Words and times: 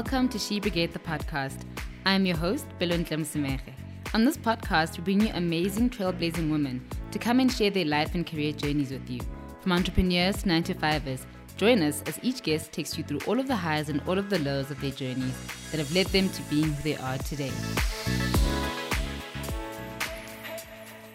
welcome 0.00 0.30
to 0.30 0.38
She 0.38 0.58
Brigade 0.58 0.94
the 0.94 0.98
podcast. 0.98 1.58
I'm 2.06 2.24
your 2.24 2.38
host, 2.38 2.64
Belon 2.78 3.04
Tlemsemere. 3.04 3.74
On 4.14 4.24
this 4.24 4.38
podcast, 4.38 4.96
we 4.96 5.04
bring 5.04 5.20
you 5.20 5.30
amazing 5.34 5.90
trailblazing 5.90 6.50
women 6.50 6.82
to 7.10 7.18
come 7.18 7.38
and 7.38 7.52
share 7.52 7.68
their 7.70 7.84
life 7.84 8.14
and 8.14 8.26
career 8.26 8.52
journeys 8.52 8.92
with 8.92 9.10
you. 9.10 9.20
From 9.60 9.72
entrepreneurs 9.72 10.38
to 10.38 10.48
9 10.48 10.62
to 10.62 10.74
5ers, 10.74 11.26
join 11.58 11.82
us 11.82 12.02
as 12.06 12.18
each 12.22 12.42
guest 12.42 12.72
takes 12.72 12.96
you 12.96 13.04
through 13.04 13.20
all 13.26 13.38
of 13.38 13.46
the 13.46 13.54
highs 13.54 13.90
and 13.90 14.00
all 14.06 14.16
of 14.16 14.30
the 14.30 14.38
lows 14.38 14.70
of 14.70 14.80
their 14.80 14.90
journeys 14.90 15.36
that 15.70 15.76
have 15.76 15.94
led 15.94 16.06
them 16.06 16.30
to 16.30 16.42
being 16.44 16.72
who 16.72 16.82
they 16.82 16.96
are 16.96 17.18
today. 17.18 17.52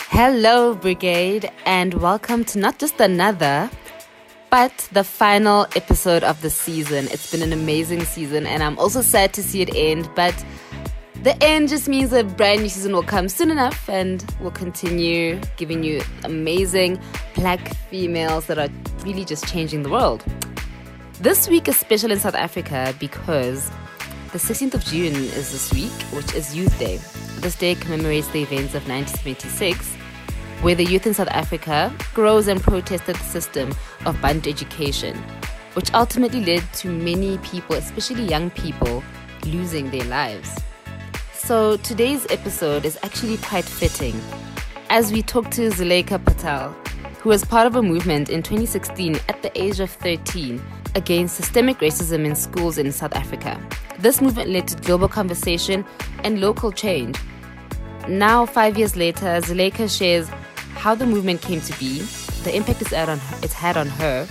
Hello, 0.09 0.75
Brigade, 0.75 1.51
and 1.65 1.95
welcome 1.95 2.45
to 2.45 2.59
not 2.59 2.77
just 2.77 2.99
another, 2.99 3.67
but 4.55 4.87
the 4.93 5.03
final 5.03 5.67
episode 5.75 6.23
of 6.23 6.41
the 6.41 6.49
season. 6.49 7.09
It's 7.11 7.29
been 7.29 7.41
an 7.41 7.51
amazing 7.51 8.05
season, 8.05 8.45
and 8.45 8.63
I'm 8.63 8.79
also 8.79 9.01
sad 9.01 9.33
to 9.33 9.43
see 9.43 9.61
it 9.61 9.75
end, 9.75 10.09
but 10.15 10.33
the 11.23 11.35
end 11.43 11.67
just 11.67 11.89
means 11.89 12.13
a 12.13 12.23
brand 12.23 12.61
new 12.61 12.69
season 12.69 12.93
will 12.93 13.03
come 13.03 13.27
soon 13.27 13.51
enough, 13.51 13.89
and 13.89 14.23
we'll 14.39 14.51
continue 14.51 15.41
giving 15.57 15.83
you 15.83 16.01
amazing 16.23 17.01
black 17.33 17.75
females 17.89 18.45
that 18.45 18.57
are 18.57 18.69
really 19.03 19.25
just 19.25 19.45
changing 19.45 19.83
the 19.83 19.89
world. 19.89 20.23
This 21.19 21.49
week 21.49 21.67
is 21.67 21.75
special 21.75 22.09
in 22.09 22.19
South 22.21 22.35
Africa 22.35 22.95
because 22.97 23.69
the 24.31 24.37
16th 24.37 24.75
of 24.75 24.85
June 24.85 25.15
is 25.15 25.51
this 25.51 25.73
week, 25.73 25.91
which 26.13 26.33
is 26.33 26.55
Youth 26.55 26.79
Day. 26.79 26.95
This 27.41 27.57
day 27.57 27.75
commemorates 27.75 28.29
the 28.29 28.43
events 28.43 28.73
of 28.73 28.87
1976 28.87 29.97
where 30.61 30.75
the 30.75 30.85
youth 30.85 31.05
in 31.05 31.13
South 31.13 31.27
Africa 31.29 31.93
grows 32.13 32.47
and 32.47 32.61
protested 32.61 33.15
the 33.15 33.23
system 33.23 33.73
of 34.05 34.19
Bantu 34.21 34.49
education, 34.49 35.17
which 35.73 35.93
ultimately 35.93 36.43
led 36.43 36.63
to 36.73 36.89
many 36.89 37.37
people, 37.39 37.75
especially 37.75 38.23
young 38.25 38.49
people, 38.51 39.03
losing 39.45 39.89
their 39.91 40.05
lives. 40.05 40.59
So 41.33 41.77
today's 41.77 42.25
episode 42.29 42.85
is 42.85 42.97
actually 43.03 43.37
quite 43.37 43.65
fitting 43.65 44.19
as 44.89 45.11
we 45.11 45.21
talk 45.21 45.51
to 45.51 45.69
Zulaikha 45.69 46.23
Patel, 46.23 46.71
who 47.19 47.29
was 47.29 47.43
part 47.43 47.67
of 47.67 47.75
a 47.75 47.81
movement 47.81 48.29
in 48.29 48.41
2016 48.43 49.15
at 49.29 49.41
the 49.41 49.51
age 49.59 49.79
of 49.79 49.89
13 49.89 50.61
against 50.95 51.35
systemic 51.35 51.79
racism 51.79 52.25
in 52.25 52.35
schools 52.35 52.77
in 52.77 52.91
South 52.91 53.13
Africa. 53.15 53.59
This 53.99 54.21
movement 54.21 54.49
led 54.49 54.67
to 54.69 54.75
global 54.81 55.07
conversation 55.07 55.85
and 56.23 56.39
local 56.39 56.71
change. 56.71 57.17
Now, 58.07 58.45
five 58.45 58.77
years 58.77 58.95
later, 58.95 59.25
Zulaikha 59.41 59.89
shares 59.89 60.29
how 60.75 60.93
the 60.93 61.05
movement 61.05 61.41
came 61.41 61.61
to 61.61 61.79
be, 61.79 61.99
the 62.43 62.55
impact 62.55 62.81
it's 62.81 62.91
had 62.91 63.09
on 63.09 63.17
her, 63.17 63.39
it's 63.41 63.53
had 63.53 63.77
on 63.77 63.87
her, 63.87 64.27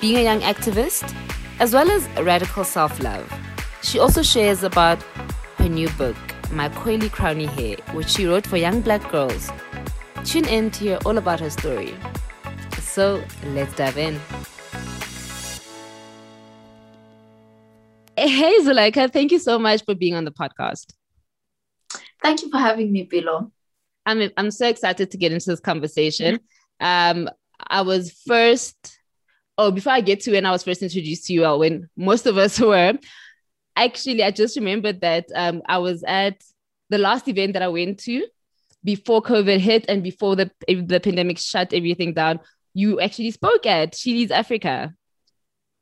being 0.00 0.16
a 0.16 0.22
young 0.22 0.40
activist, 0.40 1.14
as 1.60 1.72
well 1.72 1.90
as 1.90 2.08
radical 2.22 2.64
self-love. 2.64 3.32
She 3.82 3.98
also 3.98 4.22
shares 4.22 4.62
about 4.62 5.00
her 5.58 5.68
new 5.68 5.88
book, 5.90 6.16
My 6.50 6.68
Coily 6.70 7.08
Crowny 7.08 7.46
Hair, 7.46 7.76
which 7.94 8.08
she 8.08 8.26
wrote 8.26 8.46
for 8.46 8.56
young 8.56 8.80
black 8.80 9.08
girls. 9.12 9.50
Tune 10.24 10.46
in 10.46 10.70
to 10.72 10.80
hear 10.80 10.98
all 11.06 11.18
about 11.18 11.40
her 11.40 11.50
story. 11.50 11.94
So 12.80 13.22
let's 13.48 13.74
dive 13.76 13.96
in. 13.96 14.18
Hey 18.16 18.58
Zulaikha, 18.60 19.12
thank 19.12 19.30
you 19.30 19.38
so 19.38 19.58
much 19.58 19.84
for 19.84 19.94
being 19.94 20.14
on 20.14 20.24
the 20.24 20.32
podcast. 20.32 20.86
Thank 22.22 22.42
you 22.42 22.50
for 22.50 22.58
having 22.58 22.90
me, 22.90 23.06
Bilo. 23.06 23.52
I'm 24.06 24.30
I'm 24.36 24.50
so 24.50 24.68
excited 24.68 25.10
to 25.10 25.18
get 25.18 25.32
into 25.32 25.50
this 25.50 25.60
conversation. 25.60 26.38
Um, 26.80 27.28
I 27.68 27.82
was 27.82 28.12
first, 28.26 28.98
oh, 29.58 29.72
before 29.72 29.92
I 29.92 30.00
get 30.00 30.20
to 30.20 30.32
when 30.32 30.46
I 30.46 30.52
was 30.52 30.62
first 30.62 30.82
introduced 30.82 31.26
to 31.26 31.32
you, 31.32 31.44
uh, 31.44 31.56
when 31.56 31.90
most 31.96 32.26
of 32.26 32.38
us 32.38 32.58
were, 32.60 32.94
actually, 33.74 34.22
I 34.22 34.30
just 34.30 34.56
remembered 34.56 35.00
that 35.00 35.26
um, 35.34 35.62
I 35.66 35.78
was 35.78 36.04
at 36.06 36.40
the 36.88 36.98
last 36.98 37.26
event 37.26 37.54
that 37.54 37.62
I 37.62 37.68
went 37.68 37.98
to 38.04 38.26
before 38.84 39.20
COVID 39.20 39.58
hit 39.58 39.86
and 39.88 40.02
before 40.02 40.36
the 40.36 40.50
the 40.68 41.00
pandemic 41.00 41.38
shut 41.38 41.72
everything 41.72 42.14
down. 42.14 42.40
You 42.74 43.00
actually 43.00 43.32
spoke 43.32 43.66
at 43.66 43.96
She 43.96 44.12
Leads 44.12 44.30
Africa. 44.30 44.94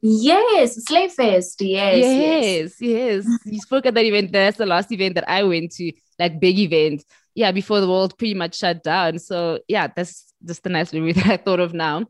Yes, 0.01 0.85
Slay 0.85 1.09
Fest. 1.09 1.61
Yes, 1.61 1.97
yes, 1.99 2.75
yes. 2.79 3.27
yes. 3.27 3.39
you 3.45 3.59
spoke 3.61 3.87
at 3.87 3.95
that 3.95 4.05
event. 4.05 4.33
That's 4.33 4.59
the 4.59 4.67
last 4.67 4.93
event 4.93 5.15
that 5.15 5.29
I 5.29 5.43
went 5.45 5.73
to, 5.73 5.93
like 6.19 6.41
big 6.41 6.59
event 6.59 7.05
yeah, 7.35 7.53
before 7.53 7.81
the 7.81 7.89
world 7.89 8.17
pretty 8.19 8.35
much 8.35 8.59
shut 8.59 8.83
down. 8.83 9.19
So 9.19 9.59
yeah, 9.69 9.89
that's 9.95 10.33
just 10.45 10.63
the 10.63 10.71
nice 10.71 10.93
memory 10.93 11.13
that 11.15 11.27
I 11.27 11.37
thought 11.37 11.61
of 11.61 11.75
now. 11.75 12.05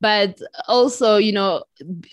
But 0.00 0.38
also, 0.68 1.16
you 1.16 1.32
know, 1.32 1.64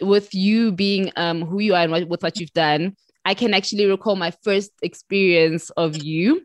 with 0.01 0.33
you 0.33 0.72
being 0.72 1.11
um 1.16 1.41
who 1.44 1.59
you 1.59 1.73
are 1.75 1.81
and 1.81 1.91
what, 1.91 2.07
with 2.07 2.23
what 2.23 2.39
you've 2.39 2.53
done, 2.53 2.95
I 3.25 3.33
can 3.33 3.53
actually 3.53 3.85
recall 3.85 4.16
my 4.16 4.31
first 4.44 4.72
experience 4.81 5.69
of 5.72 6.01
you. 6.01 6.44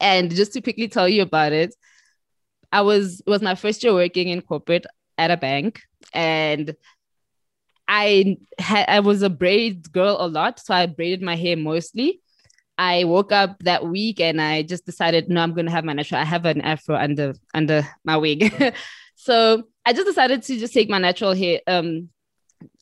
And 0.00 0.34
just 0.34 0.52
to 0.54 0.60
quickly 0.60 0.88
tell 0.88 1.08
you 1.08 1.22
about 1.22 1.52
it, 1.52 1.74
I 2.72 2.82
was 2.82 3.20
it 3.20 3.30
was 3.30 3.42
my 3.42 3.54
first 3.54 3.82
year 3.82 3.94
working 3.94 4.28
in 4.28 4.42
corporate 4.42 4.86
at 5.16 5.30
a 5.30 5.36
bank 5.36 5.80
and 6.12 6.74
I 7.86 8.38
had 8.58 8.88
I 8.88 9.00
was 9.00 9.22
a 9.22 9.30
braid 9.30 9.92
girl 9.92 10.16
a 10.18 10.26
lot, 10.26 10.58
so 10.58 10.74
I 10.74 10.86
braided 10.86 11.22
my 11.22 11.36
hair 11.36 11.56
mostly. 11.56 12.20
I 12.76 13.04
woke 13.04 13.32
up 13.32 13.58
that 13.60 13.86
week 13.86 14.20
and 14.20 14.40
I 14.40 14.62
just 14.62 14.84
decided, 14.84 15.28
no, 15.28 15.40
I'm 15.40 15.54
going 15.54 15.66
to 15.66 15.72
have 15.72 15.84
my 15.84 15.92
natural. 15.92 16.20
I 16.20 16.24
have 16.24 16.44
an 16.44 16.60
afro 16.60 16.96
under 16.96 17.34
under 17.52 17.86
my 18.04 18.16
wig, 18.16 18.52
so 19.14 19.64
I 19.84 19.92
just 19.92 20.06
decided 20.06 20.42
to 20.42 20.58
just 20.58 20.74
take 20.74 20.88
my 20.88 20.98
natural 20.98 21.34
hair 21.34 21.60
um 21.66 22.08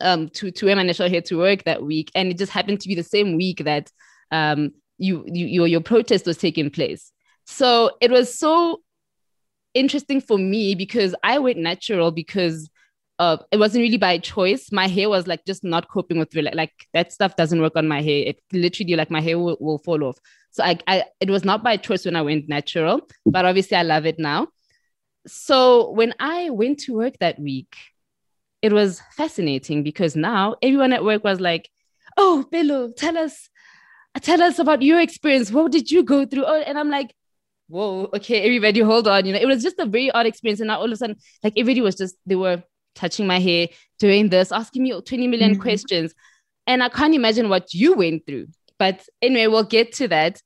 um 0.01 0.29
to 0.31 0.51
to 0.51 0.67
wear 0.67 0.77
my 0.77 0.83
natural 0.83 1.11
hair 1.11 1.23
to 1.23 1.39
work 1.39 1.65
that 1.65 1.83
week, 1.83 2.11
and 2.15 2.31
it 2.31 2.39
just 2.39 2.53
happened 2.53 2.81
to 2.81 2.89
be 2.89 2.95
the 2.95 3.03
same 3.03 3.37
week 3.37 3.65
that 3.65 3.91
um 4.31 4.73
you, 4.99 5.25
you 5.27 5.47
your 5.47 5.67
your 5.67 5.81
protest 5.81 6.27
was 6.27 6.39
taking 6.39 6.71
place. 6.71 7.13
So 7.45 7.91
it 8.01 8.11
was 8.11 8.39
so 8.39 8.81
interesting 9.75 10.21
for 10.21 10.39
me 10.39 10.75
because 10.75 11.15
I 11.23 11.39
went 11.39 11.59
natural 11.59 12.11
because 12.11 12.71
it 13.53 13.59
wasn't 13.59 13.83
really 13.83 13.99
by 13.99 14.19
choice. 14.19 14.73
My 14.73 14.89
hair 14.89 15.09
was 15.09 15.27
like 15.27 15.45
just 15.45 15.63
not 15.63 15.89
coping 15.89 16.19
with 16.19 16.35
like, 16.35 16.55
like 16.55 16.73
that 16.93 17.13
stuff 17.13 17.37
doesn't 17.37 17.61
work 17.61 17.77
on 17.77 17.87
my 17.87 18.01
hair. 18.01 18.25
It 18.27 18.43
literally 18.53 18.97
like 18.97 19.11
my 19.11 19.21
hair 19.21 19.39
will, 19.39 19.57
will 19.61 19.79
fall 19.79 20.03
off. 20.05 20.19
So 20.51 20.65
I, 20.65 20.79
I 20.87 21.05
it 21.21 21.31
was 21.31 21.45
not 21.45 21.63
by 21.63 21.77
choice 21.77 22.05
when 22.05 22.17
I 22.17 22.23
went 22.23 22.49
natural, 22.49 23.01
but 23.27 23.45
obviously 23.45 23.77
I 23.77 23.83
love 23.83 24.07
it 24.07 24.19
now. 24.19 24.49
So 25.27 25.91
when 25.93 26.15
I 26.19 26.51
went 26.51 26.81
to 26.81 26.95
work 26.95 27.15
that 27.21 27.39
week, 27.39 27.77
it 28.61 28.73
was 28.73 29.01
fascinating 29.17 29.83
because 29.83 30.17
now 30.17 30.57
everyone 30.63 30.93
at 30.93 31.05
work 31.05 31.23
was 31.25 31.41
like, 31.41 31.71
"Oh, 32.17 32.47
Bello, 32.51 32.91
tell 32.97 33.17
us, 33.17 33.49
tell 34.21 34.43
us 34.43 34.59
about 34.59 34.83
your 34.83 35.01
experience. 35.01 35.53
What 35.53 35.73
did 35.73 35.91
you 35.91 36.03
go 36.03 36.27
through?" 36.27 36.45
Oh, 36.47 36.61
and 36.61 36.79
I'm 36.79 36.91
like, 36.91 37.15
"Whoa, 37.69 38.11
okay, 38.15 38.43
everybody, 38.43 38.81
hold 38.81 39.09
on." 39.09 39.27
You 39.27 39.33
know, 39.35 39.41
it 39.41 39.47
was 39.47 39.63
just 39.63 39.79
a 39.79 39.87
very 39.87 40.11
odd 40.11 40.27
experience, 40.27 40.61
and 40.61 40.69
now 40.69 40.79
all 40.79 40.87
of 40.87 40.93
a 40.93 40.97
sudden, 40.97 41.17
like 41.45 41.55
everybody 41.57 41.81
was 41.83 41.97
just 41.97 42.17
they 42.27 42.37
were 42.37 42.63
touching 42.95 43.27
my 43.27 43.39
hair, 43.39 43.69
doing 43.99 44.29
this, 44.29 44.53
asking 44.53 44.83
me 44.83 45.01
20 45.01 45.27
million 45.29 45.53
mm-hmm. 45.53 45.63
questions. 45.63 46.15
And 46.67 46.83
I 46.83 46.89
can't 46.89 47.15
imagine 47.15 47.49
what 47.49 47.75
you 47.75 47.95
went 47.95 48.27
through. 48.27 48.49
But 48.79 49.05
anyway, 49.21 49.47
we'll 49.47 49.65
get 49.65 49.93
to 49.95 50.09
that. 50.09 50.41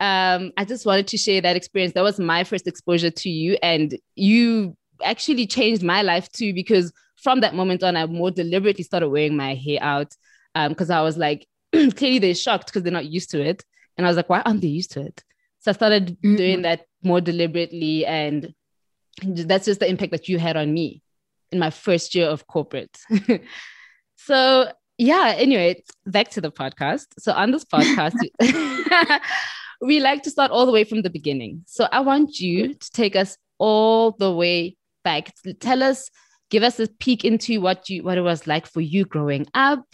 Um, 0.00 0.52
I 0.56 0.64
just 0.64 0.86
wanted 0.86 1.06
to 1.08 1.18
share 1.18 1.40
that 1.40 1.56
experience. 1.56 1.94
That 1.94 2.02
was 2.02 2.18
my 2.18 2.44
first 2.44 2.66
exposure 2.66 3.10
to 3.10 3.30
you. 3.30 3.56
And 3.62 3.96
you 4.16 4.76
actually 5.02 5.46
changed 5.46 5.82
my 5.82 6.02
life 6.02 6.30
too, 6.32 6.52
because 6.52 6.92
from 7.22 7.40
that 7.40 7.54
moment 7.54 7.82
on, 7.82 7.96
I 7.96 8.06
more 8.06 8.30
deliberately 8.30 8.84
started 8.84 9.08
wearing 9.08 9.36
my 9.36 9.54
hair 9.54 9.78
out. 9.80 10.14
Because 10.68 10.90
um, 10.90 10.96
I 10.96 11.02
was 11.02 11.16
like, 11.16 11.46
clearly 11.72 12.18
they're 12.18 12.34
shocked 12.34 12.66
because 12.66 12.82
they're 12.82 12.92
not 12.92 13.06
used 13.06 13.30
to 13.30 13.42
it. 13.42 13.64
And 13.96 14.06
I 14.06 14.10
was 14.10 14.16
like, 14.16 14.28
why 14.28 14.40
aren't 14.40 14.60
they 14.60 14.68
used 14.68 14.92
to 14.92 15.00
it? 15.00 15.22
So 15.60 15.70
I 15.70 15.74
started 15.74 16.08
mm-hmm. 16.08 16.36
doing 16.36 16.62
that 16.62 16.86
more 17.02 17.20
deliberately. 17.20 18.06
And 18.06 18.54
that's 19.22 19.66
just 19.66 19.80
the 19.80 19.88
impact 19.88 20.12
that 20.12 20.28
you 20.28 20.38
had 20.38 20.56
on 20.56 20.72
me 20.72 21.02
in 21.54 21.60
my 21.60 21.70
first 21.70 22.14
year 22.14 22.26
of 22.26 22.46
corporate. 22.46 22.98
so 24.16 24.70
yeah, 24.98 25.34
anyway, 25.36 25.82
back 26.06 26.30
to 26.30 26.40
the 26.40 26.52
podcast. 26.52 27.06
So 27.18 27.32
on 27.32 27.50
this 27.50 27.64
podcast, 27.64 28.14
we 29.80 30.00
like 30.00 30.22
to 30.24 30.30
start 30.30 30.50
all 30.50 30.66
the 30.66 30.72
way 30.72 30.84
from 30.84 31.02
the 31.02 31.10
beginning. 31.10 31.64
So 31.66 31.88
I 31.90 32.00
want 32.00 32.38
you 32.38 32.74
to 32.74 32.90
take 32.92 33.16
us 33.16 33.36
all 33.58 34.12
the 34.12 34.32
way 34.32 34.76
back. 35.02 35.32
Tell 35.60 35.82
us, 35.82 36.10
give 36.50 36.62
us 36.62 36.78
a 36.78 36.86
peek 36.86 37.24
into 37.24 37.60
what 37.60 37.88
you 37.88 38.02
what 38.02 38.18
it 38.18 38.22
was 38.22 38.46
like 38.46 38.66
for 38.66 38.80
you 38.80 39.04
growing 39.04 39.46
up. 39.54 39.84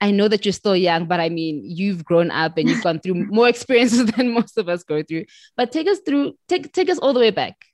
I 0.00 0.10
know 0.10 0.28
that 0.28 0.44
you're 0.44 0.52
still 0.52 0.76
young, 0.76 1.06
but 1.06 1.20
I 1.20 1.28
mean, 1.28 1.62
you've 1.64 2.04
grown 2.04 2.30
up 2.30 2.56
and 2.56 2.68
you've 2.68 2.82
gone 2.82 3.00
through 3.00 3.26
more 3.26 3.48
experiences 3.48 4.06
than 4.06 4.32
most 4.32 4.58
of 4.58 4.68
us 4.68 4.82
go 4.82 5.02
through. 5.02 5.26
But 5.56 5.72
take 5.72 5.88
us 5.88 6.00
through, 6.04 6.34
take 6.48 6.72
take 6.72 6.90
us 6.90 6.98
all 6.98 7.12
the 7.12 7.20
way 7.20 7.30
back 7.30 7.67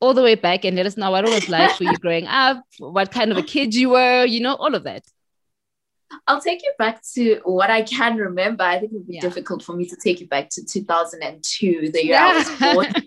all 0.00 0.14
the 0.14 0.22
way 0.22 0.34
back 0.34 0.64
and 0.64 0.76
let 0.76 0.86
us 0.86 0.96
know 0.96 1.10
what 1.10 1.24
it 1.24 1.34
was 1.34 1.48
like 1.48 1.76
for 1.76 1.84
you 1.84 1.96
growing 2.00 2.26
up, 2.26 2.62
what 2.78 3.10
kind 3.10 3.32
of 3.32 3.38
a 3.38 3.42
kid 3.42 3.74
you 3.74 3.90
were, 3.90 4.24
you 4.24 4.40
know, 4.40 4.54
all 4.54 4.74
of 4.74 4.84
that. 4.84 5.02
I'll 6.26 6.40
take 6.40 6.62
you 6.62 6.72
back 6.78 7.02
to 7.14 7.40
what 7.44 7.70
I 7.70 7.82
can 7.82 8.16
remember. 8.16 8.64
I 8.64 8.78
think 8.78 8.92
it 8.92 8.96
would 8.96 9.06
be 9.08 9.16
yeah. 9.16 9.20
difficult 9.20 9.62
for 9.62 9.74
me 9.74 9.86
to 9.86 9.96
take 9.96 10.20
you 10.20 10.26
back 10.26 10.48
to 10.50 10.64
2002, 10.64 11.90
the 11.92 12.04
year 12.04 12.14
yeah. 12.14 12.26
I 12.26 12.36
was 12.36 12.48
born. 12.74 12.92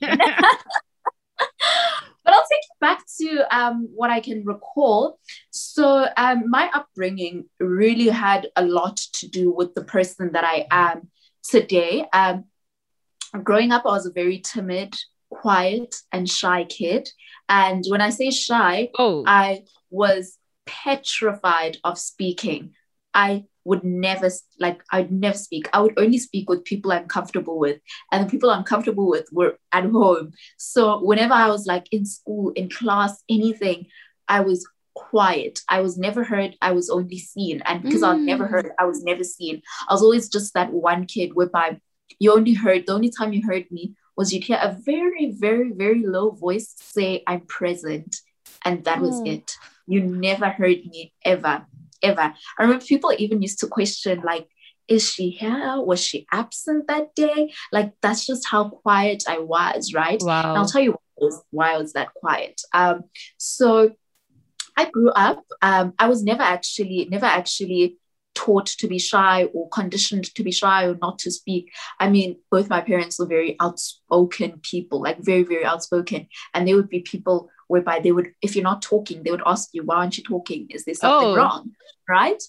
but 2.23 2.33
I'll 2.33 2.47
take 2.49 2.61
you 2.61 2.75
back 2.79 3.03
to 3.19 3.57
um, 3.57 3.89
what 3.93 4.11
I 4.11 4.19
can 4.19 4.45
recall. 4.45 5.19
So 5.49 6.07
um, 6.15 6.49
my 6.49 6.69
upbringing 6.73 7.45
really 7.59 8.07
had 8.07 8.47
a 8.55 8.63
lot 8.63 8.97
to 9.13 9.27
do 9.27 9.51
with 9.51 9.73
the 9.73 9.83
person 9.83 10.33
that 10.33 10.43
I 10.43 10.67
am 10.69 11.09
today. 11.43 12.05
Um, 12.13 12.45
growing 13.43 13.71
up, 13.71 13.85
I 13.85 13.89
was 13.89 14.05
a 14.05 14.11
very 14.11 14.39
timid, 14.39 14.95
quiet, 15.31 15.95
and 16.11 16.29
shy 16.29 16.65
kid. 16.65 17.09
And 17.49 17.83
when 17.87 18.01
I 18.01 18.11
say 18.11 18.29
shy, 18.29 18.89
oh. 18.99 19.23
I 19.25 19.63
was 19.89 20.37
petrified 20.65 21.77
of 21.83 21.97
speaking. 21.97 22.73
I 23.13 23.45
would 23.63 23.83
never 23.83 24.29
like 24.59 24.81
I'd 24.91 25.11
never 25.11 25.37
speak. 25.37 25.69
I 25.73 25.81
would 25.81 25.93
only 25.97 26.17
speak 26.17 26.49
with 26.49 26.65
people 26.65 26.91
I'm 26.91 27.07
comfortable 27.07 27.59
with, 27.59 27.79
and 28.11 28.25
the 28.25 28.29
people 28.29 28.49
I'm 28.49 28.63
comfortable 28.63 29.07
with 29.07 29.27
were 29.31 29.57
at 29.71 29.85
home. 29.85 30.31
So 30.57 31.03
whenever 31.03 31.33
I 31.33 31.47
was 31.47 31.65
like 31.65 31.87
in 31.91 32.05
school, 32.05 32.51
in 32.55 32.69
class, 32.69 33.23
anything, 33.29 33.87
I 34.27 34.41
was 34.41 34.67
quiet. 34.95 35.59
I 35.69 35.81
was 35.81 35.97
never 35.97 36.23
heard. 36.23 36.55
I 36.61 36.71
was 36.71 36.89
only 36.89 37.19
seen, 37.19 37.61
and 37.65 37.81
because 37.83 38.01
mm. 38.01 38.07
I 38.07 38.13
was 38.13 38.23
never 38.23 38.47
heard, 38.47 38.71
I 38.79 38.85
was 38.85 39.03
never 39.03 39.23
seen. 39.23 39.61
I 39.87 39.93
was 39.93 40.01
always 40.01 40.29
just 40.29 40.53
that 40.53 40.71
one 40.71 41.05
kid 41.05 41.31
whereby 41.33 41.79
you 42.19 42.33
only 42.33 42.53
heard. 42.53 42.85
The 42.85 42.93
only 42.93 43.11
time 43.11 43.33
you 43.33 43.45
heard 43.45 43.65
me 43.71 43.95
was 44.21 44.31
you'd 44.31 44.43
hear 44.43 44.59
a 44.61 44.77
very, 44.91 45.31
very, 45.31 45.71
very 45.83 46.03
low 46.15 46.29
voice 46.29 46.67
say, 46.77 47.23
"I'm 47.25 47.41
present," 47.57 48.11
and 48.63 48.83
that 48.85 49.01
was 49.01 49.17
mm. 49.21 49.33
it. 49.35 49.47
You 49.87 49.99
never 50.01 50.49
heard 50.49 50.81
me 50.85 51.13
ever 51.25 51.65
ever. 52.03 52.33
I 52.57 52.63
remember 52.63 52.83
people 52.85 53.13
even 53.17 53.41
used 53.41 53.59
to 53.59 53.67
question, 53.67 54.21
like, 54.21 54.47
is 54.87 55.09
she 55.09 55.29
here? 55.29 55.81
Was 55.81 56.01
she 56.01 56.25
absent 56.31 56.87
that 56.87 57.15
day? 57.15 57.53
Like, 57.71 57.93
that's 58.01 58.25
just 58.25 58.47
how 58.47 58.69
quiet 58.69 59.23
I 59.27 59.39
was, 59.39 59.93
right? 59.93 60.21
Wow. 60.21 60.49
And 60.49 60.57
I'll 60.57 60.67
tell 60.67 60.81
you 60.81 60.91
why 60.91 60.97
I 60.97 61.23
was, 61.23 61.43
why 61.51 61.73
I 61.73 61.77
was 61.77 61.93
that 61.93 62.13
quiet. 62.13 62.61
Um, 62.73 63.03
so 63.37 63.91
I 64.75 64.89
grew 64.89 65.11
up, 65.11 65.43
um, 65.61 65.93
I 65.99 66.07
was 66.07 66.23
never 66.23 66.41
actually, 66.41 67.07
never 67.09 67.25
actually 67.25 67.97
taught 68.35 68.65
to 68.65 68.87
be 68.87 68.97
shy 68.97 69.45
or 69.53 69.69
conditioned 69.69 70.33
to 70.35 70.43
be 70.43 70.51
shy 70.51 70.85
or 70.85 70.97
not 71.01 71.19
to 71.19 71.31
speak. 71.31 71.71
I 71.99 72.09
mean, 72.09 72.37
both 72.49 72.69
my 72.69 72.81
parents 72.81 73.19
were 73.19 73.25
very 73.25 73.55
outspoken 73.59 74.59
people, 74.61 75.01
like 75.01 75.19
very, 75.19 75.43
very 75.43 75.65
outspoken. 75.65 76.27
And 76.53 76.67
there 76.67 76.75
would 76.75 76.89
be 76.89 77.01
people 77.01 77.49
whereby 77.67 77.99
they 77.99 78.11
would, 78.11 78.33
if 78.41 78.55
you're 78.55 78.63
not 78.63 78.81
talking, 78.81 79.23
they 79.23 79.31
would 79.31 79.43
ask 79.45 79.69
you, 79.73 79.83
why 79.83 79.97
aren't 79.97 80.17
you 80.17 80.23
talking? 80.23 80.67
Is 80.69 80.85
there 80.85 80.95
something 80.95 81.29
oh. 81.29 81.35
wrong? 81.35 81.71
Right? 82.07 82.41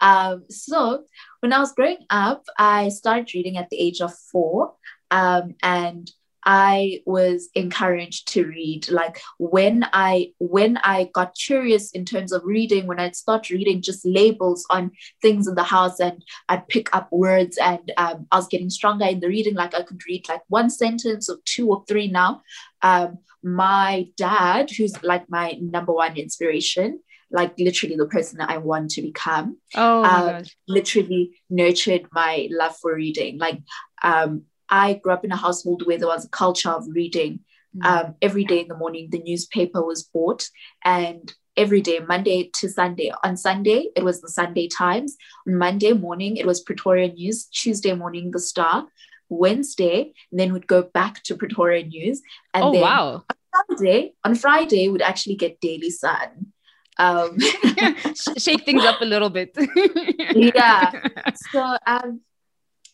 Um, 0.00 0.44
so 0.50 1.04
when 1.40 1.52
I 1.52 1.60
was 1.60 1.72
growing 1.72 2.04
up, 2.10 2.44
I 2.58 2.88
started 2.88 3.32
reading 3.34 3.56
at 3.56 3.70
the 3.70 3.78
age 3.78 4.00
of 4.00 4.12
four. 4.32 4.74
Um, 5.10 5.54
and 5.62 6.10
I 6.44 7.00
was 7.06 7.48
encouraged 7.54 8.28
to 8.32 8.44
read. 8.44 8.90
Like 8.90 9.20
when 9.38 9.86
I 9.92 10.32
when 10.38 10.76
I 10.78 11.10
got 11.12 11.34
curious 11.34 11.90
in 11.92 12.04
terms 12.04 12.32
of 12.32 12.44
reading, 12.44 12.86
when 12.86 12.98
I'd 12.98 13.16
start 13.16 13.50
reading 13.50 13.82
just 13.82 14.04
labels 14.04 14.64
on 14.70 14.90
things 15.20 15.46
in 15.46 15.54
the 15.54 15.62
house, 15.62 16.00
and 16.00 16.24
I'd 16.48 16.68
pick 16.68 16.94
up 16.94 17.08
words, 17.12 17.58
and 17.58 17.92
um, 17.96 18.26
I 18.30 18.36
was 18.36 18.48
getting 18.48 18.70
stronger 18.70 19.06
in 19.06 19.20
the 19.20 19.28
reading. 19.28 19.54
Like 19.54 19.74
I 19.74 19.82
could 19.82 20.02
read 20.06 20.28
like 20.28 20.42
one 20.48 20.70
sentence 20.70 21.28
or 21.28 21.38
two 21.44 21.68
or 21.68 21.84
three 21.88 22.08
now. 22.08 22.42
Um, 22.82 23.18
my 23.42 24.08
dad, 24.16 24.70
who's 24.70 25.02
like 25.02 25.28
my 25.28 25.58
number 25.60 25.92
one 25.92 26.16
inspiration, 26.16 27.00
like 27.30 27.58
literally 27.58 27.96
the 27.96 28.06
person 28.06 28.38
that 28.38 28.50
I 28.50 28.58
want 28.58 28.90
to 28.92 29.02
become. 29.02 29.58
Oh, 29.74 30.04
um, 30.04 30.44
literally 30.68 31.40
nurtured 31.50 32.06
my 32.12 32.48
love 32.50 32.76
for 32.80 32.94
reading. 32.94 33.38
Like 33.38 33.60
um, 34.02 34.44
I 34.72 34.94
grew 34.94 35.12
up 35.12 35.24
in 35.24 35.30
a 35.30 35.36
household 35.36 35.86
where 35.86 35.98
there 35.98 36.08
was 36.08 36.24
a 36.24 36.30
culture 36.30 36.70
of 36.70 36.86
reading. 36.88 37.40
Mm. 37.76 37.84
Um, 37.84 38.14
every 38.20 38.44
day 38.44 38.60
in 38.60 38.68
the 38.68 38.76
morning, 38.76 39.08
the 39.10 39.22
newspaper 39.22 39.84
was 39.84 40.02
bought, 40.02 40.48
and 40.84 41.32
every 41.56 41.82
day, 41.82 42.00
Monday 42.00 42.50
to 42.54 42.68
Sunday. 42.68 43.12
On 43.22 43.36
Sunday, 43.36 43.90
it 43.94 44.02
was 44.02 44.20
the 44.20 44.28
Sunday 44.28 44.68
Times. 44.68 45.16
On 45.46 45.56
Monday 45.56 45.92
morning, 45.92 46.38
it 46.38 46.46
was 46.46 46.60
Pretoria 46.60 47.12
News. 47.12 47.44
Tuesday 47.44 47.94
morning, 47.94 48.30
the 48.30 48.40
Star. 48.40 48.86
Wednesday, 49.32 50.12
and 50.30 50.38
then 50.38 50.52
we'd 50.52 50.66
go 50.66 50.82
back 50.82 51.22
to 51.24 51.36
Pretoria 51.36 51.84
News. 51.84 52.20
And 52.54 52.64
oh, 52.64 52.72
then 52.72 52.82
wow. 52.82 53.24
on 53.30 53.76
Friday, 53.76 54.12
on 54.24 54.34
Friday, 54.34 54.88
we'd 54.88 55.02
actually 55.02 55.36
get 55.36 55.60
Daily 55.60 55.90
Sun. 55.90 56.52
Um, 56.98 57.38
shake 58.36 58.64
things 58.64 58.84
up 58.84 59.00
a 59.00 59.04
little 59.04 59.30
bit. 59.30 59.56
yeah. 60.34 61.08
So 61.50 61.76
um, 61.86 62.20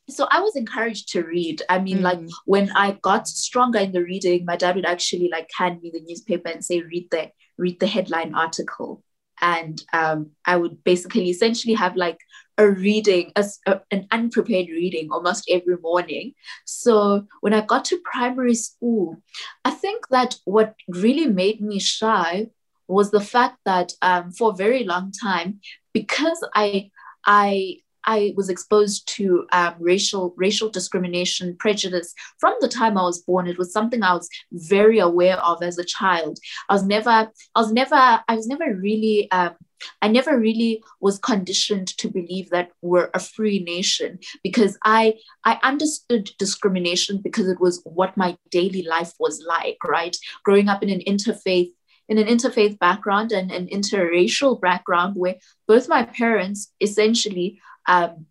so 0.08 0.26
I 0.30 0.40
was 0.40 0.56
encouraged 0.56 1.10
to 1.10 1.22
read. 1.22 1.62
I 1.68 1.78
mean, 1.78 1.98
mm. 1.98 2.02
like 2.02 2.20
when 2.44 2.70
I 2.70 2.98
got 3.02 3.28
stronger 3.28 3.78
in 3.78 3.92
the 3.92 4.02
reading, 4.02 4.44
my 4.44 4.56
dad 4.56 4.76
would 4.76 4.86
actually 4.86 5.28
like 5.30 5.50
hand 5.56 5.82
me 5.82 5.90
the 5.92 6.00
newspaper 6.00 6.48
and 6.48 6.64
say, 6.64 6.80
read 6.80 7.08
the 7.10 7.30
read 7.58 7.80
the 7.80 7.86
headline 7.86 8.34
article. 8.34 9.02
And 9.40 9.82
um, 9.92 10.30
I 10.44 10.56
would 10.56 10.82
basically 10.82 11.30
essentially 11.30 11.74
have 11.74 11.94
like 11.94 12.18
a 12.56 12.68
reading, 12.68 13.30
a, 13.36 13.44
a, 13.66 13.80
an 13.92 14.08
unprepared 14.10 14.68
reading 14.68 15.10
almost 15.12 15.48
every 15.48 15.76
morning. 15.80 16.34
So 16.64 17.26
when 17.40 17.54
I 17.54 17.60
got 17.60 17.84
to 17.86 18.00
primary 18.04 18.56
school, 18.56 19.22
I 19.64 19.70
think 19.70 20.08
that 20.08 20.36
what 20.44 20.74
really 20.88 21.26
made 21.26 21.60
me 21.60 21.78
shy 21.78 22.48
was 22.88 23.10
the 23.10 23.20
fact 23.20 23.58
that 23.64 23.92
um, 24.02 24.32
for 24.32 24.50
a 24.50 24.56
very 24.56 24.82
long 24.84 25.12
time, 25.12 25.60
because 25.92 26.44
I 26.54 26.90
I 27.24 27.82
I 28.08 28.32
was 28.36 28.48
exposed 28.48 29.06
to 29.16 29.46
um, 29.52 29.74
racial 29.78 30.34
racial 30.38 30.70
discrimination, 30.70 31.56
prejudice 31.58 32.14
from 32.38 32.54
the 32.60 32.68
time 32.68 32.96
I 32.96 33.02
was 33.02 33.20
born. 33.20 33.46
It 33.46 33.58
was 33.58 33.70
something 33.70 34.02
I 34.02 34.14
was 34.14 34.30
very 34.50 34.98
aware 34.98 35.36
of 35.44 35.62
as 35.62 35.76
a 35.76 35.84
child. 35.84 36.38
I 36.70 36.72
was 36.72 36.84
never, 36.84 37.10
I 37.10 37.60
was 37.60 37.70
never, 37.70 37.94
I 37.94 38.34
was 38.34 38.46
never 38.48 38.74
really. 38.74 39.30
Um, 39.30 39.54
I 40.02 40.08
never 40.08 40.36
really 40.36 40.82
was 41.00 41.20
conditioned 41.20 41.86
to 41.98 42.08
believe 42.08 42.50
that 42.50 42.72
we're 42.82 43.10
a 43.14 43.20
free 43.20 43.60
nation 43.60 44.18
because 44.42 44.76
I 44.84 45.14
I 45.44 45.60
understood 45.62 46.30
discrimination 46.36 47.20
because 47.22 47.48
it 47.48 47.60
was 47.60 47.80
what 47.84 48.16
my 48.16 48.36
daily 48.50 48.82
life 48.82 49.12
was 49.20 49.44
like, 49.46 49.78
right? 49.84 50.16
Growing 50.44 50.68
up 50.68 50.82
in 50.82 50.90
an 50.90 51.02
interfaith 51.06 51.70
in 52.08 52.18
an 52.18 52.26
interfaith 52.26 52.78
background 52.78 53.32
and 53.32 53.52
an 53.52 53.66
interracial 53.68 54.60
background 54.60 55.14
where 55.14 55.36
both 55.66 55.88
my 55.88 56.02
parents 56.02 56.72
essentially 56.80 57.60
um, 57.88 58.26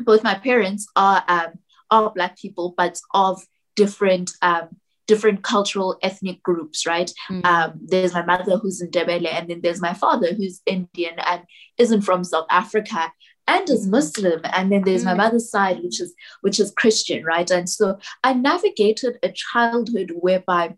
both 0.00 0.22
my 0.22 0.34
parents 0.34 0.86
are 0.94 1.24
um, 1.28 1.58
are 1.90 2.10
black 2.10 2.38
people, 2.38 2.74
but 2.76 3.00
of 3.14 3.42
different 3.76 4.32
um, 4.42 4.68
different 5.06 5.42
cultural 5.42 5.98
ethnic 6.02 6.42
groups, 6.42 6.86
right? 6.86 7.10
Mm. 7.30 7.44
Um, 7.44 7.80
there's 7.82 8.12
my 8.12 8.24
mother 8.24 8.58
who's 8.58 8.80
in 8.80 8.90
Ndebele, 8.90 9.32
and 9.32 9.48
then 9.48 9.60
there's 9.62 9.80
my 9.80 9.94
father 9.94 10.34
who's 10.34 10.60
Indian 10.66 11.14
and 11.18 11.42
isn't 11.78 12.02
from 12.02 12.24
South 12.24 12.46
Africa 12.50 13.10
and 13.46 13.68
is 13.70 13.86
mm. 13.86 13.92
Muslim, 13.92 14.40
and 14.44 14.70
then 14.70 14.82
there's 14.84 15.02
mm. 15.02 15.06
my 15.06 15.14
mother's 15.14 15.50
side, 15.50 15.82
which 15.82 16.00
is 16.00 16.14
which 16.42 16.60
is 16.60 16.70
Christian, 16.76 17.24
right? 17.24 17.50
And 17.50 17.68
so 17.68 17.98
I 18.22 18.34
navigated 18.34 19.18
a 19.22 19.32
childhood 19.32 20.12
whereby 20.14 20.76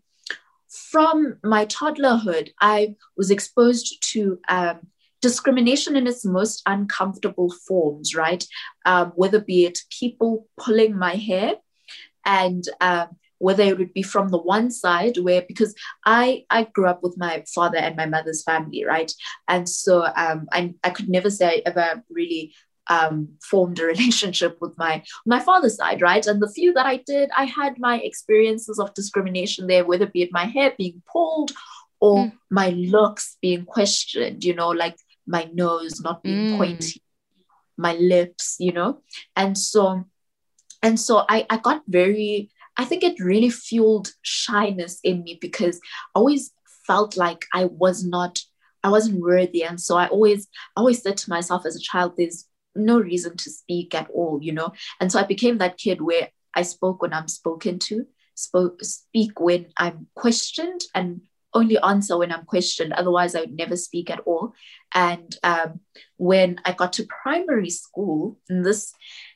from 0.70 1.38
my 1.42 1.66
toddlerhood, 1.66 2.50
I 2.60 2.94
was 3.16 3.30
exposed 3.30 3.96
to 4.12 4.38
um, 4.48 4.86
discrimination 5.20 5.96
in 5.96 6.06
its 6.06 6.24
most 6.24 6.62
uncomfortable 6.66 7.52
forms, 7.66 8.14
right? 8.14 8.44
Um, 8.86 9.12
whether 9.14 9.40
be 9.40 9.66
it 9.66 9.80
people 9.90 10.46
pulling 10.58 10.96
my 10.98 11.14
hair 11.14 11.54
and 12.24 12.64
um, 12.80 13.16
whether 13.38 13.62
it 13.62 13.78
would 13.78 13.94
be 13.94 14.02
from 14.02 14.28
the 14.28 14.38
one 14.38 14.70
side 14.70 15.16
where 15.18 15.42
because 15.42 15.74
I 16.04 16.44
I 16.50 16.64
grew 16.64 16.86
up 16.86 17.02
with 17.02 17.16
my 17.18 17.44
father 17.52 17.78
and 17.78 17.96
my 17.96 18.06
mother's 18.06 18.42
family, 18.42 18.84
right? 18.84 19.10
And 19.48 19.68
so 19.68 20.06
um, 20.16 20.46
I, 20.52 20.74
I 20.84 20.90
could 20.90 21.08
never 21.08 21.30
say 21.30 21.46
I 21.48 21.62
ever 21.66 22.04
really 22.10 22.54
um, 22.88 23.28
formed 23.42 23.78
a 23.78 23.84
relationship 23.94 24.58
with 24.60 24.76
my 24.76 25.02
my 25.24 25.40
father's 25.40 25.76
side, 25.76 26.02
right? 26.02 26.26
And 26.26 26.40
the 26.40 26.50
few 26.50 26.72
that 26.74 26.86
I 26.86 26.98
did, 26.98 27.30
I 27.36 27.44
had 27.44 27.78
my 27.78 27.98
experiences 27.98 28.78
of 28.78 28.94
discrimination 28.94 29.66
there, 29.66 29.84
whether 29.84 30.04
it 30.04 30.12
be 30.12 30.22
it 30.22 30.32
my 30.32 30.44
hair 30.44 30.74
being 30.76 31.02
pulled 31.10 31.52
or 31.98 32.26
mm. 32.26 32.32
my 32.50 32.70
looks 32.70 33.38
being 33.40 33.64
questioned, 33.64 34.44
you 34.44 34.54
know, 34.54 34.68
like 34.68 34.96
my 35.30 35.48
nose 35.54 36.00
not 36.00 36.22
being 36.22 36.50
mm. 36.50 36.56
pointy, 36.58 37.02
my 37.76 37.94
lips, 37.94 38.56
you 38.58 38.72
know? 38.72 39.00
And 39.36 39.56
so, 39.56 40.04
and 40.82 40.98
so 40.98 41.24
I, 41.28 41.46
I 41.48 41.58
got 41.58 41.82
very, 41.86 42.50
I 42.76 42.84
think 42.84 43.04
it 43.04 43.20
really 43.20 43.50
fueled 43.50 44.10
shyness 44.22 44.98
in 45.04 45.22
me 45.22 45.38
because 45.40 45.80
I 46.14 46.18
always 46.18 46.52
felt 46.86 47.16
like 47.16 47.46
I 47.54 47.66
was 47.66 48.04
not, 48.04 48.40
I 48.82 48.90
wasn't 48.90 49.20
worthy. 49.20 49.62
And 49.62 49.80
so 49.80 49.96
I 49.96 50.08
always, 50.08 50.48
I 50.76 50.80
always 50.80 51.00
said 51.02 51.16
to 51.18 51.30
myself 51.30 51.64
as 51.64 51.76
a 51.76 51.80
child, 51.80 52.14
there's 52.16 52.46
no 52.74 52.98
reason 52.98 53.36
to 53.36 53.50
speak 53.50 53.94
at 53.94 54.10
all, 54.10 54.40
you 54.42 54.52
know? 54.52 54.72
And 55.00 55.12
so 55.12 55.20
I 55.20 55.24
became 55.24 55.58
that 55.58 55.78
kid 55.78 56.00
where 56.00 56.28
I 56.54 56.62
spoke 56.62 57.02
when 57.02 57.12
I'm 57.12 57.28
spoken 57.28 57.78
to, 57.78 58.04
spoke, 58.34 58.82
speak 58.82 59.38
when 59.38 59.66
I'm 59.76 60.08
questioned 60.14 60.80
and 60.94 61.20
only 61.54 61.78
answer 61.78 62.16
when 62.16 62.32
I'm 62.32 62.44
questioned. 62.44 62.92
Otherwise, 62.92 63.34
I 63.34 63.40
would 63.40 63.56
never 63.56 63.76
speak 63.76 64.10
at 64.10 64.20
all. 64.20 64.54
And 64.94 65.34
um, 65.42 65.80
when 66.16 66.60
I 66.64 66.72
got 66.72 66.92
to 66.94 67.06
primary 67.22 67.70
school, 67.70 68.38
this 68.48 68.92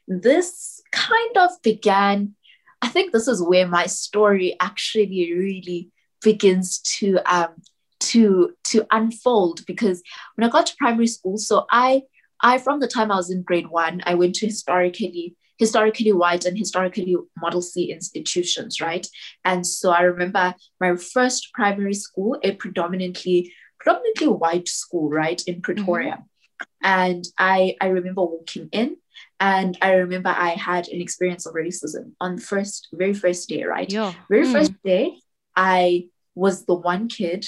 this 0.07 0.83
kind 0.93 1.37
of 1.37 1.51
began. 1.63 2.35
I 2.83 2.89
think 2.89 3.13
this 3.13 3.29
is 3.29 3.43
where 3.43 3.67
my 3.67 3.87
story 3.87 4.57
actually 4.61 5.33
really 5.33 5.91
begins 6.23 6.81
to 6.81 7.19
um, 7.25 7.55
to 8.01 8.55
to 8.65 8.87
unfold 8.91 9.65
because 9.67 10.03
when 10.35 10.47
I 10.47 10.51
got 10.51 10.67
to 10.67 10.77
primary 10.77 11.07
school, 11.07 11.39
so 11.39 11.67
I 11.71 12.03
I 12.41 12.59
from 12.59 12.81
the 12.81 12.89
time 12.89 13.11
I 13.11 13.17
was 13.17 13.31
in 13.31 13.43
grade 13.43 13.69
one, 13.69 14.03
I 14.05 14.15
went 14.15 14.35
to 14.37 14.47
historically 14.47 15.37
historically 15.59 16.13
white 16.13 16.45
and 16.45 16.59
historically 16.59 17.17
model 17.41 17.63
C 17.63 17.93
institutions, 17.93 18.81
right? 18.81 19.07
And 19.45 19.67
so 19.67 19.91
I 19.91 20.03
remember 20.03 20.55
my 20.81 20.97
first 20.97 21.53
primary 21.53 21.95
school, 21.95 22.39
a 22.43 22.53
predominantly 22.53 23.53
predominantly 23.79 24.29
white 24.29 24.69
school, 24.69 25.11
right, 25.11 25.43
in 25.47 25.61
Pretoria. 25.61 26.13
Mm-hmm. 26.13 26.67
And 26.83 27.25
I 27.39 27.77
I 27.81 27.87
remember 27.89 28.23
walking 28.23 28.69
in 28.73 28.97
and 29.41 29.77
I 29.83 29.95
remember 29.95 30.31
I 30.31 30.51
had 30.51 30.89
an 30.89 31.01
experience 31.01 31.47
of 31.47 31.55
racism 31.55 32.13
on 32.21 32.37
the 32.37 32.43
first, 32.43 32.89
very 32.93 33.15
first 33.15 33.49
day, 33.49 33.65
right? 33.65 33.91
Yeah. 33.91 34.13
Very 34.31 34.47
mm. 34.47 34.53
first 34.53 34.73
day, 34.83 35.19
I 35.57 36.09
was 36.35 36.65
the 36.65 36.75
one 36.75 37.09
kid 37.09 37.47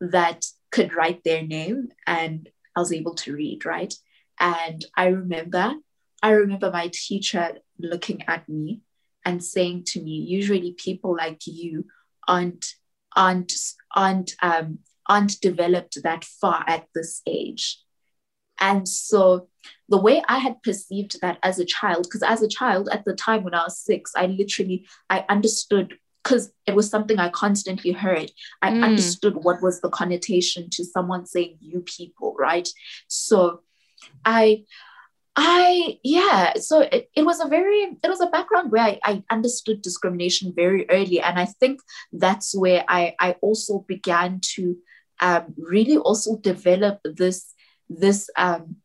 that 0.00 0.46
could 0.70 0.94
write 0.94 1.24
their 1.24 1.42
name 1.42 1.88
and 2.06 2.48
I 2.76 2.80
was 2.80 2.92
able 2.92 3.14
to 3.16 3.34
read, 3.34 3.64
right? 3.64 3.94
And 4.40 4.84
I 4.96 5.08
remember, 5.08 5.74
I 6.22 6.30
remember 6.30 6.70
my 6.70 6.90
teacher 6.92 7.58
looking 7.78 8.22
at 8.26 8.48
me 8.48 8.80
and 9.24 9.42
saying 9.42 9.84
to 9.84 10.00
me, 10.00 10.12
usually 10.12 10.72
people 10.72 11.16
like 11.16 11.46
you 11.46 11.86
aren't 12.26 12.74
aren't 13.16 13.52
aren't 13.94 14.34
um 14.42 14.80
aren't 15.06 15.40
developed 15.40 16.02
that 16.02 16.24
far 16.24 16.64
at 16.66 16.86
this 16.94 17.22
age. 17.26 17.78
And 18.60 18.88
so 18.88 19.48
the 19.88 19.98
way 19.98 20.22
I 20.28 20.38
had 20.38 20.62
perceived 20.62 21.20
that 21.20 21.38
as 21.42 21.58
a 21.58 21.64
child, 21.64 22.04
because 22.04 22.22
as 22.22 22.42
a 22.42 22.48
child 22.48 22.88
at 22.90 23.04
the 23.04 23.14
time 23.14 23.44
when 23.44 23.54
I 23.54 23.64
was 23.64 23.78
six, 23.78 24.12
I 24.16 24.26
literally 24.26 24.86
I 25.08 25.24
understood 25.28 25.98
because 26.22 26.52
it 26.66 26.74
was 26.74 26.90
something 26.90 27.18
I 27.18 27.30
constantly 27.30 27.92
heard. 27.92 28.30
I 28.60 28.70
mm. 28.70 28.84
understood 28.84 29.36
what 29.36 29.62
was 29.62 29.80
the 29.80 29.88
connotation 29.88 30.68
to 30.72 30.84
someone 30.84 31.24
saying 31.24 31.58
you 31.60 31.80
people, 31.80 32.34
right? 32.38 32.68
So 33.06 33.60
I 34.24 34.64
I 35.40 36.00
yeah, 36.02 36.54
so 36.54 36.80
it, 36.80 37.10
it 37.14 37.22
was 37.22 37.40
a 37.40 37.46
very 37.46 37.96
it 38.02 38.08
was 38.08 38.20
a 38.20 38.26
background 38.26 38.72
where 38.72 38.82
I, 38.82 38.98
I 39.04 39.22
understood 39.30 39.82
discrimination 39.82 40.52
very 40.54 40.84
early. 40.90 41.20
And 41.20 41.38
I 41.38 41.44
think 41.44 41.80
that's 42.12 42.56
where 42.56 42.84
I 42.88 43.14
I 43.20 43.36
also 43.40 43.84
began 43.86 44.40
to 44.56 44.76
um, 45.20 45.54
really 45.56 45.96
also 45.96 46.38
develop 46.38 46.98
this 47.04 47.54
this 47.88 48.28
um 48.36 48.76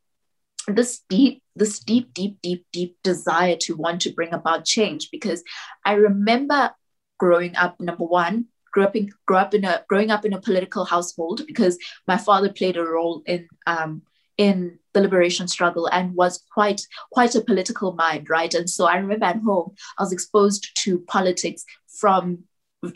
this 0.67 1.01
deep 1.09 1.41
this 1.55 1.79
deep 1.79 2.13
deep 2.13 2.37
deep 2.43 2.67
deep 2.71 2.97
desire 3.03 3.57
to 3.61 3.75
want 3.75 4.01
to 4.01 4.13
bring 4.13 4.33
about 4.33 4.63
change 4.63 5.09
because 5.11 5.43
i 5.85 5.91
remember 5.91 6.71
growing 7.19 7.53
up 7.57 7.77
number 7.81 8.05
one 8.05 8.45
grew 8.71 8.83
up 8.83 8.95
in 8.95 9.09
grew 9.25 9.35
up 9.35 9.53
in 9.53 9.65
a 9.65 9.83
growing 9.89 10.09
up 10.09 10.23
in 10.23 10.31
a 10.31 10.39
political 10.39 10.85
household 10.85 11.41
because 11.45 11.77
my 12.07 12.15
father 12.15 12.49
played 12.49 12.77
a 12.77 12.81
role 12.81 13.21
in 13.25 13.45
um 13.67 14.01
in 14.37 14.79
the 14.93 15.01
liberation 15.01 15.47
struggle 15.47 15.87
and 15.87 16.15
was 16.15 16.43
quite 16.53 16.81
quite 17.11 17.35
a 17.35 17.41
political 17.41 17.93
mind 17.93 18.29
right? 18.29 18.53
And 18.53 18.69
so 18.69 18.85
i 18.85 18.97
remember 18.97 19.25
at 19.25 19.37
home 19.37 19.73
i 19.97 20.03
was 20.03 20.11
exposed 20.11 20.69
to 20.83 20.99
politics 21.01 21.65
from 21.99 22.43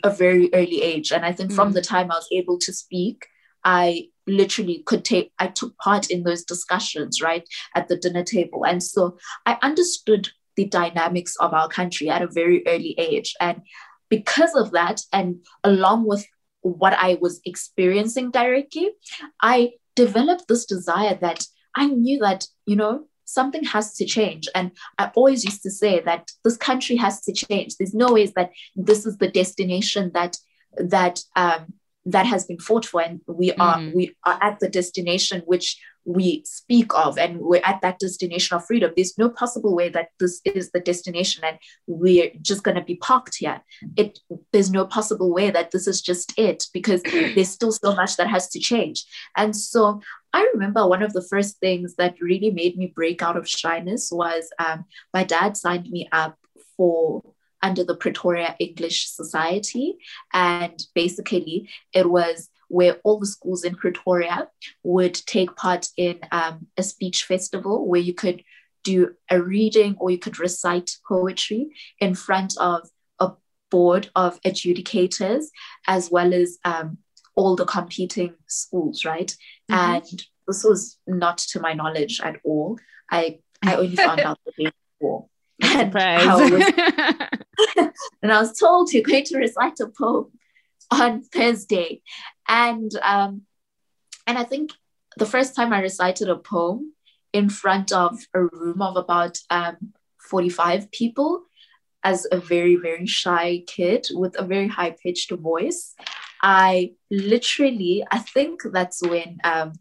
a 0.04 0.10
very 0.10 0.52
early 0.54 0.82
age. 0.82 1.12
And 1.12 1.24
i 1.24 1.32
think 1.32 1.52
mm. 1.52 1.54
from 1.54 1.72
the 1.72 1.82
time 1.82 2.10
i 2.10 2.16
was 2.16 2.28
able 2.32 2.58
to 2.58 2.72
speak 2.72 3.26
i 3.64 4.08
literally 4.26 4.82
could 4.84 5.04
take 5.04 5.32
i 5.38 5.46
took 5.46 5.76
part 5.78 6.10
in 6.10 6.22
those 6.22 6.44
discussions 6.44 7.22
right 7.22 7.44
at 7.74 7.88
the 7.88 7.96
dinner 7.96 8.24
table. 8.24 8.64
And 8.66 8.82
so 8.82 9.18
i 9.46 9.56
understood 9.62 10.28
the 10.56 10.66
dynamics 10.66 11.36
of 11.36 11.54
our 11.54 11.68
country 11.68 12.10
at 12.10 12.22
a 12.22 12.26
very 12.26 12.66
early 12.66 12.96
age. 12.98 13.32
And 13.40 13.62
because 14.08 14.54
of 14.54 14.72
that 14.72 15.02
and 15.12 15.44
along 15.64 16.06
with 16.06 16.26
what 16.62 16.92
i 16.94 17.16
was 17.20 17.40
experiencing 17.44 18.30
directly 18.30 18.90
i 19.40 19.70
developed 20.04 20.46
this 20.48 20.64
desire 20.74 21.16
that 21.26 21.40
i 21.82 21.86
knew 21.86 22.18
that 22.26 22.40
you 22.70 22.76
know 22.82 22.94
something 23.28 23.62
has 23.64 23.94
to 23.94 24.04
change. 24.16 24.48
And 24.54 24.72
i 24.98 25.10
always 25.14 25.44
used 25.44 25.62
to 25.62 25.70
say 25.70 26.00
that 26.00 26.22
this 26.44 26.56
country 26.56 26.96
has 26.96 27.20
to 27.26 27.32
change. 27.32 27.76
There's 27.76 27.94
no 28.04 28.12
ways 28.16 28.32
that 28.36 28.50
this 28.88 29.06
is 29.08 29.16
the 29.18 29.30
destination 29.40 30.10
that 30.14 30.36
that 30.94 31.20
um, 31.36 31.62
that 32.14 32.26
has 32.26 32.46
been 32.46 32.58
fought 32.58 32.86
for. 32.86 33.02
And 33.02 33.20
we 33.26 33.52
are 33.52 33.78
mm. 33.78 33.94
we 33.94 34.04
are 34.24 34.38
at 34.40 34.58
the 34.60 34.70
destination 34.78 35.42
which 35.52 35.78
we 36.08 36.42
speak 36.46 36.94
of 36.94 37.18
and 37.18 37.38
we're 37.38 37.60
at 37.64 37.82
that 37.82 37.98
destination 37.98 38.56
of 38.56 38.64
freedom. 38.64 38.90
There's 38.96 39.18
no 39.18 39.28
possible 39.28 39.76
way 39.76 39.90
that 39.90 40.08
this 40.18 40.40
is 40.46 40.70
the 40.70 40.80
destination 40.80 41.44
and 41.44 41.58
we're 41.86 42.30
just 42.40 42.62
going 42.62 42.76
to 42.76 42.82
be 42.82 42.94
parked 42.94 43.36
here. 43.36 43.60
It 43.94 44.18
there's 44.50 44.70
no 44.70 44.86
possible 44.86 45.34
way 45.34 45.50
that 45.50 45.70
this 45.70 45.86
is 45.86 46.00
just 46.00 46.32
it 46.38 46.64
because 46.72 47.02
there's 47.12 47.50
still 47.50 47.72
so 47.72 47.94
much 47.94 48.16
that 48.16 48.26
has 48.26 48.48
to 48.50 48.58
change. 48.58 49.04
And 49.36 49.54
so 49.54 50.00
I 50.32 50.48
remember 50.54 50.86
one 50.86 51.02
of 51.02 51.12
the 51.12 51.26
first 51.28 51.58
things 51.58 51.96
that 51.96 52.22
really 52.22 52.50
made 52.50 52.78
me 52.78 52.86
break 52.86 53.22
out 53.22 53.36
of 53.36 53.46
shyness 53.46 54.10
was 54.10 54.48
um, 54.58 54.86
my 55.12 55.24
dad 55.24 55.58
signed 55.58 55.90
me 55.90 56.08
up 56.10 56.38
for 56.74 57.22
under 57.62 57.84
the 57.84 57.96
Pretoria 57.96 58.56
English 58.58 59.10
Society. 59.10 59.98
And 60.32 60.80
basically, 60.94 61.68
it 61.92 62.08
was 62.08 62.48
where 62.68 62.96
all 63.04 63.18
the 63.18 63.26
schools 63.26 63.64
in 63.64 63.74
Pretoria 63.74 64.48
would 64.82 65.14
take 65.14 65.56
part 65.56 65.88
in 65.96 66.20
um, 66.32 66.66
a 66.76 66.82
speech 66.82 67.24
festival 67.24 67.86
where 67.86 68.00
you 68.00 68.14
could 68.14 68.42
do 68.84 69.14
a 69.30 69.42
reading 69.42 69.96
or 69.98 70.10
you 70.10 70.18
could 70.18 70.38
recite 70.38 70.96
poetry 71.06 71.68
in 71.98 72.14
front 72.14 72.54
of 72.58 72.88
a 73.18 73.32
board 73.70 74.10
of 74.14 74.40
adjudicators 74.42 75.46
as 75.86 76.10
well 76.10 76.32
as 76.32 76.58
um, 76.64 76.98
all 77.34 77.56
the 77.56 77.64
competing 77.64 78.34
schools, 78.46 79.04
right? 79.04 79.34
Mm-hmm. 79.70 79.74
And 79.74 80.22
this 80.46 80.64
was 80.64 80.98
not 81.06 81.38
to 81.38 81.60
my 81.60 81.72
knowledge 81.72 82.20
at 82.22 82.36
all. 82.44 82.78
I 83.10 83.40
I 83.62 83.76
only 83.76 83.96
found 83.96 84.20
out 84.20 84.38
the 84.44 84.64
day 84.64 84.70
before. 84.98 85.26
And, 85.60 85.92
was, 85.92 86.62
and 88.22 88.32
I 88.32 88.40
was 88.40 88.56
told 88.56 88.92
you're 88.92 89.02
going 89.02 89.24
to 89.24 89.38
recite 89.38 89.80
a 89.80 89.88
poem 89.88 90.30
on 90.90 91.22
Thursday. 91.22 92.00
And 92.48 92.90
um, 93.02 93.42
and 94.26 94.38
I 94.38 94.44
think 94.44 94.72
the 95.16 95.26
first 95.26 95.54
time 95.54 95.72
I 95.72 95.80
recited 95.80 96.28
a 96.28 96.36
poem 96.36 96.94
in 97.32 97.48
front 97.48 97.92
of 97.92 98.18
a 98.34 98.44
room 98.44 98.80
of 98.80 98.96
about 98.96 99.38
um, 99.50 99.92
45 100.18 100.90
people 100.90 101.42
as 102.04 102.26
a 102.30 102.38
very, 102.38 102.76
very 102.76 103.06
shy 103.06 103.64
kid 103.66 104.06
with 104.12 104.38
a 104.38 104.44
very 104.44 104.68
high 104.68 104.94
pitched 105.02 105.30
voice. 105.32 105.94
I 106.42 106.92
literally, 107.10 108.04
I 108.10 108.18
think 108.18 108.60
that's 108.64 109.02
when 109.02 109.38
um, 109.44 109.72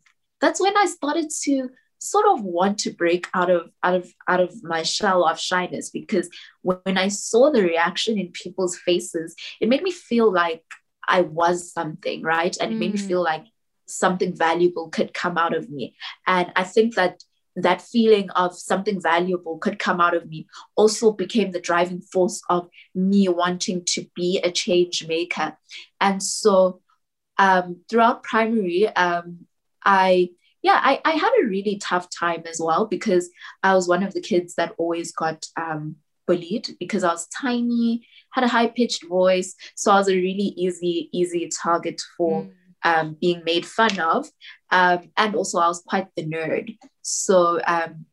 that's 0.42 0.60
when 0.60 0.76
I 0.76 0.86
started 0.86 1.30
to 1.44 1.70
sort 2.00 2.26
of 2.28 2.44
want 2.44 2.80
to 2.80 2.92
break 2.92 3.28
out 3.34 3.50
of 3.50 3.72
out 3.84 3.96
of 3.96 4.14
out 4.28 4.40
of 4.40 4.64
my 4.64 4.84
shell 4.84 5.24
of 5.24 5.40
shyness 5.40 5.90
because 5.90 6.30
when 6.62 6.98
I 6.98 7.08
saw 7.08 7.52
the 7.52 7.64
reaction 7.64 8.18
in 8.18 8.32
people's 8.32 8.78
faces, 8.78 9.36
it 9.62 9.70
made 9.70 9.84
me 9.84 9.92
feel 9.92 10.32
like 10.32 10.64
I 11.08 11.22
was 11.22 11.72
something, 11.72 12.22
right? 12.22 12.56
And 12.60 12.72
mm. 12.72 12.76
it 12.76 12.80
made 12.80 12.94
me 12.94 13.00
mm. 13.00 13.08
feel 13.08 13.24
like 13.24 13.46
something 13.86 14.36
valuable 14.36 14.90
could 14.90 15.14
come 15.14 15.38
out 15.38 15.56
of 15.56 15.70
me. 15.70 15.96
And 16.26 16.52
I 16.56 16.64
think 16.64 16.96
that 16.96 17.24
that 17.56 17.82
feeling 17.82 18.30
of 18.32 18.56
something 18.56 19.02
valuable 19.02 19.58
could 19.58 19.80
come 19.80 20.00
out 20.00 20.16
of 20.16 20.28
me 20.28 20.48
also 20.76 21.12
became 21.12 21.52
the 21.52 21.60
driving 21.60 22.02
force 22.02 22.40
of 22.50 22.70
me 22.94 23.28
wanting 23.28 23.84
to 23.84 24.06
be 24.16 24.40
a 24.44 24.52
change 24.52 25.08
maker. 25.08 25.58
And 26.00 26.22
so 26.22 26.82
um, 27.40 27.82
throughout 27.90 28.24
primary, 28.24 28.88
um, 28.88 29.48
I 29.84 30.30
yeah, 30.62 30.82
I, 30.84 31.00
I 31.06 31.12
had 31.12 31.32
a 31.40 31.48
really 31.48 31.78
tough 31.78 32.10
time 32.10 32.44
as 32.50 32.60
well 32.60 32.88
because 32.88 33.30
I 33.64 33.74
was 33.74 33.88
one 33.88 34.04
of 34.04 34.14
the 34.14 34.22
kids 34.22 34.56
that 34.56 34.74
always 34.78 35.12
got 35.12 35.46
um, 35.56 35.96
bullied 36.26 36.76
because 36.80 37.04
I 37.04 37.12
was 37.12 37.28
tiny, 37.28 38.06
had 38.38 38.44
a 38.44 38.48
high 38.48 38.68
pitched 38.68 39.04
voice. 39.08 39.56
So 39.76 39.92
I 39.92 39.96
was 39.96 40.10
a 40.10 40.16
really 40.16 40.54
easy, 40.56 41.10
easy 41.12 41.50
target 41.50 42.00
for 42.16 42.44
mm. 42.44 42.52
um, 42.84 43.18
being 43.20 43.42
made 43.44 43.66
fun 43.66 44.00
of. 44.00 44.28
Um, 44.70 45.10
and 45.18 45.36
also, 45.36 45.58
I 45.58 45.68
was 45.68 45.82
quite 45.82 46.08
the 46.16 46.24
nerd. 46.24 46.78
So 47.02 47.60
um, 47.66 48.06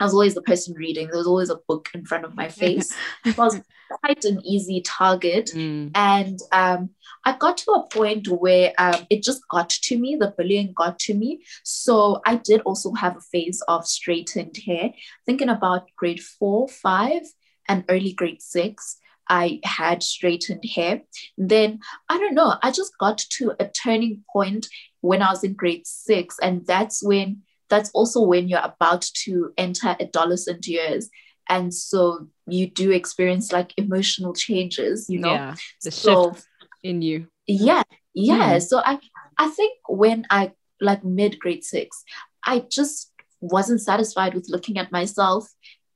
I 0.00 0.04
was 0.04 0.14
always 0.14 0.34
the 0.34 0.40
person 0.40 0.74
reading. 0.74 1.08
There 1.08 1.18
was 1.18 1.26
always 1.26 1.50
a 1.50 1.60
book 1.68 1.90
in 1.92 2.06
front 2.06 2.24
of 2.24 2.34
my 2.34 2.48
face. 2.62 2.90
I 3.26 3.34
was 3.36 3.60
quite 4.02 4.24
an 4.24 4.40
easy 4.44 4.80
target. 4.80 5.50
Mm. 5.60 5.90
And 5.94 6.38
um, 6.52 6.90
I 7.26 7.36
got 7.36 7.58
to 7.58 7.72
a 7.72 7.86
point 7.88 8.28
where 8.28 8.72
um, 8.78 9.06
it 9.10 9.22
just 9.22 9.42
got 9.50 9.68
to 9.68 9.98
me, 9.98 10.16
the 10.16 10.32
bullying 10.38 10.72
got 10.74 10.98
to 11.00 11.14
me. 11.14 11.42
So 11.64 12.22
I 12.24 12.36
did 12.36 12.62
also 12.62 12.92
have 12.94 13.16
a 13.16 13.20
phase 13.20 13.62
of 13.68 13.86
straightened 13.86 14.56
hair. 14.64 14.92
Thinking 15.26 15.50
about 15.50 15.90
grade 15.96 16.22
four, 16.22 16.68
five, 16.68 17.22
and 17.70 17.84
early 17.88 18.12
grade 18.12 18.42
six, 18.42 18.96
I 19.30 19.60
had 19.64 20.02
straightened 20.02 20.64
hair. 20.74 21.02
Then 21.38 21.80
I 22.10 22.18
don't 22.18 22.34
know, 22.34 22.56
I 22.62 22.70
just 22.70 22.98
got 22.98 23.18
to 23.18 23.54
a 23.58 23.68
turning 23.68 24.24
point 24.30 24.66
when 25.00 25.22
I 25.22 25.30
was 25.30 25.42
in 25.42 25.54
grade 25.54 25.86
six. 25.86 26.36
And 26.42 26.66
that's 26.66 27.02
when, 27.02 27.42
that's 27.70 27.90
also 27.94 28.20
when 28.20 28.48
you're 28.48 28.60
about 28.60 29.08
to 29.24 29.52
enter 29.56 29.96
adolescent 29.98 30.66
years 30.66 31.08
and 31.48 31.72
so 31.72 32.28
you 32.46 32.68
do 32.68 32.90
experience 32.92 33.50
like 33.50 33.72
emotional 33.76 34.32
changes 34.34 35.06
you 35.08 35.18
know 35.18 35.32
yeah 35.32 35.54
the 35.82 35.90
so, 35.90 36.32
shift 36.32 36.46
in 36.84 37.00
you 37.00 37.26
yeah 37.46 37.82
yeah 38.14 38.56
mm. 38.56 38.62
so 38.62 38.80
i 38.84 39.00
I 39.40 39.48
think 39.48 39.78
when 39.88 40.26
I 40.28 40.52
like 40.82 41.02
mid 41.02 41.40
grade 41.40 41.64
six, 41.64 42.04
I 42.44 42.58
just 42.70 43.10
wasn't 43.40 43.80
satisfied 43.80 44.34
with 44.34 44.50
looking 44.50 44.76
at 44.76 44.92
myself 44.92 45.48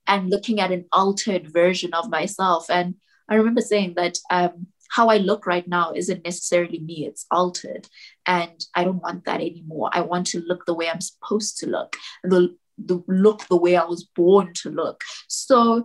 and 0.06 0.30
looking 0.30 0.60
at 0.60 0.72
an 0.72 0.86
altered 0.92 1.52
version 1.52 1.92
of 1.92 2.08
myself. 2.08 2.70
And 2.70 2.94
I 3.28 3.36
remember 3.36 3.60
saying 3.60 3.94
that 3.96 4.18
um, 4.30 4.66
how 4.90 5.08
I 5.08 5.18
look 5.18 5.46
right 5.46 5.66
now 5.66 5.92
isn't 5.92 6.24
necessarily 6.24 6.78
me, 6.78 7.06
it's 7.06 7.26
altered. 7.30 7.88
And 8.26 8.64
I 8.74 8.84
don't 8.84 9.02
want 9.02 9.24
that 9.24 9.40
anymore. 9.40 9.90
I 9.92 10.02
want 10.02 10.26
to 10.28 10.40
look 10.40 10.66
the 10.66 10.74
way 10.74 10.88
I'm 10.88 11.00
supposed 11.00 11.58
to 11.58 11.66
look, 11.68 11.96
the, 12.22 12.56
the 12.78 13.02
look 13.08 13.46
the 13.48 13.56
way 13.56 13.76
I 13.76 13.84
was 13.84 14.04
born 14.04 14.52
to 14.62 14.70
look. 14.70 15.02
So 15.28 15.84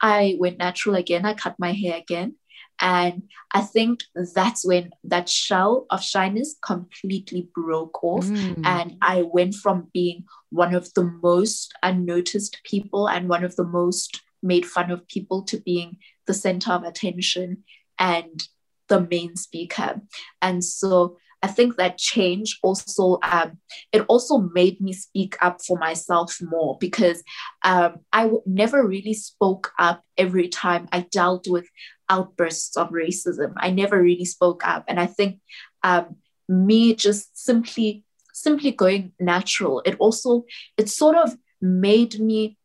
I 0.00 0.36
went 0.38 0.58
natural 0.58 0.96
again. 0.96 1.24
I 1.24 1.34
cut 1.34 1.56
my 1.58 1.72
hair 1.72 1.96
again. 1.96 2.34
And 2.82 3.24
I 3.52 3.60
think 3.60 4.00
that's 4.34 4.64
when 4.64 4.90
that 5.04 5.28
shell 5.28 5.86
of 5.90 6.02
shyness 6.02 6.56
completely 6.64 7.48
broke 7.54 8.02
off. 8.02 8.24
Mm. 8.24 8.62
And 8.64 8.96
I 9.02 9.22
went 9.22 9.54
from 9.54 9.88
being 9.92 10.24
one 10.48 10.74
of 10.74 10.92
the 10.94 11.04
most 11.22 11.74
unnoticed 11.82 12.60
people 12.64 13.06
and 13.06 13.28
one 13.28 13.44
of 13.44 13.56
the 13.56 13.64
most 13.64 14.22
made 14.42 14.64
fun 14.64 14.90
of 14.90 15.06
people 15.08 15.42
to 15.44 15.58
being 15.60 15.98
the 16.30 16.34
center 16.34 16.70
of 16.70 16.84
attention 16.84 17.64
and 17.98 18.46
the 18.86 19.00
main 19.00 19.34
speaker. 19.34 20.00
And 20.40 20.64
so 20.64 21.16
I 21.42 21.48
think 21.48 21.74
that 21.76 21.98
change 21.98 22.60
also 22.62 23.18
um, 23.22 23.58
it 23.90 24.04
also 24.06 24.38
made 24.38 24.80
me 24.80 24.92
speak 24.92 25.36
up 25.42 25.60
for 25.66 25.76
myself 25.76 26.38
more 26.40 26.78
because 26.78 27.24
um, 27.64 27.96
I 28.12 28.22
w- 28.24 28.42
never 28.46 28.86
really 28.86 29.14
spoke 29.14 29.72
up 29.76 30.04
every 30.16 30.48
time 30.48 30.86
I 30.92 31.00
dealt 31.10 31.46
with 31.48 31.66
outbursts 32.08 32.76
of 32.76 32.90
racism. 32.90 33.54
I 33.56 33.70
never 33.70 34.00
really 34.00 34.26
spoke 34.26 34.64
up, 34.64 34.84
and 34.86 35.00
I 35.00 35.06
think 35.06 35.40
um, 35.82 36.16
me 36.48 36.94
just 36.94 37.36
simply 37.36 38.04
simply 38.32 38.70
going 38.70 39.12
natural. 39.18 39.82
It 39.84 39.96
also 39.98 40.44
it 40.76 40.88
sort 40.88 41.16
of 41.16 41.36
made 41.60 42.20
me 42.20 42.56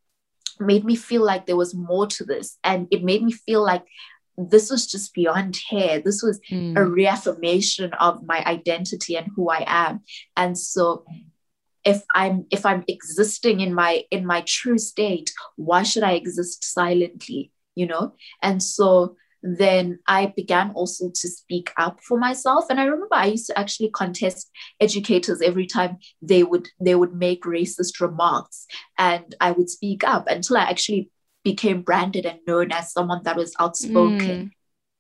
made 0.60 0.86
me 0.86 0.96
feel 0.96 1.24
like 1.24 1.46
there 1.46 1.56
was 1.56 1.74
more 1.74 2.08
to 2.08 2.24
this, 2.24 2.58
and 2.64 2.88
it 2.92 3.04
made 3.04 3.24
me 3.24 3.32
feel 3.32 3.64
like 3.64 3.84
this 4.38 4.70
was 4.70 4.86
just 4.86 5.14
beyond 5.14 5.58
hair. 5.70 6.02
This 6.02 6.22
was 6.22 6.40
mm. 6.52 6.78
a 6.78 6.84
reaffirmation 6.84 7.94
of 7.94 8.26
my 8.26 8.44
identity 8.46 9.16
and 9.16 9.28
who 9.36 9.50
I 9.50 9.64
am. 9.66 10.02
And 10.36 10.58
so 10.58 11.06
if 11.86 12.04
I'm 12.14 12.46
if 12.52 12.66
I'm 12.66 12.84
existing 12.88 13.62
in 13.62 13.74
my 13.74 14.04
in 14.12 14.26
my 14.26 14.42
true 14.42 14.78
state, 14.78 15.32
why 15.56 15.84
should 15.84 16.04
I 16.04 16.14
exist 16.14 16.64
silently? 16.64 17.52
You 17.76 17.88
know? 17.88 18.14
And 18.42 18.62
so 18.62 19.16
then 19.46 20.00
I 20.08 20.34
began 20.36 20.72
also 20.72 21.10
to 21.10 21.28
speak 21.28 21.72
up 21.78 22.00
for 22.02 22.18
myself. 22.18 22.66
And 22.70 22.80
I 22.80 22.86
remember 22.86 23.14
I 23.14 23.28
used 23.28 23.46
to 23.48 23.60
actually 23.60 23.92
contest 23.92 24.50
educators 24.80 25.40
every 25.42 25.68
time 25.68 25.98
they 26.22 26.44
would 26.44 26.68
they 26.80 26.96
would 26.96 27.14
make 27.14 27.44
racist 27.44 28.02
remarks, 28.02 28.66
and 28.98 29.36
I 29.40 29.52
would 29.52 29.70
speak 29.70 30.04
up 30.04 30.28
until 30.28 30.58
I 30.58 30.64
actually 30.64 31.12
became 31.44 31.84
branded 31.84 32.26
and 32.26 32.40
known 32.48 32.72
as 32.72 32.92
someone 32.92 33.22
that 33.24 33.38
was 33.38 33.54
outspoken, 33.60 34.20
mm. 34.20 34.52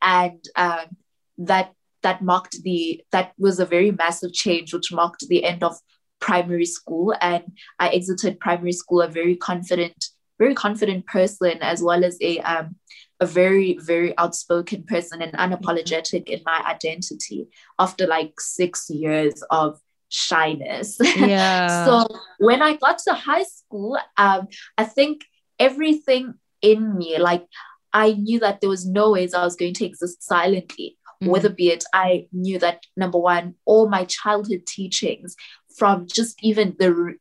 and 0.01 0.45
um, 0.55 0.95
that 1.39 1.73
that 2.03 2.21
marked 2.21 2.61
the 2.61 3.03
that 3.11 3.33
was 3.39 3.59
a 3.59 3.65
very 3.65 3.91
massive 3.91 4.31
change, 4.31 4.73
which 4.75 4.93
marked 4.93 5.27
the 5.27 5.43
end 5.43 5.63
of 5.63 5.75
primary 6.19 6.65
school, 6.65 7.15
and 7.19 7.43
I 7.79 7.89
exited 7.89 8.39
primary 8.39 8.73
school 8.73 9.01
a 9.01 9.07
very 9.07 9.35
confident, 9.35 10.05
very 10.37 10.53
confident 10.53 11.07
person, 11.07 11.57
as 11.61 11.81
well 11.81 12.03
as 12.03 12.17
a 12.21 12.39
um, 12.41 12.75
a 13.19 13.25
very 13.25 13.77
very 13.81 14.17
outspoken 14.17 14.83
person 14.83 15.21
and 15.21 15.33
unapologetic 15.33 16.27
in 16.27 16.41
my 16.45 16.63
identity 16.67 17.47
after 17.79 18.05
like 18.05 18.39
six 18.39 18.89
years 18.89 19.41
of 19.49 19.79
shyness 20.09 20.97
yeah 21.15 21.85
so 21.85 22.07
when 22.39 22.61
i 22.61 22.75
got 22.75 22.97
to 22.97 23.13
high 23.13 23.43
school 23.43 23.97
um 24.17 24.47
i 24.77 24.83
think 24.83 25.23
everything 25.59 26.33
in 26.61 26.97
me. 26.97 27.17
Like 27.17 27.45
I 27.93 28.13
knew 28.13 28.39
that 28.39 28.61
there 28.61 28.69
was 28.69 28.85
no 28.85 29.11
ways 29.11 29.33
I 29.33 29.43
was 29.43 29.55
going 29.55 29.73
to 29.75 29.85
exist 29.85 30.23
silently. 30.23 30.97
Mm-hmm. 31.21 31.31
Whether 31.31 31.49
be 31.49 31.69
it, 31.69 31.83
I 31.93 32.27
knew 32.33 32.59
that 32.59 32.83
number 32.97 33.17
one, 33.17 33.55
all 33.65 33.87
my 33.87 34.05
childhood 34.05 34.65
teachings, 34.65 35.35
from 35.77 36.07
just 36.07 36.37
even 36.43 36.75
the 36.79 37.15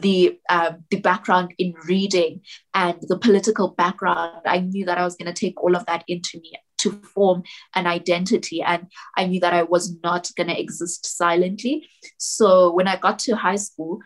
the 0.00 0.38
um, 0.48 0.84
the 0.90 1.00
background 1.00 1.54
in 1.58 1.74
reading 1.86 2.40
and 2.74 2.96
the 3.02 3.18
political 3.18 3.68
background, 3.68 4.42
I 4.46 4.60
knew 4.60 4.84
that 4.86 4.98
I 4.98 5.04
was 5.04 5.16
going 5.16 5.32
to 5.32 5.40
take 5.40 5.62
all 5.62 5.76
of 5.76 5.86
that 5.86 6.04
into 6.08 6.40
me 6.40 6.52
to 6.78 6.90
form 7.14 7.42
an 7.74 7.86
identity, 7.86 8.62
and 8.62 8.86
I 9.16 9.26
knew 9.26 9.40
that 9.40 9.54
I 9.54 9.62
was 9.62 9.96
not 10.02 10.30
going 10.36 10.48
to 10.48 10.60
exist 10.60 11.06
silently. 11.06 11.88
So 12.18 12.72
when 12.72 12.88
I 12.88 12.96
got 12.96 13.18
to 13.20 13.36
high 13.36 13.56
school, 13.56 14.00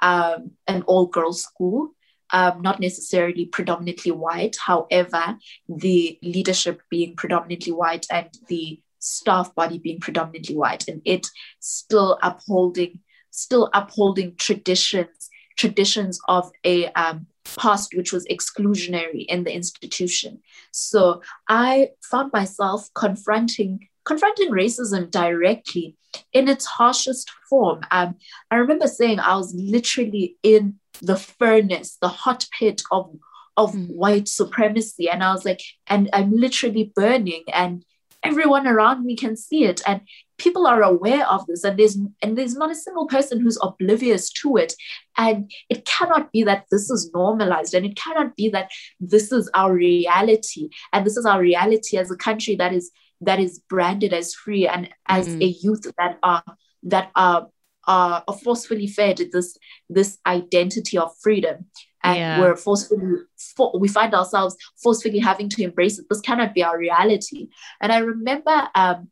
um, 0.00 0.52
an 0.66 0.82
all 0.82 1.06
girls 1.06 1.42
school, 1.42 1.90
um, 2.32 2.62
not 2.62 2.80
necessarily 2.80 3.46
predominantly 3.46 4.12
white. 4.12 4.56
However, 4.64 5.36
the 5.68 6.18
leadership 6.22 6.82
being 6.90 7.16
predominantly 7.16 7.72
white 7.72 8.06
and 8.10 8.28
the 8.48 8.80
staff 8.98 9.54
body 9.54 9.78
being 9.78 10.00
predominantly 10.00 10.56
white, 10.56 10.86
and 10.88 11.02
it 11.04 11.26
still 11.58 12.18
upholding, 12.22 13.00
still 13.32 13.68
upholding 13.74 14.36
traditions, 14.36 15.28
traditions 15.56 16.20
of 16.28 16.52
a 16.64 16.86
um, 16.92 17.26
past 17.56 17.94
which 17.94 18.12
was 18.12 18.24
exclusionary 18.26 19.26
in 19.26 19.44
the 19.44 19.52
institution. 19.52 20.40
So 20.70 21.22
I 21.48 21.88
found 22.02 22.32
myself 22.32 22.88
confronting 22.94 23.88
confronting 24.04 24.50
racism 24.50 25.10
directly 25.10 25.96
in 26.32 26.48
its 26.48 26.66
harshest 26.66 27.30
form. 27.48 27.82
Um, 27.90 28.16
I 28.50 28.56
remember 28.56 28.88
saying 28.88 29.20
I 29.20 29.36
was 29.36 29.54
literally 29.54 30.36
in 30.42 30.80
the 31.00 31.16
furnace, 31.16 31.98
the 32.00 32.08
hot 32.08 32.46
pit 32.58 32.82
of 32.90 33.14
of 33.56 33.72
mm. 33.72 33.86
white 33.88 34.28
supremacy, 34.28 35.10
and 35.10 35.22
I 35.22 35.32
was 35.32 35.44
like, 35.44 35.60
and 35.86 36.08
I'm 36.12 36.32
literally 36.34 36.90
burning, 36.94 37.44
and 37.52 37.84
everyone 38.22 38.66
around 38.66 39.04
me 39.04 39.16
can 39.16 39.36
see 39.36 39.64
it, 39.64 39.82
and 39.86 40.00
people 40.42 40.66
are 40.66 40.82
aware 40.82 41.26
of 41.28 41.46
this, 41.46 41.62
and 41.62 41.78
there's 41.78 41.96
and 42.22 42.36
there's 42.36 42.56
not 42.56 42.70
a 42.70 42.74
single 42.74 43.06
person 43.06 43.40
who's 43.40 43.58
oblivious 43.62 44.30
to 44.30 44.56
it, 44.56 44.74
and 45.16 45.50
it 45.70 45.84
cannot 45.84 46.32
be 46.32 46.42
that 46.42 46.64
this 46.70 46.90
is 46.90 47.10
normalized, 47.14 47.74
and 47.74 47.86
it 47.86 47.96
cannot 47.96 48.34
be 48.34 48.48
that 48.48 48.70
this 49.00 49.30
is 49.30 49.48
our 49.54 49.72
reality, 49.72 50.68
and 50.92 51.06
this 51.06 51.16
is 51.16 51.24
our 51.24 51.40
reality 51.40 51.96
as 51.96 52.10
a 52.10 52.16
country 52.16 52.56
that 52.56 52.72
is 52.72 52.90
that 53.20 53.38
is 53.38 53.60
branded 53.68 54.12
as 54.12 54.34
free 54.34 54.66
and 54.66 54.88
as 55.06 55.28
mm. 55.28 55.42
a 55.42 55.46
youth 55.46 55.86
that 55.96 56.18
are 56.22 56.44
that 56.82 57.10
are 57.14 57.48
are 57.86 58.24
forcefully 58.44 58.86
fed 58.86 59.20
this 59.32 59.56
this 59.88 60.18
identity 60.26 60.98
of 60.98 61.10
freedom 61.20 61.66
and 62.04 62.16
yeah. 62.16 62.40
we're 62.40 62.56
forcefully 62.56 63.16
for, 63.56 63.76
we 63.78 63.88
find 63.88 64.14
ourselves 64.14 64.56
forcefully 64.82 65.18
having 65.18 65.48
to 65.48 65.62
embrace 65.62 65.98
it 65.98 66.06
this 66.08 66.20
cannot 66.20 66.54
be 66.54 66.62
our 66.62 66.78
reality 66.78 67.48
and 67.80 67.92
i 67.92 67.98
remember 67.98 68.68
um, 68.76 69.08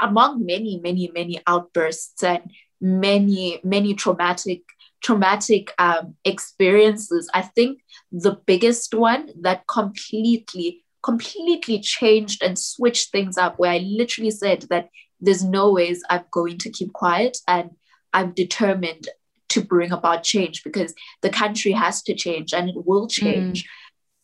among 0.00 0.44
many 0.44 0.80
many 0.80 1.10
many 1.14 1.40
outbursts 1.46 2.22
and 2.22 2.50
many 2.80 3.60
many 3.64 3.94
traumatic 3.94 4.62
traumatic 5.02 5.72
um, 5.78 6.14
experiences 6.24 7.30
i 7.34 7.42
think 7.42 7.80
the 8.12 8.36
biggest 8.46 8.94
one 8.94 9.30
that 9.40 9.66
completely 9.66 10.84
completely 11.06 11.78
changed 11.78 12.42
and 12.42 12.58
switched 12.58 13.12
things 13.12 13.38
up 13.38 13.60
where 13.60 13.70
I 13.70 13.78
literally 13.78 14.32
said 14.32 14.62
that 14.70 14.88
there's 15.20 15.44
no 15.44 15.72
ways 15.72 16.02
I'm 16.10 16.24
going 16.32 16.58
to 16.58 16.70
keep 16.70 16.92
quiet 16.92 17.38
and 17.46 17.70
I'm 18.12 18.32
determined 18.32 19.08
to 19.50 19.60
bring 19.60 19.92
about 19.92 20.24
change 20.24 20.64
because 20.64 20.92
the 21.22 21.30
country 21.30 21.70
has 21.70 22.02
to 22.02 22.14
change 22.14 22.52
and 22.52 22.68
it 22.68 22.74
will 22.84 23.06
change. 23.06 23.62
Mm. 23.62 23.68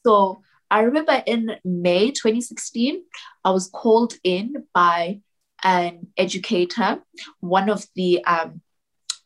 So 0.04 0.42
I 0.72 0.80
remember 0.80 1.22
in 1.24 1.52
May 1.64 2.10
2016, 2.10 3.04
I 3.44 3.50
was 3.52 3.70
called 3.72 4.14
in 4.24 4.64
by 4.74 5.20
an 5.62 6.08
educator, 6.16 7.02
one 7.40 7.68
of 7.68 7.86
the 7.94 8.24
um, 8.24 8.60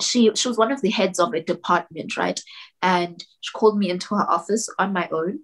she 0.01 0.31
she 0.35 0.49
was 0.49 0.59
one 0.59 0.73
of 0.73 0.83
the 0.83 0.91
heads 0.91 1.19
of 1.19 1.33
a 1.35 1.43
department, 1.43 2.17
right? 2.17 2.41
And 2.83 3.23
she 3.41 3.53
called 3.53 3.79
me 3.79 3.91
into 3.91 4.15
her 4.15 4.31
office 4.31 4.69
on 4.79 4.93
my 4.93 5.09
own 5.11 5.41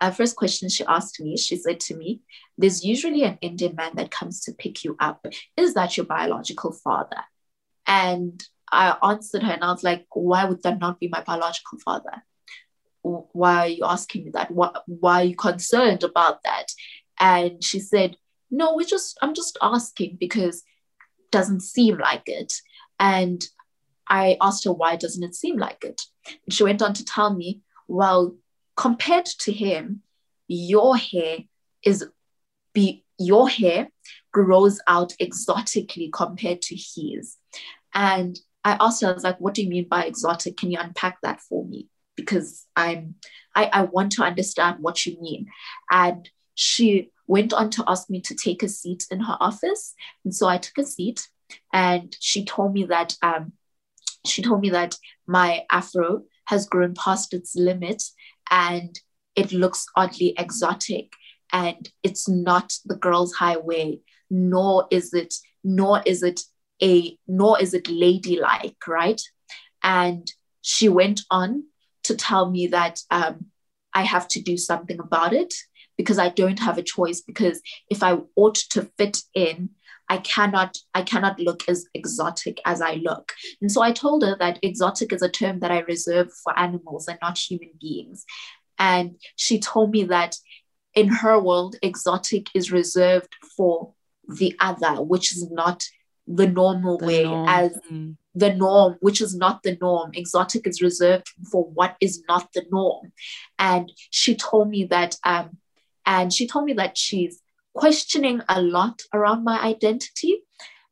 uh, 0.00 0.10
first 0.10 0.36
question 0.36 0.68
she 0.68 0.84
asked 0.84 1.20
me, 1.20 1.36
she 1.36 1.56
said 1.56 1.80
to 1.80 1.96
me, 1.96 2.20
There's 2.58 2.84
usually 2.84 3.22
an 3.22 3.38
Indian 3.40 3.74
man 3.74 3.92
that 3.96 4.10
comes 4.10 4.40
to 4.42 4.52
pick 4.52 4.84
you 4.84 4.96
up. 5.00 5.26
Is 5.56 5.74
that 5.74 5.96
your 5.96 6.06
biological 6.06 6.72
father? 6.72 7.22
And 7.86 8.42
I 8.70 8.96
answered 9.02 9.42
her 9.42 9.52
and 9.52 9.64
I 9.64 9.72
was 9.72 9.84
like, 9.84 10.06
Why 10.12 10.44
would 10.44 10.62
that 10.62 10.78
not 10.78 11.00
be 11.00 11.08
my 11.08 11.22
biological 11.22 11.78
father? 11.78 12.22
Why 13.02 13.56
are 13.58 13.68
you 13.68 13.84
asking 13.84 14.24
me 14.24 14.30
that? 14.32 14.50
Why, 14.50 14.70
why 14.86 15.22
are 15.22 15.24
you 15.24 15.36
concerned 15.36 16.04
about 16.04 16.42
that? 16.44 16.66
And 17.20 17.62
she 17.62 17.80
said, 17.80 18.16
No, 18.56 18.74
we 18.74 18.84
just, 18.84 19.18
I'm 19.20 19.34
just 19.34 19.58
asking 19.60 20.18
because 20.20 20.58
it 21.18 21.30
doesn't 21.30 21.60
seem 21.60 21.98
like 21.98 22.22
it. 22.26 22.52
And 23.00 23.44
I 24.08 24.36
asked 24.40 24.64
her, 24.64 24.72
Why 24.72 24.96
doesn't 24.96 25.22
it 25.22 25.34
seem 25.34 25.56
like 25.56 25.84
it? 25.84 26.02
And 26.26 26.52
she 26.52 26.62
went 26.62 26.82
on 26.82 26.94
to 26.94 27.04
tell 27.04 27.34
me, 27.34 27.62
Well, 27.88 28.36
compared 28.76 29.26
to 29.26 29.52
him, 29.52 30.02
your 30.46 30.96
hair 30.96 31.38
is 31.82 32.06
be 32.72 33.04
your 33.18 33.48
hair 33.48 33.88
grows 34.32 34.80
out 34.86 35.14
exotically 35.18 36.10
compared 36.12 36.60
to 36.62 36.74
his. 36.74 37.36
And 37.94 38.38
I 38.64 38.76
asked 38.80 39.02
her, 39.02 39.08
I 39.08 39.12
was 39.12 39.24
like, 39.24 39.40
what 39.40 39.54
do 39.54 39.62
you 39.62 39.68
mean 39.68 39.86
by 39.88 40.04
exotic? 40.04 40.56
Can 40.56 40.70
you 40.70 40.78
unpack 40.80 41.20
that 41.22 41.40
for 41.40 41.64
me? 41.64 41.88
Because 42.16 42.66
I'm 42.76 43.16
I, 43.54 43.66
I 43.66 43.82
want 43.82 44.12
to 44.12 44.24
understand 44.24 44.78
what 44.80 45.06
you 45.06 45.20
mean. 45.20 45.46
And 45.90 46.28
she 46.54 47.10
went 47.26 47.52
on 47.52 47.70
to 47.70 47.84
ask 47.86 48.10
me 48.10 48.20
to 48.22 48.34
take 48.34 48.62
a 48.62 48.68
seat 48.68 49.06
in 49.10 49.20
her 49.20 49.36
office. 49.40 49.94
And 50.24 50.34
so 50.34 50.46
I 50.46 50.58
took 50.58 50.78
a 50.78 50.86
seat 50.86 51.26
and 51.72 52.16
she 52.20 52.44
told 52.44 52.72
me 52.72 52.84
that 52.84 53.16
um 53.22 53.52
she 54.26 54.42
told 54.42 54.60
me 54.60 54.70
that 54.70 54.96
my 55.26 55.64
afro 55.70 56.22
has 56.46 56.66
grown 56.66 56.94
past 56.94 57.34
its 57.34 57.54
limit 57.54 58.02
and 58.50 58.98
it 59.36 59.52
looks 59.52 59.86
oddly 59.96 60.34
exotic 60.38 61.12
and 61.52 61.90
it's 62.02 62.28
not 62.28 62.72
the 62.84 62.96
girl's 62.96 63.34
highway 63.34 63.98
nor 64.30 64.86
is 64.90 65.12
it 65.12 65.34
nor 65.62 66.02
is 66.06 66.22
it 66.22 66.40
a 66.82 67.16
nor 67.26 67.60
is 67.60 67.74
it 67.74 67.88
ladylike 67.88 68.76
right 68.86 69.22
and 69.82 70.32
she 70.62 70.88
went 70.88 71.22
on 71.30 71.64
to 72.02 72.16
tell 72.16 72.50
me 72.50 72.66
that 72.66 73.00
um, 73.10 73.46
i 73.92 74.02
have 74.02 74.26
to 74.28 74.42
do 74.42 74.56
something 74.56 74.98
about 74.98 75.32
it 75.32 75.54
because 75.96 76.18
i 76.18 76.28
don't 76.28 76.58
have 76.58 76.78
a 76.78 76.82
choice 76.82 77.20
because 77.20 77.60
if 77.90 78.02
i 78.02 78.18
ought 78.36 78.54
to 78.54 78.88
fit 78.98 79.18
in 79.34 79.70
i 80.08 80.18
cannot 80.18 80.76
i 80.94 81.02
cannot 81.02 81.38
look 81.40 81.68
as 81.68 81.86
exotic 81.94 82.60
as 82.64 82.80
i 82.80 82.94
look 82.94 83.32
and 83.60 83.70
so 83.70 83.82
i 83.82 83.92
told 83.92 84.22
her 84.22 84.36
that 84.38 84.58
exotic 84.62 85.12
is 85.12 85.22
a 85.22 85.28
term 85.28 85.60
that 85.60 85.70
i 85.70 85.80
reserve 85.80 86.28
for 86.42 86.58
animals 86.58 87.08
and 87.08 87.18
not 87.22 87.38
human 87.38 87.70
beings 87.80 88.24
and 88.78 89.16
she 89.36 89.58
told 89.58 89.90
me 89.90 90.04
that 90.04 90.36
in 90.94 91.08
her 91.08 91.38
world 91.40 91.76
exotic 91.82 92.46
is 92.54 92.72
reserved 92.72 93.34
for 93.56 93.92
the 94.28 94.54
other 94.60 95.02
which 95.02 95.32
is 95.32 95.50
not 95.50 95.84
the 96.26 96.46
normal 96.46 96.98
the 96.98 97.06
way 97.06 97.24
norm. 97.24 97.48
as 97.48 97.78
mm. 97.90 98.16
the 98.34 98.54
norm, 98.54 98.96
which 99.00 99.20
is 99.20 99.34
not 99.34 99.62
the 99.62 99.76
norm. 99.80 100.10
Exotic 100.14 100.66
is 100.66 100.80
reserved 100.80 101.26
for 101.50 101.64
what 101.64 101.96
is 102.00 102.22
not 102.28 102.52
the 102.54 102.64
norm. 102.70 103.12
And 103.58 103.92
she 104.10 104.34
told 104.34 104.70
me 104.70 104.84
that, 104.86 105.16
um, 105.24 105.58
and 106.06 106.32
she 106.32 106.46
told 106.46 106.64
me 106.64 106.74
that 106.74 106.96
she's 106.96 107.40
questioning 107.74 108.40
a 108.48 108.62
lot 108.62 109.02
around 109.12 109.44
my 109.44 109.60
identity. 109.60 110.42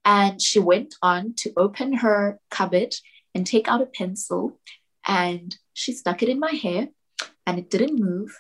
And 0.05 0.42
she 0.42 0.59
went 0.59 0.96
on 1.01 1.35
to 1.38 1.53
open 1.57 1.92
her 1.94 2.40
cupboard 2.51 2.94
and 3.35 3.46
take 3.46 3.68
out 3.68 3.83
a 3.83 3.87
pencil 3.87 4.59
and 5.07 5.57
she 5.75 5.92
stuck 5.92 6.22
it 6.22 6.29
in 6.29 6.40
my 6.40 6.51
hair 6.51 6.88
and 7.46 7.59
it 7.59 7.70
didn't 7.70 7.98
move, 7.98 8.37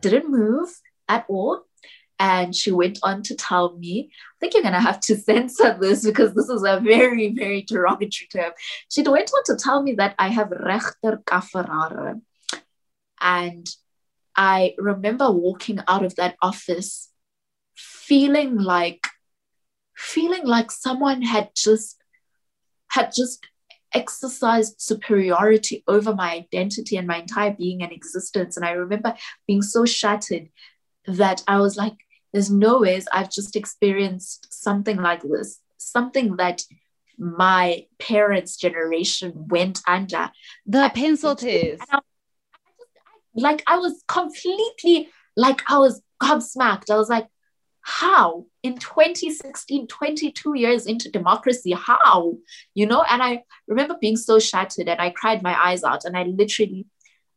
didn't 0.00 0.30
move 0.30 0.68
at 1.08 1.26
all. 1.28 1.62
And 2.18 2.54
she 2.54 2.72
went 2.72 3.00
on 3.02 3.22
to 3.24 3.34
tell 3.34 3.76
me, 3.76 4.10
I 4.10 4.34
think 4.40 4.54
you're 4.54 4.62
going 4.62 4.74
to 4.74 4.80
have 4.80 5.00
to 5.00 5.16
censor 5.28 5.76
this 5.78 6.04
because 6.04 6.34
this 6.34 6.48
is 6.48 6.62
a 6.62 6.80
very, 6.80 7.32
very 7.32 7.62
derogatory 7.62 8.28
term. 8.32 8.52
She 8.88 9.02
went 9.02 9.30
on 9.36 9.42
to 9.46 9.56
tell 9.62 9.82
me 9.82 9.94
that 9.94 10.14
I 10.18 10.28
have 10.28 10.48
rechter 10.48 11.22
kafferare. 11.24 12.20
And 13.20 13.66
I 14.36 14.74
remember 14.78 15.30
walking 15.30 15.80
out 15.88 16.04
of 16.04 16.16
that 16.16 16.36
office 16.42 17.10
feeling 17.74 18.58
like, 18.58 19.06
feeling 19.96 20.44
like 20.44 20.70
someone 20.70 21.22
had 21.22 21.50
just, 21.54 21.96
had 22.88 23.12
just 23.14 23.46
exercised 23.94 24.74
superiority 24.78 25.82
over 25.88 26.14
my 26.14 26.32
identity 26.32 26.96
and 26.96 27.06
my 27.06 27.18
entire 27.18 27.52
being 27.52 27.82
and 27.82 27.92
existence. 27.92 28.56
And 28.56 28.66
I 28.66 28.72
remember 28.72 29.14
being 29.46 29.62
so 29.62 29.86
shattered 29.86 30.48
that 31.06 31.42
I 31.48 31.60
was 31.60 31.76
like, 31.76 31.94
there's 32.32 32.50
no 32.50 32.80
ways 32.80 33.08
I've 33.12 33.30
just 33.30 33.56
experienced 33.56 34.52
something 34.52 34.98
like 34.98 35.22
this, 35.22 35.60
something 35.78 36.36
that 36.36 36.62
my 37.18 37.86
parents' 37.98 38.56
generation 38.56 39.46
went 39.48 39.80
under. 39.86 40.30
The 40.66 40.90
pencil 40.94 41.34
test. 41.34 41.82
Like 43.36 43.62
I 43.66 43.78
was 43.78 44.02
completely 44.08 45.10
like 45.36 45.62
I 45.70 45.78
was 45.78 46.02
gobsmacked. 46.22 46.90
I 46.90 46.96
was 46.96 47.08
like, 47.08 47.28
how 47.88 48.44
in 48.64 48.76
2016 48.76 49.86
22 49.86 50.58
years 50.58 50.86
into 50.86 51.08
democracy 51.08 51.70
how 51.70 52.36
you 52.74 52.84
know 52.84 53.04
and 53.08 53.22
i 53.22 53.40
remember 53.68 53.96
being 54.00 54.16
so 54.16 54.40
shattered 54.40 54.88
and 54.88 55.00
i 55.00 55.08
cried 55.08 55.40
my 55.40 55.56
eyes 55.56 55.84
out 55.84 56.04
and 56.04 56.16
i 56.16 56.24
literally 56.24 56.84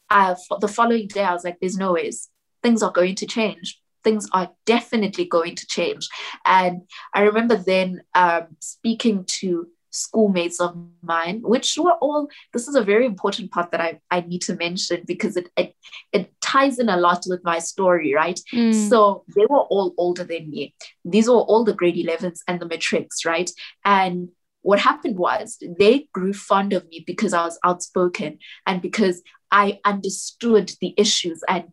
uh, 0.09 0.33
the 0.59 0.67
following 0.67 1.07
day 1.07 1.21
i 1.21 1.33
was 1.33 1.43
like 1.43 1.59
there's 1.59 1.77
no 1.77 1.93
ways 1.93 2.29
things 2.63 2.81
are 2.81 2.91
going 2.91 3.13
to 3.13 3.27
change 3.27 3.79
things 4.03 4.27
are 4.31 4.51
definitely 4.65 5.25
going 5.25 5.55
to 5.55 5.67
change. 5.67 6.07
And 6.45 6.81
I 7.13 7.21
remember 7.21 7.55
then 7.55 8.01
um, 8.15 8.47
speaking 8.59 9.25
to 9.39 9.67
schoolmates 9.91 10.59
of 10.59 10.75
mine, 11.01 11.41
which 11.43 11.77
were 11.77 11.93
all, 12.01 12.27
this 12.53 12.67
is 12.67 12.75
a 12.75 12.83
very 12.83 13.05
important 13.05 13.51
part 13.51 13.71
that 13.71 13.81
I, 13.81 13.99
I 14.11 14.21
need 14.21 14.41
to 14.43 14.55
mention 14.55 15.03
because 15.05 15.37
it, 15.37 15.49
it, 15.57 15.75
it 16.11 16.33
ties 16.41 16.79
in 16.79 16.89
a 16.89 16.97
lot 16.97 17.23
with 17.27 17.43
my 17.43 17.59
story, 17.59 18.13
right? 18.13 18.39
Mm. 18.53 18.89
So 18.89 19.23
they 19.35 19.45
were 19.45 19.61
all 19.61 19.93
older 19.97 20.23
than 20.23 20.49
me. 20.49 20.75
These 21.05 21.27
were 21.27 21.35
all 21.35 21.63
the 21.63 21.73
grade 21.73 21.95
11s 21.95 22.39
and 22.47 22.59
the 22.59 22.67
matrics, 22.67 23.25
right? 23.25 23.49
And 23.85 24.29
what 24.61 24.79
happened 24.79 25.17
was 25.17 25.57
they 25.79 26.07
grew 26.13 26.33
fond 26.33 26.73
of 26.73 26.87
me 26.89 27.03
because 27.05 27.33
I 27.33 27.45
was 27.45 27.59
outspoken 27.63 28.39
and 28.65 28.81
because 28.81 29.21
I 29.51 29.79
understood 29.85 30.71
the 30.81 30.93
issues 30.97 31.41
and 31.47 31.65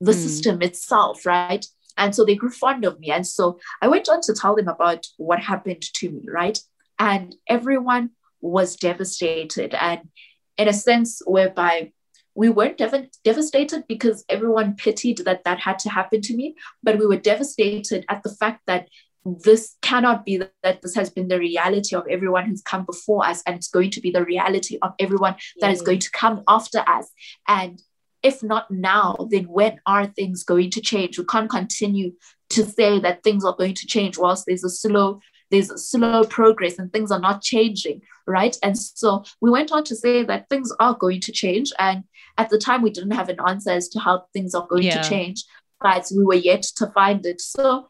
the 0.00 0.12
mm. 0.12 0.14
system 0.14 0.62
itself, 0.62 1.24
right? 1.26 1.64
And 1.96 2.14
so 2.14 2.24
they 2.24 2.34
grew 2.34 2.50
fond 2.50 2.84
of 2.84 2.98
me. 2.98 3.10
And 3.10 3.26
so 3.26 3.58
I 3.80 3.88
went 3.88 4.08
on 4.08 4.20
to 4.22 4.34
tell 4.34 4.56
them 4.56 4.68
about 4.68 5.06
what 5.16 5.38
happened 5.40 5.82
to 5.82 6.10
me, 6.10 6.26
right? 6.28 6.58
And 6.98 7.34
everyone 7.48 8.10
was 8.40 8.76
devastated. 8.76 9.74
And 9.74 10.08
in 10.56 10.68
a 10.68 10.72
sense, 10.72 11.22
whereby 11.26 11.92
we 12.34 12.48
weren't 12.48 12.78
dev- 12.78 13.08
devastated 13.22 13.84
because 13.88 14.24
everyone 14.28 14.74
pitied 14.76 15.18
that 15.18 15.44
that 15.44 15.60
had 15.60 15.78
to 15.80 15.90
happen 15.90 16.20
to 16.22 16.36
me, 16.36 16.56
but 16.82 16.98
we 16.98 17.06
were 17.06 17.16
devastated 17.16 18.04
at 18.08 18.22
the 18.22 18.30
fact 18.30 18.62
that 18.66 18.88
this 19.24 19.76
cannot 19.80 20.26
be 20.26 20.42
that 20.62 20.82
this 20.82 20.94
has 20.94 21.08
been 21.08 21.28
the 21.28 21.38
reality 21.38 21.96
of 21.96 22.06
everyone 22.10 22.44
who's 22.44 22.60
come 22.60 22.84
before 22.84 23.24
us 23.24 23.42
and 23.46 23.56
it's 23.56 23.68
going 23.68 23.90
to 23.90 24.00
be 24.00 24.10
the 24.10 24.22
reality 24.22 24.78
of 24.82 24.92
everyone 24.98 25.34
that 25.60 25.72
is 25.72 25.80
going 25.80 25.98
to 25.98 26.10
come 26.10 26.42
after 26.46 26.80
us 26.86 27.10
and 27.48 27.80
if 28.24 28.42
not 28.42 28.70
now, 28.70 29.16
then 29.30 29.44
when 29.44 29.78
are 29.86 30.06
things 30.06 30.44
going 30.44 30.70
to 30.70 30.80
change? 30.80 31.18
We 31.18 31.26
can't 31.26 31.50
continue 31.50 32.12
to 32.50 32.64
say 32.64 32.98
that 33.00 33.22
things 33.22 33.44
are 33.44 33.54
going 33.54 33.74
to 33.74 33.86
change 33.86 34.16
whilst 34.16 34.46
there's 34.46 34.64
a 34.64 34.70
slow 34.70 35.20
there's 35.50 35.70
slow 35.88 36.24
progress 36.24 36.78
and 36.78 36.92
things 36.92 37.10
are 37.10 37.20
not 37.20 37.42
changing, 37.42 38.02
right? 38.26 38.56
And 38.62 38.78
so 38.78 39.24
we 39.40 39.50
went 39.50 39.72
on 39.72 39.84
to 39.84 39.96
say 39.96 40.24
that 40.24 40.48
things 40.48 40.72
are 40.80 40.94
going 40.94 41.20
to 41.20 41.32
change. 41.32 41.72
And 41.78 42.04
at 42.38 42.50
the 42.50 42.58
time, 42.58 42.82
we 42.82 42.90
didn't 42.90 43.12
have 43.12 43.28
an 43.28 43.38
answer 43.46 43.70
as 43.70 43.88
to 43.90 44.00
how 44.00 44.26
things 44.32 44.54
are 44.54 44.66
going 44.66 44.84
yeah. 44.84 45.02
to 45.02 45.08
change, 45.08 45.44
but 45.80 46.10
we 46.16 46.24
were 46.24 46.34
yet 46.34 46.62
to 46.76 46.86
find 46.88 47.24
it. 47.26 47.40
So 47.40 47.88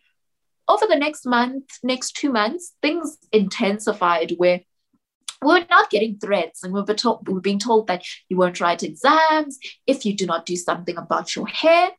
over 0.69 0.87
the 0.87 0.97
next 0.97 1.27
month, 1.27 1.79
next 1.83 2.13
two 2.13 2.33
months, 2.33 2.75
things 2.83 3.19
intensified 3.33 4.35
where 4.37 4.61
we're 5.43 5.67
not 5.69 5.91
getting 5.91 6.19
threats 6.19 6.65
and 6.65 6.73
we're, 6.73 6.85
told, 6.85 7.29
we're 7.29 7.41
being 7.41 7.59
told 7.59 7.87
that 7.89 8.03
you 8.29 8.37
won't 8.37 8.61
write 8.61 8.83
exams 8.83 9.59
if 9.87 10.07
you 10.07 10.17
do 10.17 10.27
not 10.27 10.47
do 10.47 10.57
something 10.57 10.97
about 10.97 11.37
your 11.37 11.47
hair 11.47 11.91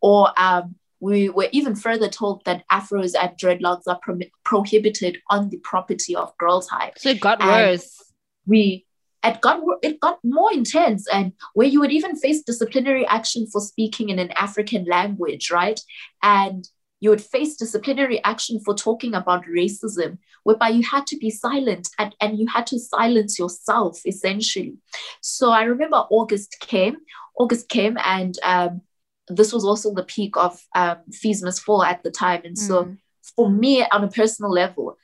or 0.00 0.32
um, 0.36 0.76
we 1.00 1.28
were 1.28 1.48
even 1.52 1.74
further 1.74 2.08
told 2.08 2.44
that 2.44 2.64
afros 2.70 3.14
and 3.20 3.36
dreadlocks 3.38 3.82
are 3.86 3.98
pro- 4.02 4.18
prohibited 4.44 5.18
on 5.30 5.50
the 5.50 5.58
property 5.58 6.16
of 6.16 6.36
Girls 6.38 6.68
High. 6.68 6.92
So 6.96 7.10
it 7.10 7.20
got 7.20 7.40
and 7.40 7.50
worse. 7.50 8.12
We 8.46 8.86
it 9.24 9.40
got 9.40 9.60
it 9.82 10.00
got 10.00 10.18
more 10.24 10.52
intense, 10.52 11.06
and 11.12 11.32
where 11.54 11.66
you 11.66 11.80
would 11.80 11.92
even 11.92 12.16
face 12.16 12.42
disciplinary 12.42 13.06
action 13.06 13.46
for 13.46 13.60
speaking 13.60 14.08
in 14.08 14.18
an 14.18 14.30
African 14.32 14.84
language, 14.84 15.50
right? 15.50 15.80
And 16.22 16.68
you 17.00 17.10
would 17.10 17.20
face 17.20 17.56
disciplinary 17.56 18.22
action 18.24 18.60
for 18.64 18.74
talking 18.74 19.14
about 19.14 19.44
racism, 19.44 20.18
whereby 20.44 20.68
you 20.68 20.82
had 20.82 21.06
to 21.08 21.16
be 21.18 21.30
silent 21.30 21.88
and, 21.98 22.14
and 22.20 22.38
you 22.38 22.46
had 22.46 22.66
to 22.68 22.78
silence 22.78 23.38
yourself 23.38 24.00
essentially. 24.06 24.76
So 25.20 25.50
I 25.50 25.64
remember 25.64 25.96
August 26.10 26.56
came, 26.60 26.96
August 27.38 27.68
came, 27.68 27.98
and 28.02 28.38
um, 28.42 28.80
this 29.28 29.52
was 29.52 29.64
also 29.64 29.92
the 29.92 30.04
peak 30.04 30.36
of 30.36 30.60
um, 30.74 30.98
fees 31.12 31.42
must 31.42 31.62
fall 31.62 31.82
at 31.82 32.02
the 32.02 32.10
time. 32.10 32.42
And 32.44 32.58
so 32.58 32.84
mm. 32.84 32.98
for 33.34 33.50
me, 33.50 33.84
on 33.84 34.04
a 34.04 34.08
personal 34.08 34.50
level, 34.50 34.96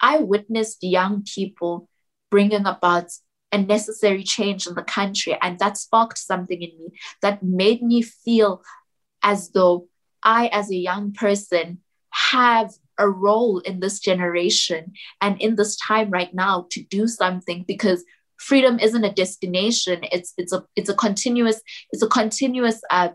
I 0.00 0.18
witnessed 0.18 0.82
young 0.82 1.22
people 1.22 1.88
bringing 2.30 2.66
about 2.66 3.10
a 3.52 3.58
necessary 3.58 4.24
change 4.24 4.66
in 4.66 4.74
the 4.74 4.82
country. 4.82 5.36
And 5.40 5.58
that 5.58 5.76
sparked 5.76 6.18
something 6.18 6.60
in 6.60 6.70
me 6.78 6.98
that 7.22 7.42
made 7.42 7.82
me 7.82 8.02
feel 8.02 8.62
as 9.22 9.50
though 9.50 9.88
I, 10.22 10.48
as 10.48 10.70
a 10.70 10.76
young 10.76 11.12
person, 11.12 11.78
have 12.10 12.72
a 12.98 13.08
role 13.08 13.58
in 13.58 13.80
this 13.80 13.98
generation 13.98 14.92
and 15.20 15.40
in 15.40 15.56
this 15.56 15.76
time 15.76 16.10
right 16.10 16.32
now 16.32 16.66
to 16.70 16.82
do 16.84 17.08
something 17.08 17.64
because 17.66 18.04
freedom 18.36 18.78
isn't 18.78 19.04
a 19.04 19.12
destination 19.12 20.00
it's 20.12 20.32
it's 20.38 20.52
a 20.52 20.64
it's 20.76 20.88
a 20.88 20.94
continuous 20.94 21.60
it's 21.90 22.02
a 22.02 22.08
continuous 22.08 22.80
uh, 22.90 23.08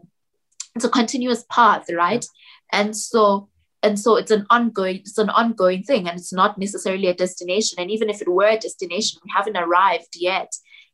it's 0.79 0.85
a 0.85 0.89
continuous 0.89 1.43
path 1.49 1.85
right? 1.91 2.25
And 2.71 2.95
so 2.95 3.49
and 3.83 3.99
so 3.99 4.15
it's 4.15 4.31
an 4.31 4.45
ongoing 4.49 4.97
it's 4.97 5.17
an 5.17 5.29
ongoing 5.29 5.83
thing 5.83 6.07
and 6.07 6.17
it's 6.17 6.33
not 6.33 6.57
necessarily 6.57 7.07
a 7.07 7.13
destination. 7.13 7.79
And 7.79 7.91
even 7.91 8.09
if 8.09 8.21
it 8.21 8.29
were 8.29 8.47
a 8.47 8.57
destination 8.57 9.19
we 9.23 9.31
haven't 9.35 9.57
arrived 9.57 10.15
yet. 10.15 10.51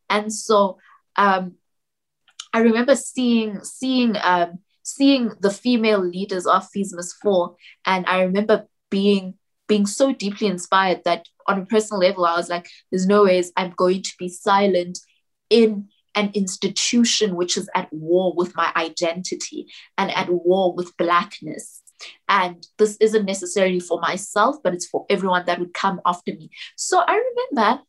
And 0.10 0.34
so 0.34 0.78
um, 1.16 1.56
i 2.54 2.60
remember 2.60 2.96
seeing 2.96 3.64
seeing 3.64 4.16
um, 4.24 4.60
seeing 4.84 5.32
the 5.42 5.52
female 5.52 6.04
leaders 6.04 6.46
of 6.46 6.68
Fees 6.70 6.94
Must 6.94 7.16
Fall 7.22 7.58
and 7.86 8.06
i 8.08 8.22
remember 8.22 8.68
being 8.90 9.36
being 9.68 9.86
so 9.86 10.14
deeply 10.14 10.48
inspired 10.48 11.02
that 11.06 11.28
on 11.48 11.62
a 11.62 11.66
personal 11.66 12.00
level 12.00 12.26
i 12.26 12.36
was 12.36 12.50
like 12.50 12.68
there's 12.92 13.08
no 13.08 13.24
ways 13.24 13.52
i'm 13.58 13.74
going 13.76 14.02
to 14.02 14.14
be 14.18 14.30
silent 14.30 15.00
in 15.50 15.88
an 16.16 16.32
institution 16.34 17.36
which 17.36 17.58
is 17.58 17.70
at 17.76 17.92
war 17.92 18.34
with 18.36 18.56
my 18.56 18.72
identity 18.76 19.68
and 19.98 20.12
at 20.12 20.30
war 20.30 20.74
with 20.74 20.96
blackness 20.98 21.82
and 22.28 22.68
this 22.78 22.98
isn't 23.00 23.26
necessarily 23.26 23.80
for 23.80 24.00
myself, 24.00 24.58
but 24.64 24.74
it's 24.74 24.86
for 24.86 25.06
everyone 25.10 25.46
that 25.46 25.60
would 25.60 25.74
come 25.74 26.02
after 26.06 26.34
me. 26.34 26.50
So 26.76 27.00
I 27.00 27.22
remember 27.50 27.82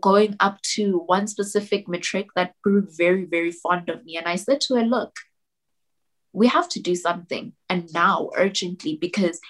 going 0.00 0.36
up 0.40 0.60
to 0.62 0.98
one 1.06 1.26
specific 1.26 1.88
matric 1.88 2.28
that 2.34 2.54
grew 2.62 2.86
very, 2.96 3.24
very 3.24 3.52
fond 3.52 3.88
of 3.88 4.04
me. 4.04 4.16
And 4.16 4.26
I 4.26 4.36
said 4.36 4.60
to 4.62 4.76
her, 4.76 4.82
Look, 4.82 5.14
we 6.32 6.46
have 6.48 6.68
to 6.70 6.80
do 6.80 6.94
something 6.94 7.52
and 7.68 7.92
now 7.92 8.30
urgently 8.36 8.96
because 9.00 9.40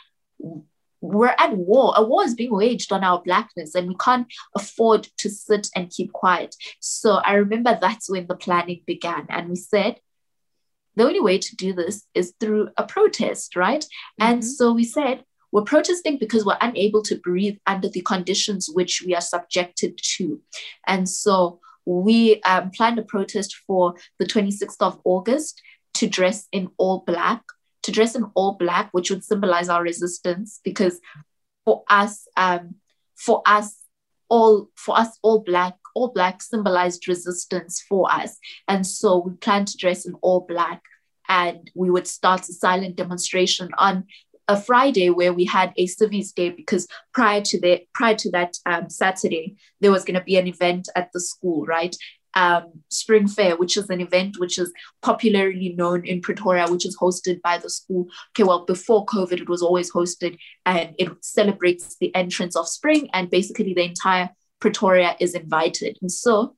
we're 1.05 1.35
at 1.38 1.57
war. 1.57 1.93
A 1.97 2.03
war 2.03 2.25
is 2.25 2.35
being 2.35 2.55
waged 2.55 2.93
on 2.93 3.05
our 3.05 3.21
blackness, 3.21 3.75
and 3.75 3.88
we 3.88 3.97
can't 3.97 4.27
afford 4.57 5.09
to 5.19 5.29
sit 5.29 5.69
and 5.77 5.90
keep 5.90 6.12
quiet. 6.12 6.55
So 6.81 7.17
I 7.17 7.35
remember 7.35 7.77
that's 7.79 8.09
when 8.09 8.27
the 8.27 8.37
planning 8.37 8.83
began. 8.87 9.27
And 9.29 9.51
we 9.51 9.57
said, 9.57 10.01
the 10.97 11.05
only 11.05 11.21
way 11.21 11.38
to 11.38 11.57
do 11.57 11.73
this 11.73 12.07
is 12.14 12.35
through 12.40 12.69
a 12.77 12.85
protest, 12.85 13.57
right? 13.57 13.81
Mm-hmm. 13.83 14.33
And 14.33 14.45
so 14.45 14.73
we 14.73 14.85
said, 14.85 15.25
we're 15.53 15.62
protesting 15.62 16.19
because 16.19 16.45
we're 16.45 16.59
unable 16.61 17.03
to 17.03 17.19
breathe 17.19 17.59
under 17.67 17.88
the 17.88 18.01
conditions 18.01 18.69
which 18.73 19.03
we 19.07 19.14
are 19.14 19.21
subjected 19.21 20.01
to. 20.17 20.40
And 20.87 21.09
so 21.09 21.61
we 21.85 22.40
um, 22.43 22.71
planned 22.71 22.99
a 22.99 23.03
protest 23.03 23.57
for 23.67 23.95
the 24.19 24.27
26th 24.27 24.81
of 24.81 25.01
August 25.05 25.61
to 25.95 26.09
dress 26.09 26.49
in 26.51 26.71
all 26.77 27.05
black, 27.07 27.43
to 27.85 27.92
dress 27.92 28.14
in 28.14 28.25
all 28.35 28.55
black, 28.55 28.90
which 28.92 29.11
would 29.11 29.25
symbolize 29.25 29.68
our 29.68 29.83
resistance, 29.83 30.61
because 30.64 31.01
for 31.64 31.85
us, 31.88 32.27
um, 32.37 32.75
for 33.14 33.42
us, 33.47 33.81
all 34.29 34.70
for 34.75 34.99
us 34.99 35.18
all 35.23 35.40
black 35.40 35.75
all 35.94 36.09
black 36.09 36.40
symbolized 36.40 37.07
resistance 37.07 37.85
for 37.87 38.11
us 38.11 38.38
and 38.68 38.87
so 38.87 39.18
we 39.18 39.33
planned 39.35 39.68
to 39.68 39.77
dress 39.77 40.07
in 40.07 40.14
all 40.23 40.40
black 40.40 40.83
and 41.29 41.70
we 41.75 41.90
would 41.90 42.07
start 42.07 42.49
a 42.49 42.53
silent 42.53 42.97
demonstration 42.97 43.68
on 43.79 44.05
a 44.49 44.61
Friday 44.61 45.09
where 45.11 45.33
we 45.33 45.44
had 45.44 45.73
a 45.77 45.87
civics 45.87 46.33
day 46.33 46.51
because 46.51 46.87
prior 47.12 47.40
to 47.40 47.61
the 47.61 47.83
prior 47.94 48.14
to 48.14 48.31
that 48.31 48.57
um, 48.66 48.90
Saturday 48.90 49.57
there 49.81 49.90
was 49.90 50.05
going 50.05 50.18
to 50.18 50.25
be 50.25 50.37
an 50.37 50.47
event 50.47 50.88
at 50.97 51.11
the 51.12 51.20
school, 51.20 51.64
right? 51.64 51.97
Um, 52.37 52.83
Spring 52.88 53.29
Fair, 53.29 53.57
which 53.57 53.77
is 53.77 53.88
an 53.90 54.01
event 54.01 54.38
which 54.38 54.59
is 54.59 54.73
popularly 55.03 55.75
known 55.77 56.05
in 56.05 56.20
Pretoria, 56.20 56.68
which 56.68 56.85
is 56.85 56.97
hosted 56.99 57.40
by 57.42 57.59
the 57.59 57.70
school. 57.70 58.09
Okay, 58.33 58.42
well, 58.42 58.64
before 58.64 59.07
COVID, 59.07 59.40
it 59.40 59.49
was 59.49 59.62
always 59.62 59.92
hosted 59.92 60.37
and 60.66 60.94
it 60.99 61.11
celebrates 61.25 61.97
the 62.01 62.14
entrance 62.14 62.57
of 62.57 62.68
spring, 62.68 63.09
and 63.12 63.31
basically 63.31 63.75
the 63.75 63.85
entire 63.85 64.31
Pretoria 64.61 65.16
is 65.20 65.35
invited. 65.35 65.99
And 66.01 66.11
so 66.11 66.57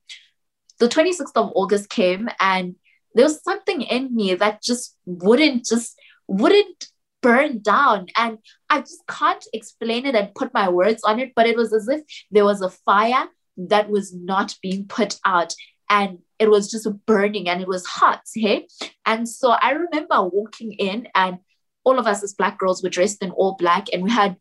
the 0.79 0.87
26th 0.87 1.35
of 1.35 1.51
August 1.55 1.89
came, 1.89 2.29
and 2.39 2.75
there 3.13 3.25
was 3.25 3.43
something 3.43 3.81
in 3.81 4.15
me 4.15 4.35
that 4.35 4.61
just 4.61 4.95
wouldn't 5.05 5.65
just 5.65 5.99
wouldn't 6.27 6.87
burn 7.21 7.59
down 7.61 8.05
and 8.15 8.37
i 8.69 8.79
just 8.79 9.01
can't 9.07 9.45
explain 9.53 10.05
it 10.05 10.13
and 10.13 10.35
put 10.35 10.53
my 10.53 10.69
words 10.69 11.03
on 11.03 11.19
it 11.19 11.33
but 11.35 11.47
it 11.47 11.57
was 11.57 11.73
as 11.73 11.87
if 11.89 12.01
there 12.31 12.45
was 12.45 12.61
a 12.61 12.69
fire 12.69 13.27
that 13.57 13.89
was 13.89 14.13
not 14.13 14.55
being 14.61 14.85
put 14.85 15.19
out 15.25 15.53
and 15.89 16.19
it 16.39 16.49
was 16.49 16.69
just 16.69 16.87
burning 17.05 17.49
and 17.49 17.61
it 17.61 17.67
was 17.67 17.85
hot 17.85 18.21
hey 18.35 18.67
and 19.05 19.27
so 19.27 19.49
i 19.49 19.71
remember 19.71 20.23
walking 20.23 20.73
in 20.73 21.07
and 21.15 21.39
all 21.83 21.99
of 21.99 22.07
us 22.07 22.23
as 22.23 22.33
black 22.33 22.59
girls 22.59 22.83
were 22.83 22.89
dressed 22.89 23.23
in 23.23 23.31
all 23.31 23.55
black 23.57 23.87
and 23.91 24.03
we 24.03 24.11
had 24.11 24.37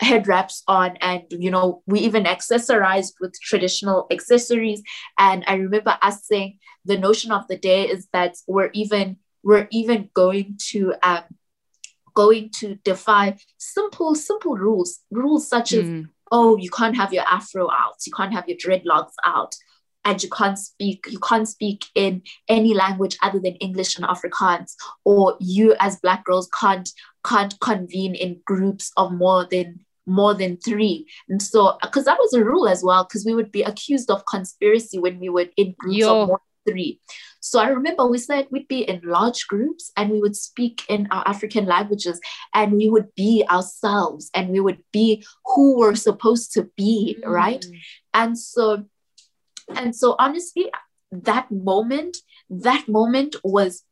head 0.00 0.28
wraps 0.28 0.62
on 0.68 0.96
and 1.00 1.22
you 1.30 1.50
know 1.50 1.82
we 1.86 2.00
even 2.00 2.24
accessorized 2.24 3.14
with 3.20 3.34
traditional 3.40 4.06
accessories 4.10 4.82
and 5.18 5.42
i 5.46 5.54
remember 5.54 5.96
us 6.02 6.26
saying 6.26 6.58
the 6.84 6.96
notion 6.96 7.32
of 7.32 7.46
the 7.48 7.56
day 7.56 7.88
is 7.88 8.06
that 8.12 8.34
we're 8.46 8.70
even 8.74 9.16
we're 9.42 9.66
even 9.70 10.08
going 10.14 10.56
to 10.58 10.94
um 11.02 11.24
going 12.14 12.50
to 12.50 12.74
defy 12.84 13.36
simple 13.58 14.14
simple 14.14 14.56
rules 14.56 15.00
rules 15.10 15.48
such 15.48 15.72
as 15.72 15.84
mm. 15.84 16.08
Oh 16.32 16.56
you 16.56 16.70
can't 16.70 16.96
have 16.96 17.12
your 17.12 17.24
afro 17.26 17.70
out 17.70 17.96
you 18.06 18.12
can't 18.12 18.32
have 18.32 18.48
your 18.48 18.58
dreadlocks 18.58 19.14
out 19.24 19.54
and 20.04 20.22
you 20.22 20.30
can't 20.30 20.58
speak 20.58 21.06
you 21.08 21.18
can't 21.18 21.48
speak 21.48 21.86
in 21.94 22.22
any 22.48 22.74
language 22.74 23.16
other 23.22 23.40
than 23.40 23.54
english 23.56 23.96
and 23.96 24.06
afrikaans 24.06 24.74
or 25.04 25.36
you 25.40 25.74
as 25.80 26.00
black 26.00 26.24
girls 26.24 26.48
can't 26.58 26.90
can't 27.24 27.58
convene 27.60 28.14
in 28.14 28.40
groups 28.46 28.92
of 28.96 29.12
more 29.12 29.44
than 29.50 29.80
more 30.08 30.34
than 30.34 30.56
three. 30.56 31.06
And 31.28 31.40
so, 31.40 31.76
because 31.82 32.06
that 32.06 32.18
was 32.18 32.32
a 32.32 32.42
rule 32.42 32.66
as 32.66 32.82
well, 32.82 33.04
because 33.04 33.24
we 33.24 33.34
would 33.34 33.52
be 33.52 33.62
accused 33.62 34.10
of 34.10 34.24
conspiracy 34.26 34.98
when 34.98 35.20
we 35.20 35.28
were 35.28 35.46
in 35.56 35.74
groups 35.78 35.98
Yo. 35.98 36.22
of 36.22 36.28
more 36.28 36.40
three. 36.68 37.00
So 37.40 37.60
I 37.60 37.68
remember 37.68 38.06
we 38.06 38.18
said 38.18 38.48
we'd 38.50 38.68
be 38.68 38.82
in 38.82 39.00
large 39.04 39.46
groups 39.46 39.92
and 39.96 40.10
we 40.10 40.20
would 40.20 40.36
speak 40.36 40.82
in 40.88 41.08
our 41.10 41.26
African 41.26 41.66
languages 41.66 42.20
and 42.54 42.72
we 42.72 42.90
would 42.90 43.14
be 43.14 43.44
ourselves 43.48 44.30
and 44.34 44.50
we 44.50 44.60
would 44.60 44.82
be 44.92 45.24
who 45.44 45.78
we're 45.78 45.94
supposed 45.94 46.52
to 46.54 46.68
be, 46.76 47.16
mm. 47.18 47.28
right? 47.28 47.64
And 48.12 48.38
so, 48.38 48.84
and 49.74 49.94
so 49.94 50.16
honestly, 50.18 50.70
that 51.12 51.50
moment, 51.50 52.18
that 52.50 52.88
moment 52.88 53.36
was 53.44 53.84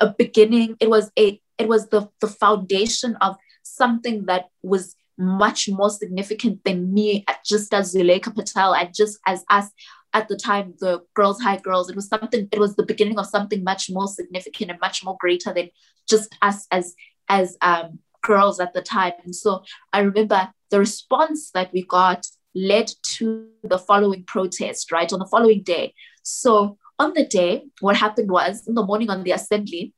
a 0.00 0.14
beginning. 0.16 0.76
It 0.80 0.90
was 0.90 1.10
a, 1.18 1.40
it 1.58 1.68
was 1.68 1.88
the 1.88 2.08
the 2.20 2.28
foundation 2.28 3.16
of 3.20 3.36
something 3.62 4.26
that 4.26 4.46
was 4.62 4.94
much 5.18 5.68
more 5.68 5.90
significant 5.90 6.62
than 6.64 6.92
me 6.92 7.24
just 7.44 7.72
as 7.72 7.94
Zulaikha 7.94 8.34
Patel 8.34 8.74
and 8.74 8.94
just 8.94 9.18
as 9.26 9.44
us 9.48 9.70
at 10.16 10.28
the 10.28 10.36
time, 10.36 10.74
the 10.80 11.02
Girls 11.14 11.40
High 11.42 11.58
Girls. 11.58 11.90
It 11.90 11.96
was 11.96 12.08
something, 12.08 12.48
it 12.50 12.58
was 12.58 12.74
the 12.74 12.90
beginning 12.92 13.18
of 13.18 13.26
something 13.26 13.62
much 13.62 13.90
more 13.90 14.08
significant 14.08 14.70
and 14.70 14.80
much 14.80 15.04
more 15.04 15.16
greater 15.20 15.52
than 15.52 15.68
just 16.08 16.34
us 16.40 16.66
as 16.70 16.94
as 17.28 17.58
um, 17.60 17.98
girls 18.22 18.58
at 18.58 18.72
the 18.72 18.80
time. 18.80 19.12
And 19.24 19.34
so 19.34 19.62
I 19.92 20.00
remember 20.00 20.48
the 20.70 20.78
response 20.78 21.50
that 21.50 21.70
we 21.72 21.82
got 21.82 22.26
led 22.54 22.90
to 23.16 23.48
the 23.62 23.78
following 23.78 24.24
protest, 24.24 24.90
right? 24.90 25.12
On 25.12 25.18
the 25.18 25.32
following 25.34 25.62
day. 25.62 25.92
So 26.22 26.78
on 26.98 27.12
the 27.12 27.26
day, 27.26 27.66
what 27.80 27.96
happened 27.96 28.30
was 28.30 28.66
in 28.66 28.74
the 28.74 28.86
morning 28.90 29.10
on 29.10 29.22
the 29.22 29.32
assembly, 29.32 29.92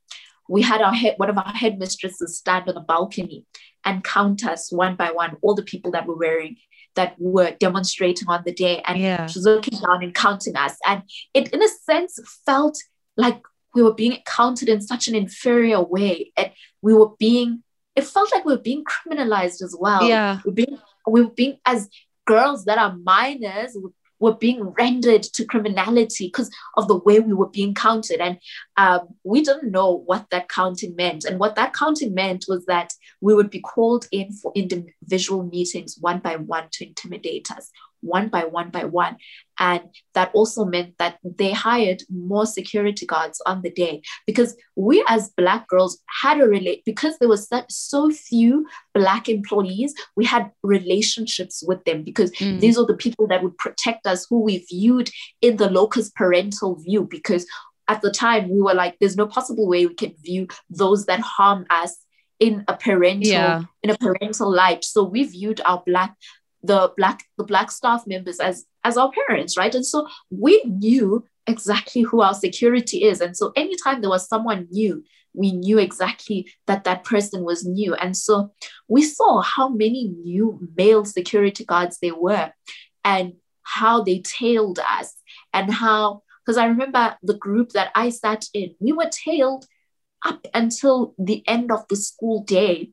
we 0.49 0.63
had 0.63 0.81
our 0.81 0.93
head, 0.93 1.13
one 1.17 1.29
of 1.29 1.37
our 1.37 1.53
headmistresses 1.53 2.37
stand 2.37 2.67
on 2.67 2.75
the 2.75 2.81
balcony 2.81 3.45
and 3.85 4.03
count 4.03 4.45
us 4.45 4.71
one 4.71 4.95
by 4.95 5.11
one, 5.11 5.37
all 5.41 5.55
the 5.55 5.71
people 5.71 5.91
that 5.91 6.07
were 6.07 6.17
wearing 6.17 6.57
that 6.95 7.15
were 7.17 7.51
demonstrating 7.59 8.27
on 8.27 8.43
the 8.45 8.53
day. 8.53 8.81
And 8.85 8.99
yeah. 8.99 9.27
she 9.27 9.39
was 9.39 9.45
looking 9.45 9.79
down 9.79 10.03
and 10.03 10.13
counting 10.13 10.55
us. 10.55 10.75
And 10.85 11.03
it, 11.33 11.53
in 11.53 11.61
a 11.61 11.67
sense, 11.67 12.19
felt 12.45 12.77
like 13.15 13.41
we 13.75 13.83
were 13.83 13.93
being 13.93 14.17
counted 14.25 14.69
in 14.69 14.81
such 14.81 15.07
an 15.07 15.15
inferior 15.15 15.81
way. 15.81 16.31
And 16.35 16.51
we 16.81 16.93
were 16.93 17.11
being, 17.19 17.63
it 17.95 18.03
felt 18.03 18.33
like 18.33 18.45
we 18.45 18.53
were 18.53 18.61
being 18.61 18.83
criminalized 18.83 19.61
as 19.61 19.75
well. 19.79 20.03
Yeah. 20.03 20.39
We 20.43 20.49
were 20.49 20.55
being, 20.55 20.77
we 21.07 21.21
were 21.23 21.31
being 21.31 21.57
as 21.65 21.89
girls 22.25 22.65
that 22.65 22.77
are 22.77 22.95
minors, 22.97 23.75
were 23.75 23.91
being 24.39 24.61
rendered 24.77 25.23
to 25.23 25.45
criminality 25.45 26.27
because 26.27 26.49
of 26.75 26.87
the 26.87 26.97
way 26.97 27.19
we 27.19 27.33
were 27.33 27.49
being 27.49 27.73
counted. 27.73 28.19
And 28.19 28.37
um, 28.77 29.15
we 29.23 29.41
didn't 29.41 29.71
know 29.71 30.03
what 30.05 30.29
that 30.31 30.49
counting 30.49 30.95
meant. 30.95 31.25
And 31.25 31.39
what 31.39 31.55
that 31.55 31.73
counting 31.73 32.13
meant 32.13 32.45
was 32.47 32.65
that 32.65 32.93
we 33.21 33.33
would 33.33 33.49
be 33.49 33.61
called 33.61 34.07
in 34.11 34.33
for 34.33 34.51
individual 34.55 35.43
meetings 35.43 35.97
one 35.99 36.19
by 36.19 36.35
one 36.35 36.67
to 36.71 36.87
intimidate 36.87 37.51
us, 37.51 37.71
one 38.01 38.29
by 38.29 38.45
one 38.45 38.69
by 38.69 38.85
one. 38.85 39.17
And 39.59 39.81
that 40.13 40.31
also 40.33 40.63
meant 40.63 40.97
that 40.99 41.17
they 41.23 41.51
hired 41.51 42.01
more 42.09 42.45
security 42.45 43.05
guards 43.05 43.41
on 43.45 43.61
the 43.61 43.69
day 43.69 44.01
because 44.25 44.55
we 44.75 45.03
as 45.09 45.31
Black 45.35 45.67
girls 45.67 45.99
had 46.21 46.39
a 46.39 46.47
relate, 46.47 46.83
because 46.85 47.17
there 47.17 47.27
was 47.27 47.47
such, 47.47 47.65
so 47.69 48.09
few 48.09 48.65
Black 48.93 49.27
employees, 49.27 49.93
we 50.15 50.25
had 50.25 50.51
relationships 50.63 51.63
with 51.65 51.83
them 51.83 52.03
because 52.03 52.31
mm. 52.33 52.59
these 52.59 52.77
are 52.77 52.85
the 52.85 52.95
people 52.95 53.27
that 53.27 53.43
would 53.43 53.57
protect 53.57 54.07
us, 54.07 54.25
who 54.29 54.41
we 54.41 54.65
viewed 54.69 55.09
in 55.41 55.57
the 55.57 55.69
loco 55.69 56.01
parentis 56.17 56.83
view. 56.83 57.07
Because 57.09 57.45
at 57.89 58.01
the 58.01 58.11
time, 58.11 58.49
we 58.49 58.61
were 58.61 58.73
like, 58.73 58.95
there's 58.99 59.17
no 59.17 59.27
possible 59.27 59.67
way 59.67 59.85
we 59.85 59.93
can 59.93 60.13
view 60.23 60.47
those 60.69 61.05
that 61.07 61.19
harm 61.19 61.65
us 61.69 61.97
in 62.39 62.63
a 62.67 62.73
parental 62.75 63.31
yeah. 63.31 63.63
in 63.83 63.89
a 63.89 63.97
parental 63.97 64.49
light 64.51 64.83
so 64.83 65.03
we 65.03 65.23
viewed 65.23 65.59
our 65.65 65.83
black 65.85 66.15
the 66.63 66.91
black 66.97 67.23
the 67.37 67.43
black 67.43 67.71
staff 67.71 68.05
members 68.05 68.39
as 68.39 68.65
as 68.83 68.97
our 68.97 69.11
parents 69.11 69.57
right 69.57 69.75
and 69.75 69.85
so 69.85 70.07
we 70.29 70.61
knew 70.65 71.23
exactly 71.47 72.01
who 72.01 72.21
our 72.21 72.33
security 72.33 73.03
is 73.03 73.21
and 73.21 73.35
so 73.35 73.51
anytime 73.55 74.01
there 74.01 74.09
was 74.09 74.27
someone 74.27 74.67
new 74.71 75.03
we 75.33 75.51
knew 75.51 75.77
exactly 75.77 76.51
that 76.67 76.83
that 76.83 77.03
person 77.03 77.43
was 77.43 77.65
new. 77.65 77.93
And 77.95 78.15
so 78.15 78.51
we 78.87 79.03
saw 79.03 79.41
how 79.41 79.69
many 79.69 80.13
new 80.23 80.59
male 80.75 81.05
security 81.05 81.65
guards 81.65 81.99
there 82.01 82.15
were 82.15 82.51
and 83.03 83.33
how 83.63 84.03
they 84.03 84.19
tailed 84.19 84.79
us 84.79 85.15
and 85.53 85.71
how, 85.71 86.23
because 86.43 86.57
I 86.57 86.65
remember 86.65 87.15
the 87.21 87.35
group 87.35 87.69
that 87.69 87.91
I 87.95 88.09
sat 88.09 88.45
in, 88.53 88.75
we 88.79 88.91
were 88.91 89.09
tailed 89.11 89.65
up 90.25 90.45
until 90.53 91.13
the 91.17 91.43
end 91.47 91.71
of 91.71 91.87
the 91.87 91.95
school 91.95 92.43
day 92.43 92.91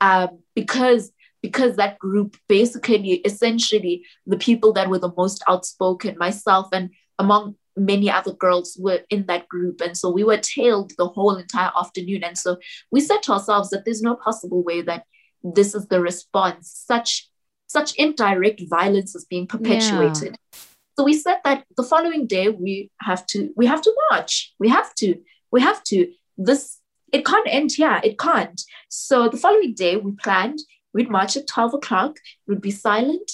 um, 0.00 0.40
because 0.54 1.12
because 1.42 1.76
that 1.76 1.98
group 1.98 2.36
basically 2.48 3.14
essentially 3.24 4.04
the 4.26 4.36
people 4.36 4.72
that 4.72 4.88
were 4.88 4.98
the 4.98 5.12
most 5.16 5.42
outspoken 5.48 6.16
myself 6.16 6.68
and 6.72 6.90
among 7.18 7.56
many 7.76 8.10
other 8.10 8.32
girls 8.32 8.76
were 8.78 9.00
in 9.10 9.26
that 9.26 9.48
group. 9.48 9.80
And 9.80 9.96
so 9.96 10.10
we 10.10 10.24
were 10.24 10.36
tailed 10.38 10.92
the 10.98 11.08
whole 11.08 11.36
entire 11.36 11.72
afternoon. 11.76 12.22
And 12.24 12.36
so 12.36 12.58
we 12.90 13.00
said 13.00 13.22
to 13.24 13.32
ourselves 13.32 13.70
that 13.70 13.84
there's 13.84 14.02
no 14.02 14.14
possible 14.14 14.62
way 14.62 14.82
that 14.82 15.04
this 15.42 15.74
is 15.74 15.86
the 15.86 16.00
response. 16.00 16.70
Such 16.86 17.28
such 17.66 17.94
indirect 17.94 18.62
violence 18.68 19.14
is 19.14 19.24
being 19.24 19.46
perpetuated. 19.46 20.36
Yeah. 20.52 20.58
so 20.98 21.04
we 21.04 21.14
said 21.14 21.38
that 21.44 21.64
the 21.74 21.82
following 21.82 22.26
day 22.26 22.50
we 22.50 22.90
have 23.00 23.24
to 23.28 23.50
we 23.56 23.66
have 23.66 23.82
to 23.82 23.94
march. 24.10 24.54
We 24.58 24.68
have 24.68 24.94
to 24.96 25.16
we 25.50 25.60
have 25.62 25.82
to. 25.84 26.12
This 26.36 26.78
it 27.12 27.24
can't 27.24 27.48
end 27.50 27.72
here. 27.72 28.00
It 28.04 28.18
can't. 28.18 28.60
So 28.88 29.28
the 29.28 29.36
following 29.36 29.74
day 29.74 29.96
we 29.96 30.12
planned 30.12 30.60
we'd 30.92 31.10
march 31.10 31.36
at 31.36 31.46
12 31.46 31.74
o'clock 31.74 32.16
we'd 32.46 32.60
be 32.60 32.70
silent 32.70 33.30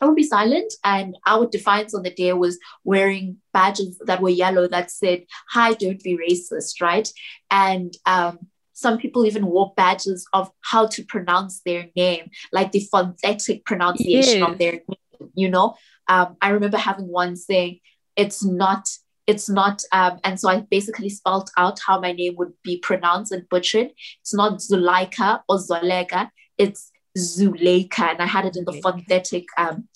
I 0.00 0.06
would 0.06 0.16
be 0.16 0.22
silent. 0.22 0.72
And 0.84 1.16
our 1.26 1.46
defiance 1.46 1.94
on 1.94 2.02
the 2.02 2.10
day 2.10 2.32
was 2.32 2.58
wearing 2.84 3.38
badges 3.52 4.00
that 4.06 4.20
were 4.20 4.28
yellow 4.28 4.68
that 4.68 4.90
said, 4.90 5.24
Hi, 5.50 5.74
don't 5.74 6.02
be 6.02 6.16
racist, 6.16 6.80
right? 6.80 7.08
And 7.50 7.94
um, 8.06 8.38
some 8.72 8.98
people 8.98 9.26
even 9.26 9.46
wore 9.46 9.72
badges 9.76 10.26
of 10.32 10.50
how 10.60 10.86
to 10.86 11.04
pronounce 11.04 11.60
their 11.64 11.88
name, 11.96 12.30
like 12.52 12.72
the 12.72 12.86
phonetic 12.90 13.64
pronunciation 13.64 14.42
of 14.42 14.58
their 14.58 14.72
name, 14.72 15.30
you 15.34 15.48
know? 15.48 15.74
Um, 16.08 16.36
I 16.40 16.50
remember 16.50 16.78
having 16.78 17.08
one 17.08 17.36
saying, 17.36 17.80
It's 18.16 18.44
not 18.44 18.88
it's 19.26 19.46
not 19.46 19.82
um, 19.92 20.18
and 20.24 20.40
so 20.40 20.48
i 20.48 20.60
basically 20.70 21.10
spelled 21.10 21.50
out 21.58 21.78
how 21.86 22.00
my 22.00 22.12
name 22.12 22.34
would 22.38 22.54
be 22.64 22.78
pronounced 22.78 23.30
and 23.30 23.46
butchered 23.50 23.90
it's 24.22 24.32
not 24.32 24.54
zuleika 24.58 25.42
or 25.50 25.58
zolega 25.58 26.30
it's 26.58 26.90
Zulaikha, 27.16 28.10
and 28.10 28.22
I 28.22 28.26
had 28.26 28.44
it 28.44 28.56
in 28.56 28.64
the 28.64 28.80
phonetic, 28.82 29.46
um, 29.56 29.88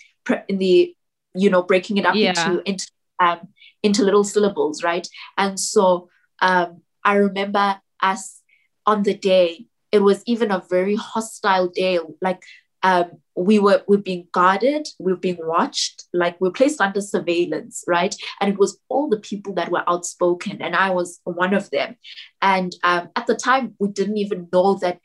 in 0.49 0.59
the, 0.59 0.95
you 1.35 1.51
know, 1.51 1.63
breaking 1.63 1.99
it 1.99 2.07
up 2.07 2.15
yeah. 2.15 2.31
into 2.31 2.63
into 2.69 2.91
um, 3.21 3.49
into 3.83 4.03
little 4.03 4.25
syllables, 4.25 4.83
right? 4.83 5.07
And 5.37 5.59
so 5.59 6.09
um, 6.41 6.83
I 7.05 7.15
remember 7.15 7.81
us 8.01 8.41
on 8.87 9.03
the 9.03 9.15
day. 9.15 9.67
It 9.91 10.01
was 10.01 10.23
even 10.27 10.51
a 10.51 10.63
very 10.71 10.97
hostile 10.97 11.69
day. 11.69 11.99
Like 12.21 12.43
um, 12.83 13.13
we 13.37 13.59
were 13.59 13.83
we 13.87 13.97
are 13.97 14.01
being 14.01 14.27
guarded, 14.33 14.89
we 14.99 15.13
are 15.13 15.17
being 15.17 15.39
watched, 15.41 16.05
like 16.13 16.41
we 16.41 16.49
are 16.49 16.53
placed 16.53 16.81
under 16.81 17.01
surveillance, 17.01 17.85
right? 17.87 18.15
And 18.41 18.53
it 18.53 18.59
was 18.59 18.79
all 18.89 19.09
the 19.09 19.21
people 19.21 19.55
that 19.55 19.71
were 19.71 19.89
outspoken, 19.89 20.61
and 20.61 20.75
I 20.75 20.91
was 20.91 21.21
one 21.25 21.55
of 21.55 21.71
them. 21.71 21.97
And 22.41 22.75
um, 22.83 23.11
at 23.15 23.27
the 23.27 23.37
time, 23.37 23.75
we 23.79 23.89
didn't 23.89 24.19
even 24.19 24.49
know 24.53 24.79
that 24.83 24.99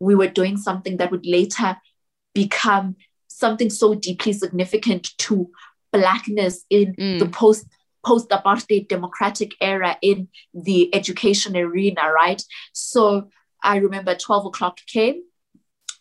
we 0.00 0.14
were 0.14 0.26
doing 0.26 0.56
something 0.56 0.96
that 0.96 1.10
would 1.10 1.26
later 1.26 1.76
become 2.34 2.96
something 3.28 3.70
so 3.70 3.94
deeply 3.94 4.32
significant 4.32 5.16
to 5.18 5.50
blackness 5.92 6.64
in 6.70 6.94
mm. 6.94 7.18
the 7.18 7.26
post 7.26 7.66
post 8.04 8.30
apartheid 8.30 8.88
democratic 8.88 9.52
era 9.60 9.96
in 10.02 10.28
the 10.54 10.92
education 10.94 11.56
arena 11.56 12.10
right 12.12 12.42
so 12.72 13.28
i 13.62 13.76
remember 13.76 14.14
12 14.14 14.46
o'clock 14.46 14.78
came 14.86 15.22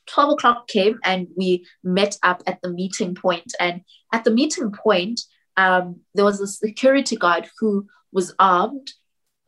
12 0.08 0.34
o'clock 0.34 0.68
came 0.68 1.00
and 1.04 1.28
we 1.36 1.66
met 1.84 2.18
up 2.24 2.42
at 2.48 2.60
the 2.62 2.70
meeting 2.70 3.16
point 3.16 3.54
and 3.60 3.82
at 4.14 4.24
the 4.24 4.32
meeting 4.32 4.72
point 4.72 5.22
um, 5.58 6.00
there 6.16 6.24
was 6.24 6.40
a 6.40 6.48
security 6.48 7.18
guard 7.18 7.50
who 7.60 7.86
was 8.14 8.34
armed 8.40 8.92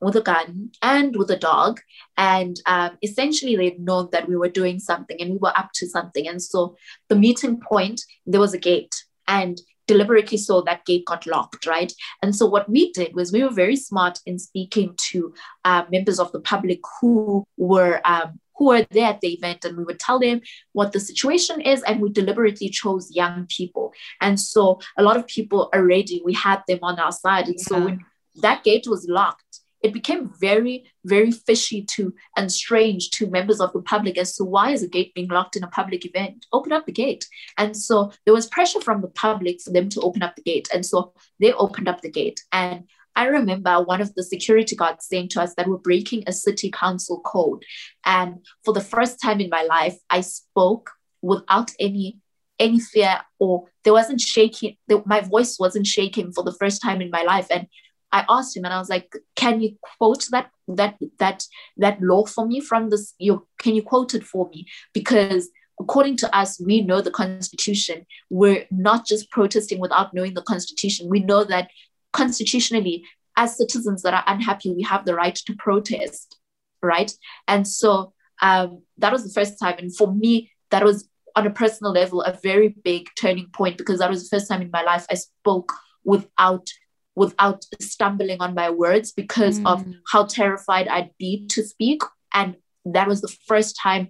with 0.02 0.16
a 0.16 0.22
gun 0.22 0.72
and 0.82 1.16
with 1.16 1.30
a 1.30 1.38
dog. 1.38 1.80
And 2.18 2.60
um, 2.66 2.98
essentially, 3.04 3.56
they'd 3.56 3.80
known 3.80 4.10
that 4.12 4.28
we 4.28 4.36
were 4.36 4.50
doing 4.50 4.80
something 4.80 5.22
and 5.22 5.32
we 5.32 5.38
were 5.38 5.58
up 5.58 5.70
to 5.76 5.88
something. 5.88 6.28
And 6.28 6.42
so, 6.42 6.76
the 7.10 7.16
meeting 7.16 7.60
point, 7.60 8.02
there 8.26 8.42
was 8.42 8.54
a 8.54 8.60
gate. 8.60 8.96
And 9.28 9.62
deliberately 9.88 10.38
so 10.38 10.62
that 10.62 10.86
gate 10.86 11.06
got 11.06 11.26
locked 11.26 11.66
right 11.66 11.92
and 12.22 12.36
so 12.36 12.46
what 12.46 12.70
we 12.70 12.92
did 12.94 13.14
was 13.14 13.32
we 13.32 13.44
were 13.44 13.50
very 13.50 13.76
smart 13.76 14.20
in 14.26 14.40
speaking 14.40 14.94
to 14.96 15.34
uh, 15.66 15.84
members 15.92 16.20
of 16.20 16.32
the 16.32 16.40
public 16.40 16.80
who 17.00 17.44
were 17.58 18.00
um, 18.06 18.40
who 18.56 18.68
were 18.68 18.86
there 18.92 19.08
at 19.08 19.22
the 19.22 19.34
event 19.34 19.66
and 19.66 19.76
we 19.76 19.84
would 19.84 20.00
tell 20.00 20.20
them 20.20 20.40
what 20.74 20.92
the 20.92 21.00
situation 21.00 21.60
is 21.62 21.82
and 21.84 22.00
we 22.00 22.10
deliberately 22.10 22.70
chose 22.70 23.10
young 23.12 23.48
people 23.50 23.92
and 24.22 24.40
so 24.40 24.80
a 24.98 25.04
lot 25.04 25.18
of 25.18 25.26
people 25.28 25.70
already 25.74 26.22
we 26.24 26.34
had 26.34 26.62
them 26.68 26.80
on 26.84 27.00
our 27.00 27.12
side 27.12 27.48
and 27.48 27.56
yeah. 27.58 27.66
so 27.68 27.84
when 27.84 28.00
that 28.36 28.64
gate 28.64 28.86
was 28.88 29.08
locked 29.10 29.61
it 29.84 29.94
became 29.94 30.32
very, 30.39 30.86
very 31.06 31.32
fishy 31.32 31.84
to 31.84 32.13
and 32.38 32.52
strange 32.52 33.10
to 33.12 33.30
members 33.30 33.60
of 33.60 33.74
the 33.74 33.82
public 33.82 34.17
as 34.17 34.36
to 34.36 34.44
why 34.44 34.72
is 34.72 34.84
a 34.84 34.88
gate 34.88 35.13
being 35.13 35.28
locked 35.28 35.56
in 35.56 35.63
a 35.63 35.67
public 35.67 36.06
event? 36.06 36.46
Open 36.54 36.72
up 36.72 36.86
the 36.86 36.91
gate. 36.91 37.28
And 37.58 37.76
so 37.76 38.12
there 38.26 38.34
was 38.34 38.48
pressure 38.48 38.82
from 38.82 39.02
the 39.02 39.08
public 39.08 39.62
for 39.62 39.72
them 39.72 39.89
to 39.89 40.02
open 40.02 40.24
up 40.24 40.36
the 40.36 40.44
gate. 40.44 40.70
And 40.74 40.86
so 40.86 41.13
they 41.39 41.54
opened 41.54 41.88
up 41.88 42.02
the 42.02 42.12
gate. 42.12 42.41
And 42.52 42.84
I 43.15 43.26
remember 43.26 43.82
one 43.82 44.02
of 44.02 44.13
the 44.15 44.24
security 44.24 44.76
guards 44.76 45.08
saying 45.08 45.30
to 45.30 45.41
us 45.41 45.54
that 45.56 45.67
we're 45.67 45.78
breaking 45.78 46.24
a 46.28 46.32
city 46.32 46.72
council 46.72 47.20
code. 47.22 47.63
And 48.06 48.46
for 48.63 48.74
the 48.74 48.82
first 48.82 49.22
time 49.22 49.41
in 49.41 49.50
my 49.50 49.63
life, 49.63 49.98
I 50.10 50.22
spoke 50.22 50.91
without 51.22 51.72
any 51.80 52.17
any 52.60 52.80
fear 52.80 53.20
or 53.39 53.67
there 53.84 53.94
wasn't 53.94 54.22
shaking 54.22 54.78
my 55.06 55.20
voice 55.22 55.58
wasn't 55.60 55.88
shaking 55.88 56.32
for 56.32 56.44
the 56.44 56.54
first 56.54 56.80
time 56.80 57.02
in 57.02 57.10
my 57.10 57.24
life 57.24 57.48
and 57.50 57.65
I 58.12 58.26
asked 58.30 58.56
him 58.56 58.65
and 58.65 58.74
I 58.74 58.80
was 58.80 58.89
like, 58.89 59.13
can 59.36 59.62
you 59.62 59.78
quote 59.97 60.28
that 60.32 60.52
that 60.67 60.97
that 61.19 61.45
that 61.78 62.02
law 62.02 62.26
for 62.26 62.45
me 62.45 62.60
from 62.60 62.89
this? 62.89 63.13
Can 63.60 63.76
you 63.76 63.84
quote 63.84 64.13
it 64.13 64.24
for 64.24 64.50
me? 64.50 64.65
Because 64.93 65.50
according 65.80 66.17
to 66.17 66.36
us, 66.36 66.62
we 66.62 66.82
know 66.82 67.02
the 67.02 67.12
constitution. 67.12 68.06
We're 68.30 68.65
not 68.69 69.06
just 69.06 69.32
protesting 69.32 69.80
without 69.80 70.13
knowing 70.13 70.34
the 70.34 70.43
constitution. 70.43 71.10
We 71.10 71.19
know 71.21 71.43
that 71.43 71.69
constitutionally, 72.13 73.06
as 73.38 73.58
citizens 73.58 74.04
that 74.04 74.13
are 74.13 74.24
unhappy, 74.28 74.74
we 74.74 74.84
have 74.84 75.06
the 75.06 75.15
right 75.15 75.36
to 75.36 75.56
protest, 75.56 76.38
right? 76.82 77.12
And 77.47 77.67
so 77.67 78.13
um, 78.41 78.84
that 78.97 79.12
was 79.12 79.24
the 79.24 79.34
first 79.34 79.60
time. 79.60 79.76
And 79.80 79.95
for 79.95 80.13
me, 80.13 80.52
that 80.69 80.84
was 80.84 81.08
on 81.36 81.47
a 81.47 81.52
personal 81.52 81.93
level 81.93 82.21
a 82.21 82.38
very 82.43 82.69
big 82.84 83.08
turning 83.19 83.47
point 83.54 83.78
because 83.78 84.00
that 84.00 84.10
was 84.10 84.24
the 84.28 84.36
first 84.36 84.50
time 84.50 84.62
in 84.62 84.71
my 84.71 84.84
life 84.84 85.06
I 85.10 85.15
spoke 85.15 85.71
without 86.04 86.67
without 87.15 87.65
stumbling 87.80 88.41
on 88.41 88.56
my 88.56 88.69
words 88.69 89.12
because 89.12 89.60
mm. 89.60 89.65
of 89.65 89.86
how 90.12 90.26
terrified 90.26 90.88
I'd 90.88 91.12
be 91.17 91.45
to 91.47 91.63
speak. 91.63 92.02
And 92.34 92.56
that 92.86 93.08
was 93.08 93.21
the 93.21 93.36
first 93.47 93.78
time 93.82 94.10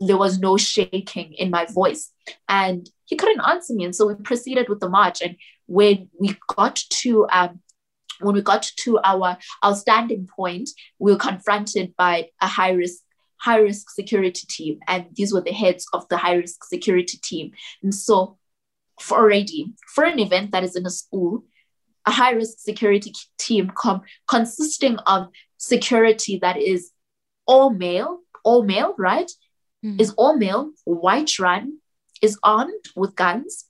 there 0.00 0.18
was 0.18 0.38
no 0.38 0.56
shaking 0.56 1.32
in 1.34 1.50
my 1.50 1.66
voice. 1.66 2.10
And 2.48 2.88
he 3.06 3.16
couldn't 3.16 3.40
answer 3.46 3.74
me. 3.74 3.84
And 3.84 3.94
so 3.94 4.06
we 4.06 4.14
proceeded 4.14 4.68
with 4.68 4.80
the 4.80 4.88
march. 4.88 5.22
And 5.22 5.36
when 5.66 6.08
we 6.18 6.36
got 6.56 6.76
to 6.76 7.26
um, 7.30 7.60
when 8.20 8.34
we 8.34 8.42
got 8.42 8.62
to 8.62 8.98
our 9.04 9.36
our 9.62 9.74
standing 9.74 10.26
point, 10.26 10.70
we 10.98 11.12
were 11.12 11.18
confronted 11.18 11.94
by 11.96 12.28
a 12.40 12.46
high 12.46 12.72
risk 12.72 13.00
high 13.40 13.58
risk 13.58 13.90
security 13.90 14.46
team, 14.48 14.78
and 14.88 15.06
these 15.14 15.32
were 15.32 15.42
the 15.42 15.52
heads 15.52 15.86
of 15.92 16.08
the 16.08 16.16
high 16.16 16.34
risk 16.34 16.64
security 16.64 17.18
team. 17.22 17.52
And 17.82 17.94
so, 17.94 18.38
for 19.00 19.18
already 19.18 19.72
for 19.94 20.04
an 20.04 20.18
event 20.18 20.52
that 20.52 20.64
is 20.64 20.76
in 20.76 20.86
a 20.86 20.90
school, 20.90 21.44
a 22.06 22.10
high 22.10 22.32
risk 22.32 22.58
security 22.58 23.12
team 23.38 23.72
com- 23.74 24.02
consisting 24.28 24.96
of 25.06 25.28
security 25.58 26.38
that 26.42 26.56
is 26.56 26.90
all 27.46 27.70
male, 27.70 28.20
all 28.44 28.62
male, 28.62 28.94
right? 28.98 29.30
Mm. 29.84 30.00
Is 30.00 30.12
all 30.12 30.36
male, 30.36 30.70
white 30.84 31.38
run, 31.38 31.78
is 32.20 32.38
armed 32.42 32.84
with 32.96 33.16
guns, 33.16 33.66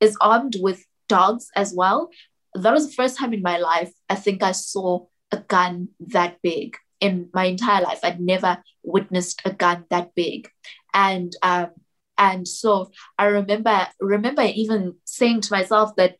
is 0.00 0.16
armed 0.20 0.56
with 0.60 0.84
dogs 1.08 1.48
as 1.56 1.72
well. 1.74 2.10
That 2.54 2.72
was 2.72 2.88
the 2.88 2.94
first 2.94 3.18
time 3.18 3.32
in 3.32 3.42
my 3.42 3.58
life 3.58 3.92
I 4.08 4.14
think 4.14 4.42
I 4.42 4.52
saw 4.52 5.06
a 5.32 5.38
gun 5.38 5.88
that 6.00 6.38
big 6.42 6.76
in 7.00 7.28
my 7.34 7.44
entire 7.44 7.82
life. 7.82 8.00
I'd 8.02 8.20
never 8.20 8.62
witnessed 8.82 9.42
a 9.44 9.52
gun 9.52 9.84
that 9.90 10.14
big. 10.14 10.48
And 10.94 11.34
um, 11.42 11.70
and 12.18 12.48
so 12.48 12.90
I 13.18 13.26
remember 13.26 13.88
remember 14.00 14.42
even 14.42 14.96
saying 15.04 15.42
to 15.42 15.52
myself 15.52 15.96
that 15.96 16.16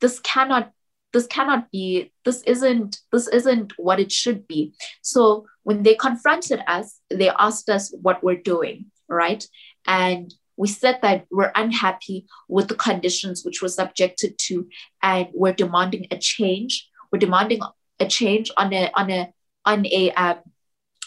this 0.00 0.20
cannot 0.20 0.72
this 1.14 1.26
cannot 1.26 1.70
be 1.70 2.12
this 2.26 2.42
isn't 2.42 2.98
this 3.10 3.28
isn't 3.28 3.72
what 3.78 3.98
it 3.98 4.12
should 4.12 4.46
be. 4.46 4.74
So 5.00 5.46
when 5.62 5.82
they 5.82 5.94
confronted 5.94 6.60
us 6.66 7.00
they 7.08 7.30
asked 7.30 7.70
us 7.70 7.94
what 8.02 8.22
we're 8.22 8.42
doing 8.52 8.90
right? 9.08 9.46
And 9.86 10.32
we 10.56 10.68
said 10.68 10.98
that 11.02 11.26
we're 11.30 11.52
unhappy 11.54 12.26
with 12.48 12.68
the 12.68 12.74
conditions 12.74 13.44
which 13.44 13.60
we're 13.60 13.68
subjected 13.68 14.38
to 14.38 14.68
and 15.02 15.28
we're 15.34 15.52
demanding 15.52 16.06
a 16.10 16.18
change. 16.18 16.88
We're 17.10 17.18
demanding 17.18 17.60
a 18.00 18.06
change 18.06 18.50
on 18.56 18.72
a 18.72 18.90
on 18.94 19.10
a 19.10 19.32
on 19.64 19.86
a 19.86 20.10
um, 20.12 20.38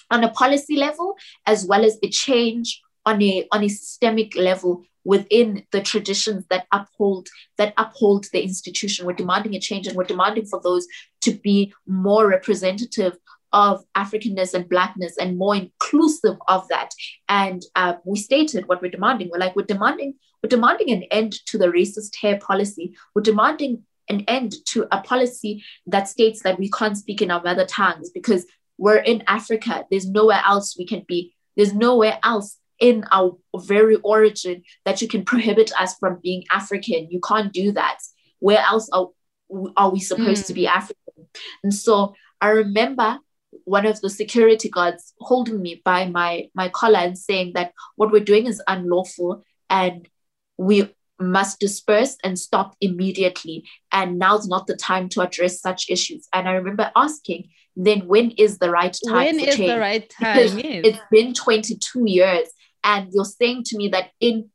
on 0.09 0.23
a 0.23 0.31
policy 0.31 0.77
level 0.77 1.15
as 1.45 1.65
well 1.65 1.83
as 1.83 1.97
a 2.03 2.09
change 2.09 2.81
on 3.05 3.21
a 3.21 3.47
on 3.51 3.63
a 3.63 3.69
systemic 3.69 4.35
level 4.35 4.83
within 5.07 5.63
the 5.71 5.81
traditions 5.81 6.45
that 6.49 6.67
uphold 6.73 7.29
that 7.57 7.73
uphold 7.77 8.25
the 8.33 8.43
institution. 8.43 9.05
We're 9.05 9.13
demanding 9.13 9.55
a 9.55 9.59
change, 9.59 9.87
and 9.87 9.95
we're 9.95 10.03
demanding 10.03 10.45
for 10.45 10.59
those 10.61 10.85
to 11.21 11.31
be 11.31 11.73
more 11.87 12.27
representative 12.27 13.17
of 13.53 13.85
Africanness 13.95 14.53
and 14.53 14.67
Blackness 14.67 15.17
and 15.17 15.37
more 15.37 15.55
inclusive 15.55 16.35
of 16.49 16.67
that. 16.67 16.89
And 17.29 17.63
uh, 17.75 17.93
we 18.03 18.17
stated 18.17 18.67
what 18.67 18.81
we're 18.81 18.91
demanding. 18.91 19.29
We're 19.31 19.39
like, 19.39 19.55
we're 19.55 19.65
demanding, 19.65 20.15
we're 20.43 20.49
demanding 20.49 20.91
an 20.91 21.03
end 21.03 21.33
to 21.45 21.57
the 21.57 21.67
racist 21.67 22.17
hair 22.21 22.37
policy. 22.37 22.93
We're 23.15 23.21
demanding 23.21 23.83
an 24.09 24.25
end 24.27 24.55
to 24.71 24.87
a 24.91 25.01
policy 25.01 25.63
that 25.85 26.09
states 26.09 26.43
that 26.43 26.59
we 26.59 26.69
can't 26.69 26.97
speak 26.97 27.21
in 27.21 27.31
our 27.31 27.41
mother 27.41 27.65
tongues 27.65 28.09
because 28.09 28.45
we're 28.77 28.97
in 28.97 29.23
Africa. 29.27 29.85
There's 29.89 30.05
nowhere 30.05 30.41
else 30.45 30.77
we 30.77 30.85
can 30.85 31.05
be. 31.07 31.33
There's 31.55 31.73
nowhere 31.73 32.19
else 32.23 32.57
in 32.79 33.03
our 33.11 33.37
very 33.55 33.95
origin 33.97 34.63
that 34.85 35.01
you 35.01 35.07
can 35.07 35.25
prohibit 35.25 35.71
us 35.79 35.95
from 35.99 36.19
being 36.21 36.43
African. 36.51 37.07
You 37.09 37.19
can't 37.25 37.51
do 37.51 37.71
that. 37.73 37.97
Where 38.39 38.59
else 38.59 38.89
are, 38.91 39.09
are 39.75 39.89
we 39.89 39.99
supposed 39.99 40.43
mm. 40.43 40.47
to 40.47 40.53
be 40.53 40.63
mm. 40.63 40.71
African? 40.71 41.27
And 41.63 41.73
so 41.73 42.13
I 42.41 42.49
remember 42.49 43.19
one 43.63 43.85
of 43.85 43.99
the 44.01 44.09
security 44.09 44.69
guards 44.69 45.13
holding 45.19 45.61
me 45.61 45.81
by 45.83 46.07
my, 46.07 46.49
my 46.53 46.69
collar 46.69 46.99
and 46.99 47.17
saying 47.17 47.53
that 47.55 47.73
what 47.95 48.11
we're 48.11 48.23
doing 48.23 48.45
is 48.45 48.61
unlawful 48.67 49.43
and 49.69 50.07
we 50.57 50.93
must 51.19 51.59
disperse 51.59 52.17
and 52.23 52.37
stop 52.37 52.75
immediately. 52.79 53.63
And 53.91 54.19
now's 54.19 54.47
not 54.47 54.67
the 54.67 54.75
time 54.75 55.09
to 55.09 55.21
address 55.21 55.59
such 55.59 55.89
issues. 55.89 56.27
And 56.33 56.47
I 56.47 56.53
remember 56.53 56.91
asking, 56.95 57.49
then 57.75 58.07
when 58.07 58.31
is 58.31 58.57
the 58.57 58.71
right 58.71 58.95
time? 59.07 59.25
When 59.25 59.39
is 59.39 59.55
change? 59.55 59.69
the 59.69 59.79
right 59.79 60.09
time? 60.09 60.37
Yes. 60.37 60.53
It's 60.83 60.99
been 61.11 61.33
22 61.33 62.03
years 62.05 62.49
and 62.87 63.09
you're 63.13 63.25
saying 63.25 63.63
to 63.63 63.77
me 63.77 63.89
that 63.89 64.09
in 64.19 64.49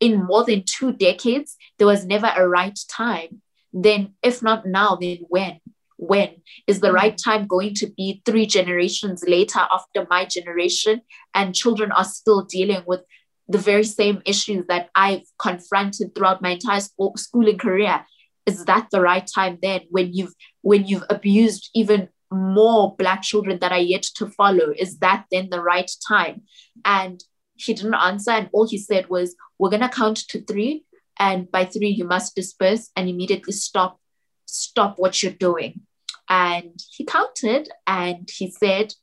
in 0.00 0.24
more 0.24 0.44
than 0.44 0.64
two 0.64 0.92
decades 0.92 1.56
there 1.78 1.86
was 1.86 2.06
never 2.06 2.32
a 2.34 2.48
right 2.48 2.78
time 2.90 3.42
then 3.72 4.14
if 4.22 4.42
not 4.42 4.66
now 4.66 4.96
then 5.00 5.18
when? 5.28 5.60
When? 5.96 6.42
Is 6.66 6.80
the 6.80 6.92
right 6.92 7.16
time 7.16 7.46
going 7.46 7.74
to 7.74 7.86
be 7.96 8.22
three 8.24 8.44
generations 8.44 9.24
later 9.26 9.60
after 9.60 10.06
my 10.10 10.24
generation 10.24 11.02
and 11.34 11.54
children 11.54 11.92
are 11.92 12.04
still 12.04 12.42
dealing 12.42 12.82
with 12.86 13.02
the 13.48 13.58
very 13.58 13.84
same 13.84 14.22
issues 14.24 14.64
that 14.68 14.88
i've 14.94 15.26
confronted 15.38 16.14
throughout 16.14 16.42
my 16.42 16.50
entire 16.50 16.80
schooling 17.16 17.58
career? 17.58 18.04
Is 18.46 18.64
that 18.64 18.88
the 18.90 19.00
right 19.00 19.28
time 19.32 19.58
then 19.62 19.82
when 19.90 20.12
you've 20.12 20.34
when 20.62 20.86
you've 20.86 21.04
abused 21.08 21.70
even 21.74 22.08
more 22.32 22.96
black 22.96 23.22
children 23.22 23.58
that 23.60 23.72
are 23.72 23.78
yet 23.78 24.02
to 24.16 24.26
follow? 24.26 24.72
Is 24.76 24.98
that 24.98 25.26
then 25.30 25.48
the 25.50 25.62
right 25.62 25.90
time? 26.08 26.42
And 26.84 27.22
he 27.62 27.74
didn't 27.74 27.94
answer. 27.94 28.30
And 28.30 28.50
all 28.52 28.68
he 28.68 28.78
said 28.78 29.08
was, 29.08 29.34
We're 29.58 29.70
going 29.70 29.82
to 29.82 29.88
count 29.88 30.18
to 30.28 30.42
three. 30.42 30.84
And 31.18 31.50
by 31.50 31.64
three, 31.64 31.88
you 31.88 32.04
must 32.04 32.34
disperse 32.34 32.90
and 32.96 33.08
immediately 33.08 33.52
stop, 33.52 34.00
stop 34.46 34.98
what 34.98 35.22
you're 35.22 35.32
doing. 35.32 35.82
And 36.28 36.82
he 36.90 37.04
counted 37.04 37.68
and 37.86 38.28
he 38.32 38.50
said, 38.50 38.94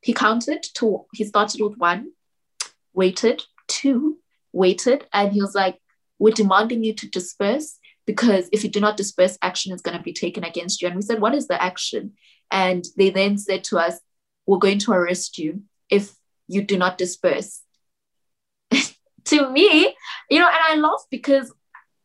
he 0.00 0.12
counted 0.12 0.66
to, 0.74 1.06
he 1.14 1.24
started 1.24 1.62
with 1.62 1.78
one, 1.78 2.12
waited, 2.92 3.42
two, 3.68 4.18
waited. 4.52 5.06
And 5.12 5.32
he 5.32 5.40
was 5.40 5.54
like, 5.54 5.78
We're 6.18 6.34
demanding 6.34 6.84
you 6.84 6.94
to 6.94 7.08
disperse 7.08 7.78
because 8.06 8.48
if 8.52 8.64
you 8.64 8.70
do 8.70 8.80
not 8.80 8.96
disperse, 8.96 9.38
action 9.40 9.72
is 9.72 9.80
going 9.80 9.96
to 9.96 10.02
be 10.02 10.12
taken 10.12 10.44
against 10.44 10.82
you. 10.82 10.88
And 10.88 10.96
we 10.96 11.02
said, 11.02 11.20
What 11.20 11.34
is 11.34 11.48
the 11.48 11.62
action? 11.62 12.12
And 12.50 12.84
they 12.96 13.10
then 13.10 13.38
said 13.38 13.64
to 13.64 13.78
us, 13.78 13.98
We're 14.46 14.58
going 14.58 14.78
to 14.80 14.92
arrest 14.92 15.38
you 15.38 15.62
if 15.88 16.12
you 16.48 16.62
do 16.62 16.76
not 16.76 16.98
disperse 16.98 17.62
to 19.26 19.50
me, 19.50 19.94
you 20.30 20.38
know, 20.38 20.48
and 20.48 20.58
I 20.68 20.76
laugh 20.76 21.04
because 21.10 21.52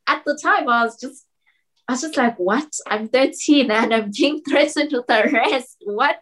at 0.07 0.24
the 0.26 0.38
time 0.41 0.67
I 0.67 0.86
was 0.86 0.99
just 0.99 1.26
I 1.88 1.93
was 1.93 2.01
just 2.01 2.17
like, 2.17 2.38
what? 2.38 2.72
I'm 2.86 3.07
13 3.07 3.72
and 3.72 3.91
I'm 3.91 4.11
being 4.15 4.43
threatened 4.47 4.91
with 4.91 5.09
arrest. 5.09 5.78
What? 5.82 6.22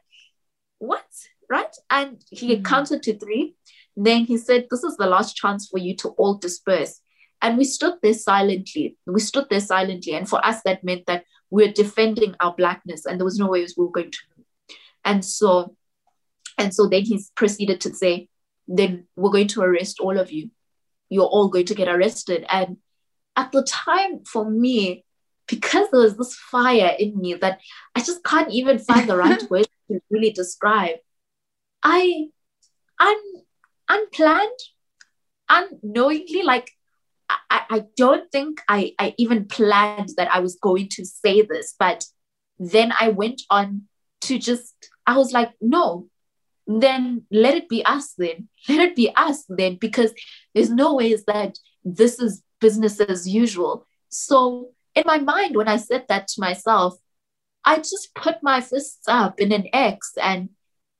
What? 0.79 1.05
Right? 1.49 1.75
And 1.89 2.23
he 2.29 2.53
mm-hmm. 2.53 2.63
counted 2.63 3.03
to 3.03 3.17
three. 3.19 3.55
Then 3.97 4.23
he 4.23 4.37
said, 4.37 4.67
This 4.71 4.83
is 4.83 4.95
the 4.95 5.07
last 5.07 5.35
chance 5.35 5.67
for 5.67 5.77
you 5.77 5.93
to 5.97 6.09
all 6.09 6.35
disperse. 6.35 7.01
And 7.41 7.57
we 7.57 7.65
stood 7.65 7.95
there 8.01 8.13
silently. 8.13 8.97
We 9.05 9.19
stood 9.19 9.47
there 9.49 9.59
silently. 9.59 10.13
And 10.13 10.27
for 10.27 10.43
us, 10.45 10.61
that 10.63 10.85
meant 10.85 11.05
that 11.07 11.25
we 11.49 11.65
we're 11.65 11.73
defending 11.73 12.35
our 12.39 12.53
blackness 12.55 13.05
and 13.05 13.19
there 13.19 13.25
was 13.25 13.37
no 13.37 13.47
way 13.47 13.65
we 13.77 13.85
were 13.85 13.91
going 13.91 14.11
to 14.11 14.19
move. 14.37 14.45
And 15.03 15.25
so, 15.25 15.75
and 16.57 16.73
so 16.73 16.87
then 16.87 17.03
he 17.03 17.21
proceeded 17.35 17.81
to 17.81 17.93
say, 17.93 18.29
Then 18.69 19.07
we're 19.17 19.31
going 19.31 19.47
to 19.49 19.63
arrest 19.63 19.99
all 19.99 20.17
of 20.17 20.31
you 20.31 20.49
you're 21.09 21.25
all 21.25 21.49
going 21.49 21.65
to 21.65 21.75
get 21.75 21.87
arrested. 21.87 22.45
And 22.49 22.77
at 23.35 23.51
the 23.51 23.63
time, 23.63 24.23
for 24.25 24.49
me, 24.49 25.05
because 25.47 25.89
there 25.91 26.01
was 26.01 26.17
this 26.17 26.35
fire 26.35 26.95
in 26.99 27.17
me 27.17 27.35
that 27.35 27.59
I 27.95 28.01
just 28.01 28.23
can't 28.23 28.51
even 28.51 28.79
find 28.79 29.09
the 29.09 29.17
right 29.17 29.41
words 29.49 29.69
to 29.89 29.99
really 30.09 30.31
describe, 30.31 30.97
I 31.83 32.27
un, 32.99 33.17
unplanned, 33.89 34.59
unknowingly, 35.49 36.43
like 36.43 36.71
I, 37.29 37.61
I 37.69 37.83
don't 37.95 38.31
think 38.31 38.61
I, 38.67 38.93
I 38.99 39.13
even 39.17 39.45
planned 39.45 40.11
that 40.17 40.33
I 40.33 40.39
was 40.39 40.57
going 40.61 40.89
to 40.91 41.05
say 41.05 41.41
this, 41.41 41.75
but 41.77 42.05
then 42.59 42.93
I 42.99 43.09
went 43.09 43.41
on 43.49 43.83
to 44.21 44.37
just, 44.37 44.73
I 45.05 45.17
was 45.17 45.31
like, 45.31 45.51
no, 45.61 46.07
then 46.67 47.23
let 47.31 47.55
it 47.55 47.69
be 47.69 47.83
us 47.85 48.13
then. 48.17 48.49
Let 48.69 48.89
it 48.89 48.95
be 48.95 49.09
us 49.15 49.45
then 49.47 49.75
because 49.75 50.13
there's 50.53 50.69
no 50.69 50.95
ways 50.95 51.23
that 51.25 51.57
this 51.85 52.19
is 52.19 52.43
business 52.59 52.99
as 52.99 53.27
usual. 53.27 53.85
So 54.09 54.71
in 54.97 55.03
my 55.05 55.19
mind 55.19 55.55
when 55.55 55.67
i 55.67 55.77
said 55.77 56.05
that 56.09 56.27
to 56.27 56.41
myself 56.41 56.97
i 57.63 57.77
just 57.77 58.13
put 58.15 58.37
my 58.41 58.59
fists 58.59 59.07
up 59.07 59.39
in 59.39 59.51
an 59.51 59.65
x 59.71 60.13
and 60.21 60.49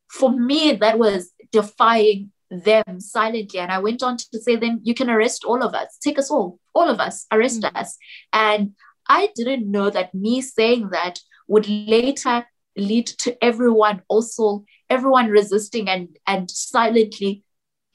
for 0.07 0.31
me 0.31 0.73
that 0.73 0.99
was 0.99 1.31
defying 1.51 2.31
them 2.49 2.99
silently. 2.99 3.59
And 3.59 3.71
i 3.71 3.79
went 3.79 4.03
on 4.03 4.15
to 4.17 4.39
say 4.39 4.55
then 4.55 4.79
you 4.83 4.93
can 4.93 5.09
arrest 5.09 5.43
all 5.43 5.61
of 5.63 5.73
us. 5.73 5.97
Take 6.01 6.17
us 6.19 6.31
all 6.31 6.59
all 6.73 6.89
of 6.89 6.99
us 6.99 7.25
arrest 7.31 7.61
mm-hmm. 7.61 7.75
us. 7.75 7.97
And 8.31 8.75
i 9.09 9.29
didn't 9.35 9.69
know 9.69 9.89
that 9.89 10.13
me 10.13 10.41
saying 10.41 10.89
that 10.91 11.19
would 11.47 11.67
later 11.67 12.45
lead 12.77 13.07
to 13.07 13.43
everyone 13.43 14.01
also 14.07 14.63
everyone 14.89 15.29
resisting 15.29 15.89
and 15.89 16.17
and 16.27 16.49
silently 16.49 17.43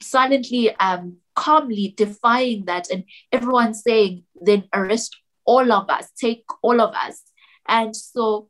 silently 0.01 0.75
um 0.75 1.17
calmly 1.35 1.93
defying 1.97 2.65
that. 2.65 2.89
And 2.89 3.05
everyone 3.31 3.73
saying 3.73 4.23
then 4.35 4.65
arrest 4.73 5.15
all 5.45 5.71
of 5.71 5.89
us 5.89 6.09
take 6.19 6.45
all 6.61 6.79
of 6.81 6.93
us. 6.93 7.21
And 7.67 7.95
so 7.95 8.49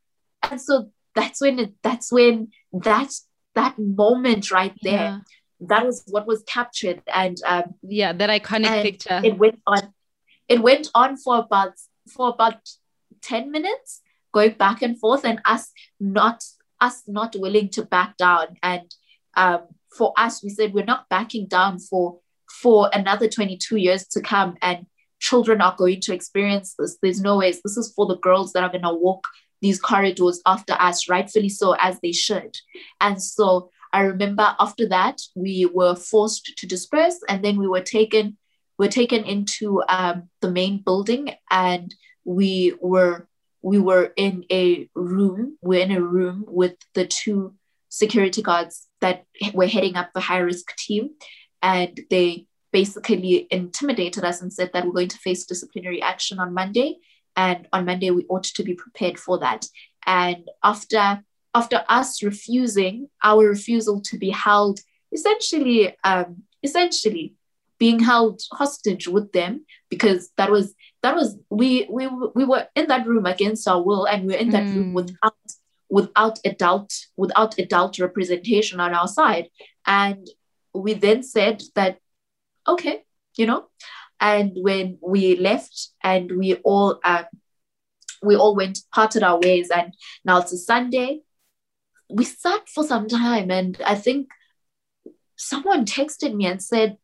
and 0.50 0.60
so 0.60 0.92
that's 1.16 1.42
when 1.42 1.60
it, 1.60 1.74
that's 1.82 2.12
when 2.12 2.50
that's 2.72 3.28
that 3.56 3.78
moment 3.78 4.52
right 4.52 4.76
there 4.82 4.94
yeah. 4.94 5.20
that 5.62 5.86
was 5.86 6.04
what 6.08 6.28
was 6.28 6.44
captured. 6.48 7.02
And 7.14 7.38
um 7.46 7.76
yeah 7.84 8.14
that 8.14 8.30
iconic 8.30 8.82
picture. 8.82 9.22
it 9.24 9.38
went 9.38 9.60
on 9.68 9.94
it 10.48 10.62
went 10.62 10.90
on 10.94 11.18
for 11.18 11.40
about 11.40 11.74
for 12.10 12.30
about 12.30 12.60
10 13.22 13.52
minutes 13.52 14.02
going 14.34 14.54
back 14.54 14.82
and 14.82 15.00
forth 15.00 15.24
and 15.24 15.40
us 15.46 15.72
not 16.00 16.44
us 16.82 17.04
not 17.08 17.36
willing 17.38 17.70
to 17.70 17.84
back 17.84 18.18
down. 18.18 18.58
And 18.62 18.94
um, 19.36 19.62
for 19.98 20.14
us 20.18 20.44
we 20.44 20.50
said 20.50 20.74
we're 20.74 20.84
not 20.86 21.08
backing 21.10 21.48
down 21.48 21.80
for 21.80 22.20
for 22.50 22.90
another 22.94 23.28
22 23.28 23.78
years 23.78 24.06
to 24.08 24.22
come 24.22 24.58
and 24.62 24.86
children 25.20 25.62
are 25.62 25.76
going 25.78 26.02
to 26.02 26.14
experience 26.14 26.76
this. 26.78 26.98
There's 27.02 27.22
no 27.22 27.38
ways. 27.38 27.62
This 27.64 27.78
is 27.78 27.94
for 27.96 28.06
the 28.06 28.18
girls 28.18 28.52
that 28.54 28.64
are 28.64 28.70
going 28.70 28.84
to 28.84 28.94
walk 28.94 29.26
these 29.62 29.80
corridors 29.80 30.42
after 30.46 30.74
us 30.74 31.08
rightfully 31.08 31.48
so 31.48 31.74
as 31.80 31.98
they 32.02 32.12
should. 32.12 32.58
And 33.00 33.22
so 33.22 33.70
i 33.94 34.02
remember 34.02 34.56
after 34.60 34.88
that 34.90 35.22
we 35.36 35.70
were 35.72 35.96
forced 35.96 36.52
to 36.58 36.68
disperse 36.68 37.20
and 37.30 37.46
then 37.46 37.58
we 37.58 37.68
were 37.68 37.82
taken 37.82 38.36
were 38.80 38.88
taken 38.88 39.24
into 39.24 39.84
um, 39.88 40.30
the 40.42 40.50
main 40.50 40.82
building 40.84 41.32
and 41.52 41.94
we 42.26 42.74
were 42.82 43.28
we 43.64 43.80
were 43.80 44.14
in 44.18 44.46
a 44.52 44.90
room, 44.94 45.58
we're 45.62 45.82
in 45.82 45.92
a 45.92 46.02
room 46.02 46.44
with 46.48 46.76
the 46.94 47.08
two 47.08 47.56
security 47.90 48.42
guards 48.42 48.88
that 49.00 49.26
were 49.54 49.68
heading 49.68 49.96
up 49.96 50.12
the 50.14 50.20
high 50.20 50.40
risk 50.40 50.76
team. 50.76 51.12
And 51.62 52.00
they 52.10 52.46
basically 52.74 53.48
intimidated 53.50 54.26
us 54.26 54.42
and 54.42 54.52
said 54.52 54.72
that 54.74 54.86
we're 54.86 54.92
going 54.92 55.08
to 55.08 55.18
face 55.18 55.46
disciplinary 55.46 56.02
action 56.02 56.40
on 56.40 56.54
Monday. 56.54 56.98
And 57.38 57.68
on 57.72 57.86
Monday, 57.86 58.12
we 58.12 58.26
ought 58.26 58.44
to 58.44 58.64
be 58.64 58.74
prepared 58.74 59.18
for 59.18 59.40
that. 59.40 59.66
And 60.06 60.50
after 60.62 61.24
after 61.56 61.84
us 61.88 62.24
refusing 62.24 63.10
our 63.24 63.48
refusal 63.48 64.02
to 64.02 64.18
be 64.18 64.32
held, 64.32 64.80
essentially, 65.12 65.96
um, 66.04 66.44
essentially 66.64 67.36
being 67.80 68.00
held 68.00 68.42
hostage 68.52 69.08
with 69.08 69.32
them, 69.32 69.66
because 69.90 70.30
that 70.38 70.50
was 70.52 70.74
that 71.04 71.16
was 71.16 71.38
we 71.50 71.88
we 71.90 72.08
we 72.34 72.46
were 72.46 72.66
in 72.76 72.88
that 72.88 73.06
room 73.06 73.26
against 73.26 73.68
our 73.68 73.84
will 73.84 74.06
and 74.06 74.26
we 74.26 74.34
are 74.34 74.40
in 74.40 74.50
that 74.52 74.64
mm. 74.64 74.76
room 74.76 74.94
without 74.94 75.36
without 75.90 76.40
adult 76.46 76.92
without 77.18 77.60
adult 77.60 78.00
representation 78.00 78.80
on 78.80 78.96
our 78.96 79.08
side 79.08 79.50
and 79.86 80.28
we 80.74 80.94
then 80.94 81.22
said 81.22 81.62
that 81.76 82.00
okay 82.68 83.04
you 83.38 83.46
know 83.46 83.66
and 84.20 84.52
when 84.56 84.98
we 85.06 85.36
left 85.36 85.90
and 86.02 86.32
we 86.38 86.56
all 86.64 87.00
um, 87.04 87.26
we 88.24 88.36
all 88.36 88.56
went 88.56 88.80
parted 88.96 89.22
our 89.22 89.40
ways 89.40 89.70
and 89.70 89.94
now 90.24 90.40
it's 90.40 90.54
a 90.54 90.58
sunday 90.58 91.20
we 92.10 92.24
sat 92.24 92.68
for 92.70 92.84
some 92.84 93.08
time 93.08 93.52
and 93.52 93.80
i 93.86 93.94
think 93.94 94.30
someone 95.36 95.86
texted 95.86 96.34
me 96.34 96.46
and 96.46 96.64
said 96.64 96.98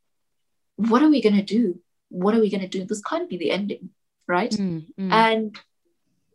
what 0.87 1.03
are 1.03 1.09
we 1.09 1.21
going 1.21 1.35
to 1.35 1.43
do? 1.43 1.79
What 2.09 2.33
are 2.35 2.39
we 2.39 2.49
going 2.49 2.61
to 2.61 2.67
do? 2.67 2.85
This 2.85 3.01
can't 3.01 3.29
be 3.29 3.37
the 3.37 3.51
ending 3.51 3.89
right? 4.29 4.51
Mm, 4.51 4.85
mm. 4.97 5.11
and 5.11 5.59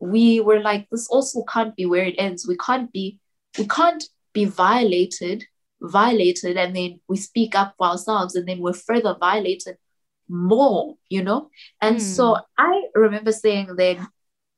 we 0.01 0.41
were 0.41 0.61
like 0.61 0.91
this 0.91 1.07
also 1.07 1.45
can't 1.45 1.75
be 1.77 1.87
where 1.87 2.05
it 2.05 2.17
ends. 2.19 2.47
We 2.47 2.57
can't 2.59 2.93
be 2.93 3.21
we 3.57 3.67
can't 3.67 4.05
be 4.35 4.45
violated 4.45 5.45
violated 5.81 6.57
and 6.57 6.75
then 6.75 7.01
we 7.09 7.17
speak 7.17 7.55
up 7.55 7.75
for 7.79 7.87
ourselves 7.87 8.35
and 8.35 8.49
then 8.49 8.59
we're 8.59 8.73
further 8.73 9.15
violated 9.19 9.77
more 10.29 10.95
you 11.09 11.23
know? 11.23 11.51
And 11.81 11.99
mm. 11.99 12.01
so 12.01 12.37
i 12.59 12.83
remember 12.95 13.33
saying 13.33 13.77
then 13.77 14.07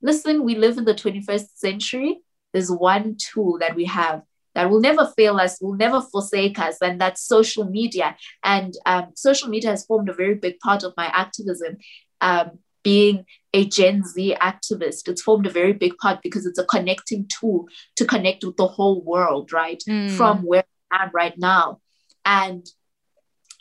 listen 0.01 0.45
we 0.45 0.55
live 0.55 0.79
in 0.79 0.85
the 0.85 0.95
21st 0.95 1.49
century. 1.55 2.21
There's 2.53 2.71
one 2.71 3.17
tool 3.19 3.59
that 3.59 3.77
we 3.77 3.85
have 3.85 4.23
that 4.57 4.71
will 4.71 4.81
never 4.81 5.13
fail 5.19 5.37
us, 5.37 5.61
will 5.61 5.77
never 5.77 6.01
forsake 6.01 6.59
us, 6.59 6.79
and 6.81 6.99
that's 6.99 7.23
social 7.23 7.67
media. 7.67 8.17
And 8.43 8.73
um, 8.87 9.09
social 9.15 9.51
media 9.51 9.69
has 9.71 9.85
formed 9.85 10.09
a 10.09 10.15
very 10.15 10.35
big 10.35 10.59
part 10.61 10.83
of 10.83 10.95
my 10.97 11.07
activism. 11.07 11.77
Um, 12.23 12.59
being 12.83 13.27
a 13.53 13.67
Gen 13.67 14.03
Z 14.03 14.37
activist, 14.41 15.09
it's 15.09 15.21
formed 15.21 15.47
a 15.47 15.51
very 15.51 15.75
big 15.75 15.99
part 15.99 16.21
because 16.23 16.47
it's 16.47 16.59
a 16.59 16.65
connecting 16.65 17.29
tool 17.29 17.69
to 17.97 18.07
connect 18.07 18.45
with 18.45 18.57
the 18.57 18.67
whole 18.67 19.03
world, 19.03 19.53
right? 19.53 19.83
Mm. 19.87 20.11
From 20.17 20.43
where 20.43 20.65
I 20.91 21.05
am 21.05 21.11
right 21.13 21.37
now. 21.37 21.81
And 22.25 22.67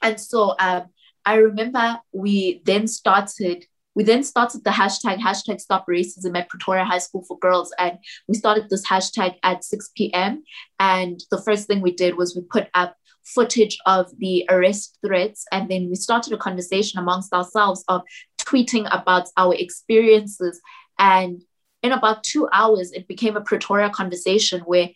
and 0.02 0.18
so 0.18 0.56
um, 0.60 0.84
I 1.26 1.36
remember 1.36 2.00
we 2.14 2.62
then 2.64 2.88
started 2.88 3.66
we 3.96 4.04
then 4.04 4.24
started 4.24 4.64
the 4.64 4.70
hashtag 4.70 5.18
hashtag 5.18 5.60
stop 5.60 5.88
racism 5.88 6.38
at 6.38 6.50
Pretoria 6.50 6.84
High 6.84 7.00
School 7.00 7.24
for 7.28 7.40
Girls. 7.40 7.74
And 7.80 7.98
we 8.28 8.36
started 8.36 8.70
this 8.70 8.86
hashtag 8.86 9.36
at 9.42 9.64
6 9.64 9.92
p.m. 9.96 10.44
And 10.80 11.20
the 11.32 11.42
first 11.42 11.68
thing 11.68 11.82
we 11.82 11.94
did 11.94 12.18
was 12.18 12.36
we 12.36 12.44
put 12.44 12.68
up 12.74 12.96
footage 13.24 13.78
of 13.86 14.12
the 14.20 14.46
arrest 14.50 15.00
threats. 15.04 15.46
And 15.52 15.70
then 15.72 15.90
we 15.90 15.96
started 15.96 16.34
a 16.34 16.38
conversation 16.38 17.00
amongst 17.00 17.34
ourselves 17.34 17.84
of 17.88 18.02
tweeting 18.40 18.88
about 18.92 19.30
our 19.38 19.56
experiences. 19.56 20.62
And 21.00 21.42
in 21.82 21.92
about 21.92 22.24
two 22.24 22.50
hours, 22.52 22.92
it 22.92 23.08
became 23.08 23.38
a 23.38 23.42
Pretoria 23.42 23.90
conversation 23.90 24.62
where 24.62 24.90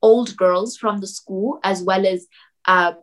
old 0.00 0.36
girls 0.36 0.76
from 0.76 1.00
the 1.00 1.06
school, 1.08 1.58
as 1.64 1.82
well 1.82 2.06
as 2.06 2.26
um, 2.66 2.96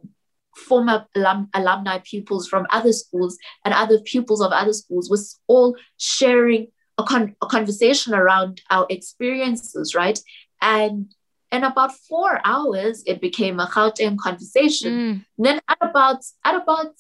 former 0.56 1.06
alum, 1.16 1.50
alumni 1.54 2.00
pupils 2.04 2.48
from 2.48 2.66
other 2.70 2.94
schools 2.94 3.38
and 3.64 3.74
other 3.74 4.00
pupils 4.00 4.42
of 4.42 4.52
other 4.52 4.74
schools 4.74 5.10
was 5.10 5.40
all 5.48 5.76
sharing 5.98 6.68
a, 6.98 7.04
con- 7.04 7.36
a 7.42 7.46
conversation 7.48 8.14
around 8.14 8.62
our 8.70 8.86
experiences, 8.90 9.94
right? 9.94 10.20
And 10.62 11.14
in 11.52 11.64
about 11.64 11.94
four 11.94 12.40
hours, 12.44 13.04
it 13.06 13.22
became 13.22 13.60
a 13.60 13.68
Gauteng 13.68 14.18
conversation. 14.18 14.92
Mm. 14.94 15.26
Then 15.38 15.62
at 15.68 15.78
about 15.82 16.24
at 16.44 16.56
about 16.56 16.94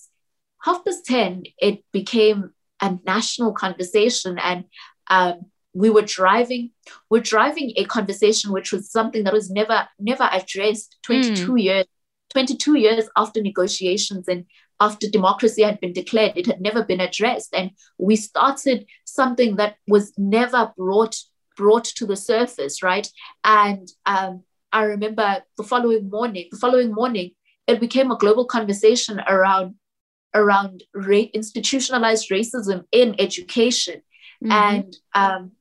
half 0.63 0.83
past 0.85 1.05
ten, 1.05 1.43
it 1.57 1.83
became 1.91 2.51
a 2.81 2.97
national 3.05 3.53
conversation, 3.53 4.37
and 4.37 4.65
um, 5.09 5.45
we 5.73 5.89
were 5.89 6.01
driving 6.01 6.71
we're 7.09 7.21
driving 7.21 7.73
a 7.75 7.85
conversation 7.85 8.51
which 8.51 8.71
was 8.71 8.89
something 8.89 9.25
that 9.25 9.33
was 9.33 9.51
never 9.51 9.87
never 9.99 10.27
addressed 10.31 10.97
22 11.03 11.51
mm. 11.51 11.61
years 11.61 11.85
22 12.35 12.77
years 12.77 13.07
after 13.15 13.41
negotiations 13.41 14.27
and 14.27 14.43
after 14.81 15.07
democracy 15.09 15.63
had 15.63 15.79
been 15.79 15.93
declared, 15.93 16.33
it 16.35 16.45
had 16.45 16.59
never 16.59 16.83
been 16.83 16.99
addressed. 16.99 17.55
And 17.55 17.71
we 17.97 18.17
started 18.17 18.85
something 19.05 19.55
that 19.55 19.77
was 19.87 20.11
never 20.17 20.73
brought 20.77 21.15
brought 21.55 21.85
to 21.85 22.05
the 22.05 22.17
surface, 22.17 22.83
right? 22.83 23.09
And 23.45 23.87
um, 24.05 24.43
I 24.73 24.83
remember 24.83 25.43
the 25.55 25.63
following 25.63 26.09
morning, 26.09 26.49
the 26.51 26.57
following 26.57 26.93
morning, 26.93 27.31
it 27.67 27.79
became 27.79 28.11
a 28.11 28.17
global 28.17 28.43
conversation 28.43 29.21
around 29.25 29.75
around 30.33 30.83
ra- 30.93 31.31
institutionalized 31.33 32.29
racism 32.29 32.83
in 32.91 33.15
education. 33.17 34.01
Mm-hmm. 34.43 34.51
And 34.51 34.97
um, 35.13 35.51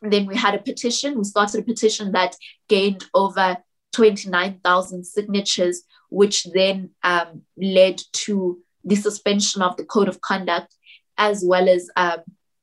then 0.00 0.24
we 0.24 0.34
had 0.34 0.54
a 0.54 0.62
petition. 0.62 1.18
We 1.18 1.24
started 1.24 1.60
a 1.60 1.64
petition 1.64 2.12
that 2.12 2.36
gained 2.70 3.04
over 3.12 3.58
29,000 3.92 5.04
signatures 5.04 5.82
which 6.10 6.44
then 6.52 6.90
um, 7.02 7.42
led 7.56 8.00
to 8.12 8.58
the 8.84 8.96
suspension 8.96 9.62
of 9.62 9.76
the 9.76 9.84
code 9.84 10.08
of 10.08 10.20
conduct, 10.20 10.74
as 11.18 11.44
well 11.44 11.68
as 11.68 11.90
um, 11.96 12.18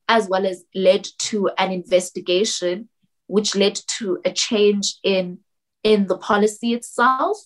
as 0.08 0.28
well 0.28 0.46
as 0.46 0.64
led 0.76 1.08
to 1.18 1.50
an 1.58 1.72
investigation, 1.72 2.90
which 3.28 3.56
led 3.56 3.80
to 3.98 4.20
a 4.26 4.32
change 4.32 4.96
in 5.04 5.40
in 5.84 6.08
the 6.08 6.18
policy 6.18 6.74
itself, 6.74 7.38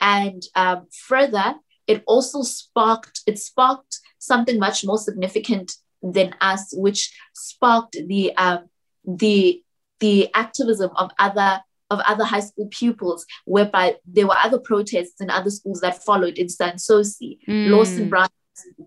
and 0.00 0.42
um, 0.54 0.86
further, 0.90 1.54
it 1.86 2.02
also 2.06 2.42
sparked 2.42 3.20
it 3.26 3.38
sparked 3.38 3.98
something 4.18 4.58
much 4.58 4.84
more 4.84 4.98
significant 4.98 5.72
than 6.02 6.34
us, 6.40 6.72
which 6.76 7.14
sparked 7.34 7.96
the 8.06 8.34
um, 8.36 8.68
the 9.04 9.62
the 10.00 10.28
activism 10.34 10.90
of 10.96 11.10
other 11.18 11.60
of 11.92 12.00
other 12.00 12.24
high 12.24 12.40
school 12.40 12.68
pupils, 12.70 13.26
whereby 13.44 13.96
there 14.06 14.26
were 14.26 14.36
other 14.42 14.58
protests 14.58 15.20
in 15.20 15.28
other 15.30 15.50
schools 15.50 15.80
that 15.80 16.02
followed 16.02 16.38
in 16.38 16.48
Sans 16.48 16.82
Souci, 16.82 17.38
mm. 17.46 17.68
Lawson 17.68 18.08
Brown, 18.08 18.28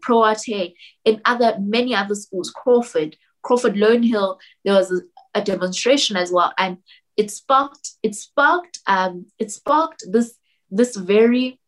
Pro 0.01 0.24
Arte, 0.24 0.74
in 1.06 1.22
other 1.26 1.58
many 1.60 1.93
other 1.93 2.16
schools, 2.16 2.51
Crawford, 2.51 3.16
Crawford 3.43 3.78
Lone 3.78 4.03
Hill, 4.03 4.39
there 4.64 4.74
was 4.74 4.91
a, 4.91 5.01
a, 5.39 5.41
demonstration 5.43 6.18
as 6.18 6.32
well. 6.32 6.51
And 6.58 6.78
it 7.16 7.30
sparked, 7.30 7.91
it 8.01 8.16
sparked, 8.16 8.80
um, 8.88 9.28
it 9.38 9.51
sparked 9.51 10.03
this 10.12 10.34
this 10.72 10.95
very 10.95 11.60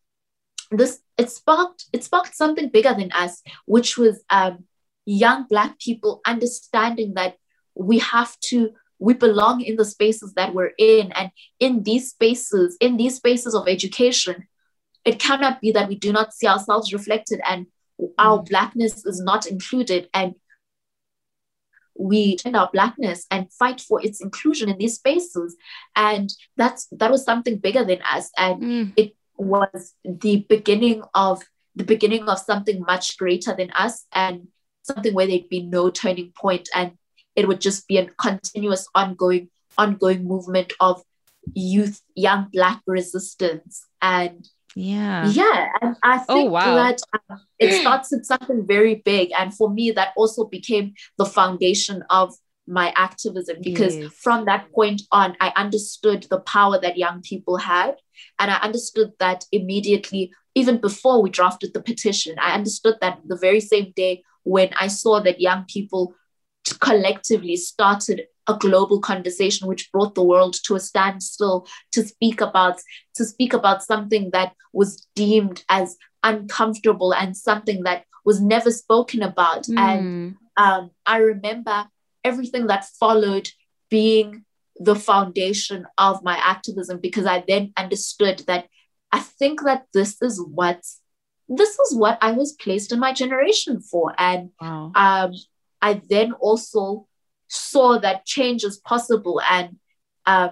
this 0.71 0.99
it 1.17 1.29
sparked 1.29 1.85
it 1.93 2.03
sparked 2.03 2.35
something 2.35 2.69
bigger 2.69 2.93
than 2.93 3.11
us, 3.11 3.43
which 3.65 3.97
was 3.97 4.23
um, 4.29 4.65
young 5.05 5.45
black 5.47 5.79
people 5.79 6.21
understanding 6.25 7.13
that 7.13 7.37
we 7.75 7.99
have 7.99 8.37
to 8.39 8.71
we 8.99 9.13
belong 9.13 9.61
in 9.61 9.75
the 9.75 9.85
spaces 9.85 10.33
that 10.33 10.53
we're 10.53 10.73
in 10.77 11.11
and 11.13 11.31
in 11.59 11.83
these 11.83 12.09
spaces 12.09 12.77
in 12.79 12.97
these 12.97 13.15
spaces 13.15 13.53
of 13.53 13.67
education 13.67 14.47
it 15.05 15.19
cannot 15.19 15.61
be 15.61 15.71
that 15.71 15.87
we 15.87 15.95
do 15.95 16.11
not 16.11 16.33
see 16.33 16.47
ourselves 16.47 16.91
reflected 16.91 17.39
and 17.47 17.67
our 18.17 18.39
mm. 18.39 18.49
blackness 18.49 19.05
is 19.05 19.21
not 19.21 19.45
included 19.45 20.09
and 20.13 20.35
we 21.99 22.35
defend 22.35 22.55
our 22.55 22.69
blackness 22.71 23.25
and 23.31 23.51
fight 23.51 23.81
for 23.81 24.03
its 24.03 24.21
inclusion 24.21 24.69
in 24.69 24.77
these 24.77 24.95
spaces 24.95 25.55
and 25.95 26.33
that's 26.55 26.87
that 26.91 27.11
was 27.11 27.23
something 27.23 27.57
bigger 27.57 27.83
than 27.83 27.99
us 28.01 28.29
and 28.37 28.61
mm. 28.61 28.93
it 28.95 29.15
was 29.37 29.93
the 30.03 30.45
beginning 30.49 31.03
of 31.13 31.43
the 31.75 31.83
beginning 31.83 32.27
of 32.27 32.39
something 32.39 32.81
much 32.81 33.17
greater 33.17 33.55
than 33.55 33.71
us 33.71 34.05
and 34.11 34.47
something 34.83 35.13
where 35.13 35.27
there'd 35.27 35.49
be 35.49 35.63
no 35.63 35.89
turning 35.89 36.31
point 36.35 36.67
and 36.73 36.91
it 37.37 37.47
would 37.47 37.61
just 37.61 37.87
be 37.87 37.97
a 37.97 38.07
continuous 38.19 38.89
ongoing 38.93 39.47
ongoing 39.77 40.25
movement 40.25 40.73
of 40.81 41.01
youth 41.53 42.01
young 42.15 42.49
black 42.51 42.81
resistance 42.87 43.85
and 44.01 44.49
yeah 44.75 45.29
yeah 45.29 45.69
and 45.81 45.95
i 46.03 46.17
oh, 46.27 46.33
think 46.33 46.49
oh, 46.49 46.51
wow. 46.51 46.75
that 46.75 47.01
uh, 47.13 47.37
it 47.59 47.79
starts 47.79 48.11
with 48.11 48.25
something 48.25 48.65
very 48.67 48.95
big 48.95 49.31
and 49.39 49.53
for 49.53 49.69
me 49.69 49.91
that 49.91 50.09
also 50.17 50.45
became 50.45 50.93
the 51.17 51.25
foundation 51.25 52.03
of 52.09 52.35
my 52.69 52.91
activism 52.97 53.55
because 53.63 53.95
yes. 53.95 54.11
from 54.11 54.43
that 54.43 54.69
point 54.73 55.03
on 55.11 55.37
i 55.39 55.53
understood 55.55 56.27
the 56.29 56.39
power 56.41 56.77
that 56.81 56.97
young 56.97 57.21
people 57.21 57.55
had 57.55 57.95
and 58.39 58.51
i 58.51 58.55
understood 58.55 59.11
that 59.19 59.45
immediately 59.53 60.31
even 60.53 60.77
before 60.77 61.21
we 61.21 61.29
drafted 61.29 61.73
the 61.73 61.81
petition 61.81 62.35
i 62.41 62.53
understood 62.53 62.95
that 62.99 63.19
the 63.25 63.37
very 63.37 63.61
same 63.61 63.93
day 63.95 64.21
when 64.43 64.69
i 64.79 64.87
saw 64.87 65.19
that 65.21 65.39
young 65.39 65.63
people 65.65 66.13
collectively 66.73 67.55
started 67.55 68.27
a 68.47 68.55
global 68.57 68.99
conversation 68.99 69.67
which 69.67 69.91
brought 69.91 70.15
the 70.15 70.23
world 70.23 70.55
to 70.63 70.75
a 70.75 70.79
standstill 70.79 71.67
to 71.91 72.03
speak 72.03 72.41
about 72.41 72.79
to 73.15 73.25
speak 73.25 73.53
about 73.53 73.83
something 73.83 74.29
that 74.31 74.53
was 74.73 75.07
deemed 75.15 75.63
as 75.69 75.97
uncomfortable 76.23 77.13
and 77.13 77.35
something 77.35 77.83
that 77.83 78.05
was 78.25 78.41
never 78.41 78.71
spoken 78.71 79.21
about 79.21 79.63
mm. 79.63 79.77
and 79.77 80.35
um, 80.57 80.91
i 81.05 81.17
remember 81.17 81.87
everything 82.23 82.67
that 82.67 82.85
followed 82.99 83.49
being 83.89 84.43
the 84.79 84.95
foundation 84.95 85.85
of 85.97 86.23
my 86.23 86.37
activism 86.37 86.99
because 86.99 87.25
i 87.25 87.43
then 87.47 87.71
understood 87.77 88.39
that 88.47 88.67
i 89.11 89.19
think 89.19 89.63
that 89.63 89.85
this 89.93 90.21
is 90.21 90.41
what 90.41 90.81
this 91.49 91.79
is 91.79 91.95
what 91.95 92.17
i 92.21 92.31
was 92.31 92.53
placed 92.53 92.91
in 92.91 92.99
my 92.99 93.13
generation 93.13 93.81
for 93.81 94.13
and 94.17 94.49
wow. 94.61 94.91
um, 94.95 95.33
I 95.81 96.01
then 96.09 96.33
also 96.33 97.07
saw 97.47 97.99
that 97.99 98.25
change 98.25 98.63
is 98.63 98.77
possible 98.77 99.41
and 99.49 99.77
um, 100.25 100.51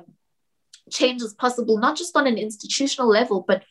change 0.91 1.21
is 1.21 1.34
possible, 1.34 1.78
not 1.78 1.97
just 1.97 2.15
on 2.15 2.28
an 2.28 2.38
institutional 2.38 3.07
level, 3.07 3.43
but 3.45 3.63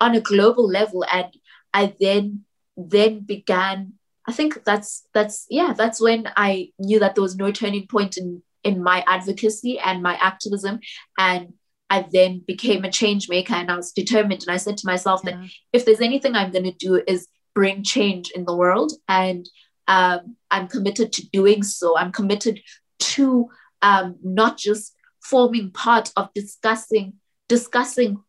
on 0.00 0.14
a 0.14 0.20
global 0.20 0.66
level. 0.68 1.04
And 1.12 1.28
I 1.74 1.94
then 2.00 2.44
then 2.76 3.20
began, 3.20 3.94
I 4.26 4.32
think 4.32 4.64
that's 4.64 5.06
that's 5.12 5.46
yeah, 5.50 5.74
that's 5.76 6.00
when 6.00 6.30
I 6.36 6.70
knew 6.78 6.98
that 7.00 7.14
there 7.14 7.22
was 7.22 7.36
no 7.36 7.52
turning 7.52 7.86
point 7.86 8.16
in 8.16 8.42
in 8.62 8.82
my 8.82 9.04
advocacy 9.06 9.78
and 9.78 10.02
my 10.02 10.14
activism. 10.16 10.80
And 11.18 11.54
I 11.88 12.06
then 12.10 12.42
became 12.46 12.84
a 12.84 12.90
change 12.90 13.28
maker 13.28 13.54
and 13.54 13.70
I 13.70 13.76
was 13.76 13.92
determined. 13.92 14.42
And 14.42 14.52
I 14.52 14.58
said 14.58 14.76
to 14.78 14.86
myself 14.86 15.22
yeah. 15.24 15.32
that 15.32 15.50
if 15.72 15.84
there's 15.84 16.00
anything 16.00 16.34
I'm 16.34 16.52
going 16.52 16.64
to 16.64 16.72
do 16.72 17.02
is 17.06 17.26
bring 17.54 17.82
change 17.82 18.30
in 18.30 18.44
the 18.44 18.56
world. 18.56 18.92
And 19.08 19.48
um, 19.90 20.36
I'm 20.52 20.68
committed 20.68 21.12
to 21.14 21.28
doing 21.30 21.64
so. 21.64 21.98
I'm 21.98 22.12
committed 22.12 22.60
to 23.00 23.48
um, 23.82 24.16
not 24.22 24.56
just 24.56 24.94
forming 25.20 25.72
part 25.72 26.12
of 26.16 26.32
discussing 26.32 27.14
discussing 27.48 28.22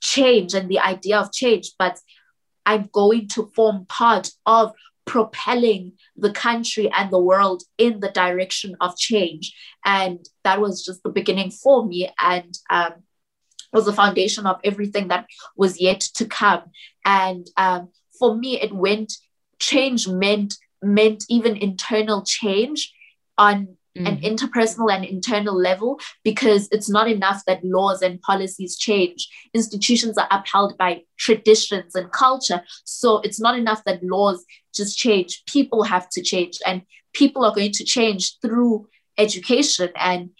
change 0.00 0.54
and 0.54 0.70
the 0.70 0.78
idea 0.78 1.18
of 1.18 1.30
change, 1.30 1.72
but 1.78 1.98
I'm 2.64 2.88
going 2.92 3.28
to 3.28 3.52
form 3.54 3.84
part 3.86 4.30
of 4.46 4.72
propelling 5.04 5.92
the 6.16 6.32
country 6.32 6.90
and 6.96 7.10
the 7.10 7.20
world 7.20 7.62
in 7.76 8.00
the 8.00 8.08
direction 8.08 8.74
of 8.80 8.96
change. 8.96 9.54
And 9.84 10.26
that 10.44 10.62
was 10.62 10.82
just 10.82 11.02
the 11.02 11.10
beginning 11.10 11.50
for 11.50 11.84
me 11.84 12.10
and 12.18 12.56
um, 12.70 12.94
was 13.70 13.84
the 13.84 13.92
foundation 13.92 14.46
of 14.46 14.60
everything 14.64 15.08
that 15.08 15.26
was 15.58 15.78
yet 15.78 16.00
to 16.14 16.24
come. 16.24 16.62
And 17.04 17.46
um, 17.58 17.90
for 18.18 18.34
me, 18.34 18.58
it 18.58 18.72
went, 18.72 19.12
change 19.58 20.08
meant, 20.08 20.54
meant 20.84 21.24
even 21.28 21.56
internal 21.56 22.22
change 22.22 22.92
on 23.38 23.76
mm. 23.96 24.08
an 24.08 24.20
interpersonal 24.20 24.92
and 24.94 25.04
internal 25.04 25.54
level 25.54 25.98
because 26.22 26.68
it's 26.70 26.88
not 26.88 27.08
enough 27.08 27.42
that 27.46 27.64
laws 27.64 28.02
and 28.02 28.20
policies 28.20 28.76
change. 28.76 29.28
Institutions 29.52 30.18
are 30.18 30.28
upheld 30.30 30.76
by 30.78 31.02
traditions 31.18 31.94
and 31.94 32.10
culture. 32.12 32.62
So 32.84 33.18
it's 33.20 33.40
not 33.40 33.58
enough 33.58 33.82
that 33.84 34.02
laws 34.02 34.44
just 34.74 34.98
change. 34.98 35.42
People 35.46 35.82
have 35.84 36.08
to 36.10 36.22
change, 36.22 36.58
and 36.66 36.82
people 37.12 37.44
are 37.44 37.54
going 37.54 37.72
to 37.72 37.84
change 37.84 38.38
through 38.40 38.88
education. 39.18 39.90
And 39.96 40.30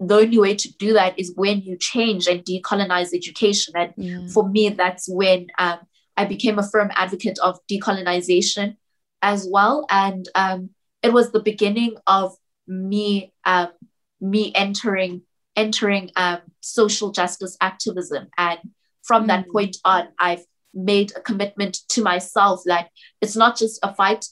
the 0.00 0.16
only 0.16 0.38
way 0.38 0.56
to 0.56 0.72
do 0.78 0.94
that 0.94 1.18
is 1.18 1.32
when 1.36 1.60
you 1.60 1.76
change 1.78 2.26
and 2.26 2.44
decolonize 2.44 3.14
education. 3.14 3.74
And 3.76 3.94
mm. 3.94 4.32
for 4.32 4.48
me, 4.48 4.70
that's 4.70 5.08
when 5.08 5.46
um, 5.58 5.78
I 6.16 6.24
became 6.24 6.58
a 6.58 6.68
firm 6.68 6.90
advocate 6.94 7.38
of 7.42 7.58
decolonization 7.70 8.76
as 9.22 9.48
well. 9.50 9.86
And 9.88 10.28
um, 10.34 10.70
it 11.02 11.12
was 11.12 11.32
the 11.32 11.40
beginning 11.40 11.96
of 12.06 12.34
me 12.66 13.32
um, 13.44 13.68
me 14.20 14.52
entering 14.54 15.22
entering 15.56 16.10
um, 16.16 16.38
social 16.60 17.10
justice 17.10 17.56
activism 17.60 18.28
and 18.38 18.58
from 19.02 19.24
mm. 19.24 19.26
that 19.28 19.48
point 19.50 19.76
on 19.84 20.08
i've 20.18 20.44
made 20.72 21.12
a 21.14 21.20
commitment 21.20 21.78
to 21.88 22.02
myself 22.02 22.62
that 22.64 22.88
it's 23.20 23.36
not 23.36 23.58
just 23.58 23.78
a 23.82 23.94
fight 23.94 24.24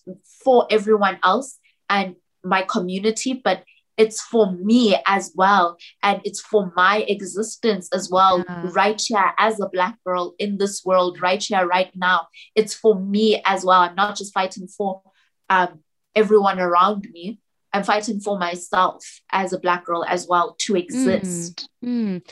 for 0.42 0.66
everyone 0.70 1.18
else 1.22 1.58
and 1.90 2.14
my 2.42 2.62
community 2.62 3.34
but 3.34 3.62
it's 4.00 4.22
for 4.22 4.52
me 4.52 4.96
as 5.06 5.30
well 5.34 5.76
and 6.02 6.22
it's 6.24 6.40
for 6.40 6.72
my 6.74 7.04
existence 7.06 7.86
as 7.92 8.08
well 8.10 8.42
yeah. 8.48 8.66
right 8.72 9.00
here 9.06 9.32
as 9.38 9.60
a 9.60 9.68
black 9.68 9.96
girl 10.06 10.34
in 10.38 10.56
this 10.56 10.82
world 10.86 11.20
right 11.20 11.42
here 11.42 11.66
right 11.66 11.90
now 11.94 12.26
it's 12.54 12.72
for 12.72 12.98
me 12.98 13.42
as 13.44 13.62
well 13.62 13.80
i'm 13.80 13.94
not 13.94 14.16
just 14.16 14.32
fighting 14.32 14.66
for 14.66 15.02
um, 15.50 15.80
everyone 16.14 16.58
around 16.58 17.06
me 17.12 17.38
I'm 17.72 17.84
fighting 17.84 18.20
for 18.20 18.38
myself 18.38 19.04
as 19.30 19.52
a 19.52 19.58
black 19.58 19.84
girl 19.84 20.04
as 20.04 20.26
well 20.26 20.56
to 20.60 20.76
exist. 20.76 21.68
Mm, 21.84 22.22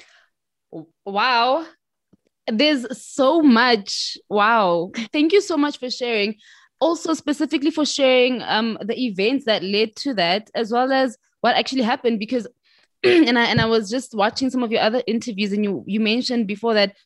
mm. 0.75 0.87
Wow. 1.05 1.65
There's 2.51 2.87
so 3.01 3.43
much. 3.43 4.19
Wow. 4.29 4.91
Thank 5.13 5.33
you 5.33 5.41
so 5.41 5.57
much 5.57 5.79
for 5.79 5.91
sharing. 5.91 6.37
Also, 6.81 7.15
specifically 7.15 7.71
for 7.71 7.85
sharing 7.85 8.43
um, 8.43 8.79
the 8.83 8.99
events 9.01 9.45
that 9.45 9.63
led 9.63 9.95
to 9.97 10.15
that, 10.15 10.51
as 10.55 10.73
well 10.73 10.93
as 10.93 11.17
what 11.49 11.57
actually 11.57 11.83
happened. 11.83 12.19
Because, 12.19 12.47
and 13.05 13.39
I 13.39 13.45
and 13.45 13.61
I 13.61 13.67
was 13.67 13.91
just 13.91 14.15
watching 14.15 14.51
some 14.51 14.63
of 14.63 14.73
your 14.73 14.83
other 14.83 15.03
interviews, 15.07 15.53
and 15.53 15.65
you 15.65 15.85
you 15.87 16.01
mentioned 16.01 16.47
before 16.47 16.75
that 16.75 16.97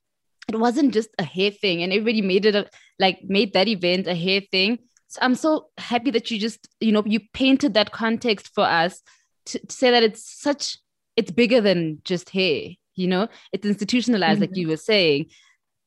it 0.49 0.59
wasn't 0.59 0.93
just 0.93 1.11
a 1.19 1.25
hair 1.25 1.51
thing, 1.51 1.83
and 1.83 1.93
everybody 1.93 2.23
made 2.23 2.47
it 2.47 2.55
a, 2.55 2.69
like 2.99 3.21
made 3.25 3.53
that 3.55 3.69
event 3.69 4.07
a 4.07 4.15
hair 4.15 4.41
thing 4.51 4.79
so 5.13 5.19
I'm 5.21 5.35
so 5.35 5.69
happy 5.77 6.11
that 6.13 6.31
you 6.31 6.39
just, 6.39 6.69
you 6.81 6.91
know, 6.91 7.03
you 7.05 7.21
painted 7.35 7.75
that 7.75 7.93
context 7.93 8.49
for 8.55 8.65
us 8.65 9.03
to, 9.45 9.59
to 9.59 9.71
say 9.71 9.91
that 9.91 10.03
it's 10.03 10.25
such, 10.41 10.79
it's 11.17 11.31
bigger 11.31 11.61
than 11.61 12.01
just 12.03 12.31
hair, 12.31 12.71
you 12.95 13.09
know, 13.09 13.29
it's 13.53 13.67
institutionalized, 13.67 14.41
mm-hmm. 14.41 14.51
like 14.51 14.57
you 14.57 14.69
were 14.69 14.79
saying. 14.79 15.27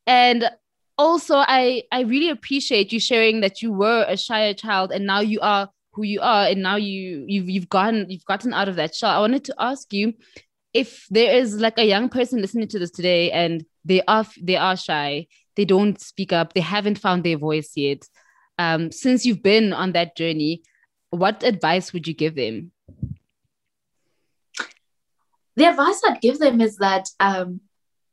And 0.06 0.48
also, 0.96 1.38
I 1.38 1.82
I 1.90 2.02
really 2.02 2.30
appreciate 2.30 2.92
you 2.92 3.00
sharing 3.00 3.40
that 3.40 3.62
you 3.62 3.72
were 3.72 4.04
a 4.06 4.16
shy 4.16 4.52
child 4.52 4.92
and 4.92 5.06
now 5.06 5.18
you 5.18 5.40
are 5.40 5.70
who 5.96 6.04
you 6.04 6.20
are, 6.20 6.46
and 6.46 6.62
now 6.62 6.76
you 6.76 7.24
you've 7.26 7.50
you've 7.50 7.68
gotten 7.68 8.08
you've 8.08 8.24
gotten 8.26 8.52
out 8.52 8.68
of 8.68 8.76
that 8.76 8.94
shell. 8.94 9.10
I 9.10 9.18
wanted 9.18 9.44
to 9.46 9.54
ask 9.58 9.92
you 9.92 10.14
if 10.72 11.06
there 11.10 11.34
is 11.34 11.56
like 11.56 11.78
a 11.78 11.84
young 11.84 12.08
person 12.08 12.40
listening 12.40 12.68
to 12.68 12.78
this 12.78 12.90
today 12.90 13.32
and 13.32 13.64
they 13.84 14.02
are 14.02 14.26
they 14.40 14.56
are 14.56 14.76
shy, 14.76 15.26
they 15.56 15.64
don't 15.64 16.00
speak 16.00 16.32
up, 16.32 16.52
they 16.52 16.60
haven't 16.60 16.98
found 16.98 17.24
their 17.24 17.38
voice 17.38 17.72
yet 17.74 18.06
um, 18.58 18.90
since 18.90 19.26
you've 19.26 19.42
been 19.42 19.72
on 19.72 19.92
that 19.92 20.16
journey, 20.16 20.62
what 21.10 21.42
advice 21.42 21.92
would 21.92 22.06
you 22.06 22.14
give 22.14 22.34
them? 22.34 22.72
The 25.56 25.64
advice 25.64 26.02
I'd 26.06 26.20
give 26.20 26.38
them 26.38 26.60
is 26.60 26.76
that 26.76 27.08
um, 27.20 27.60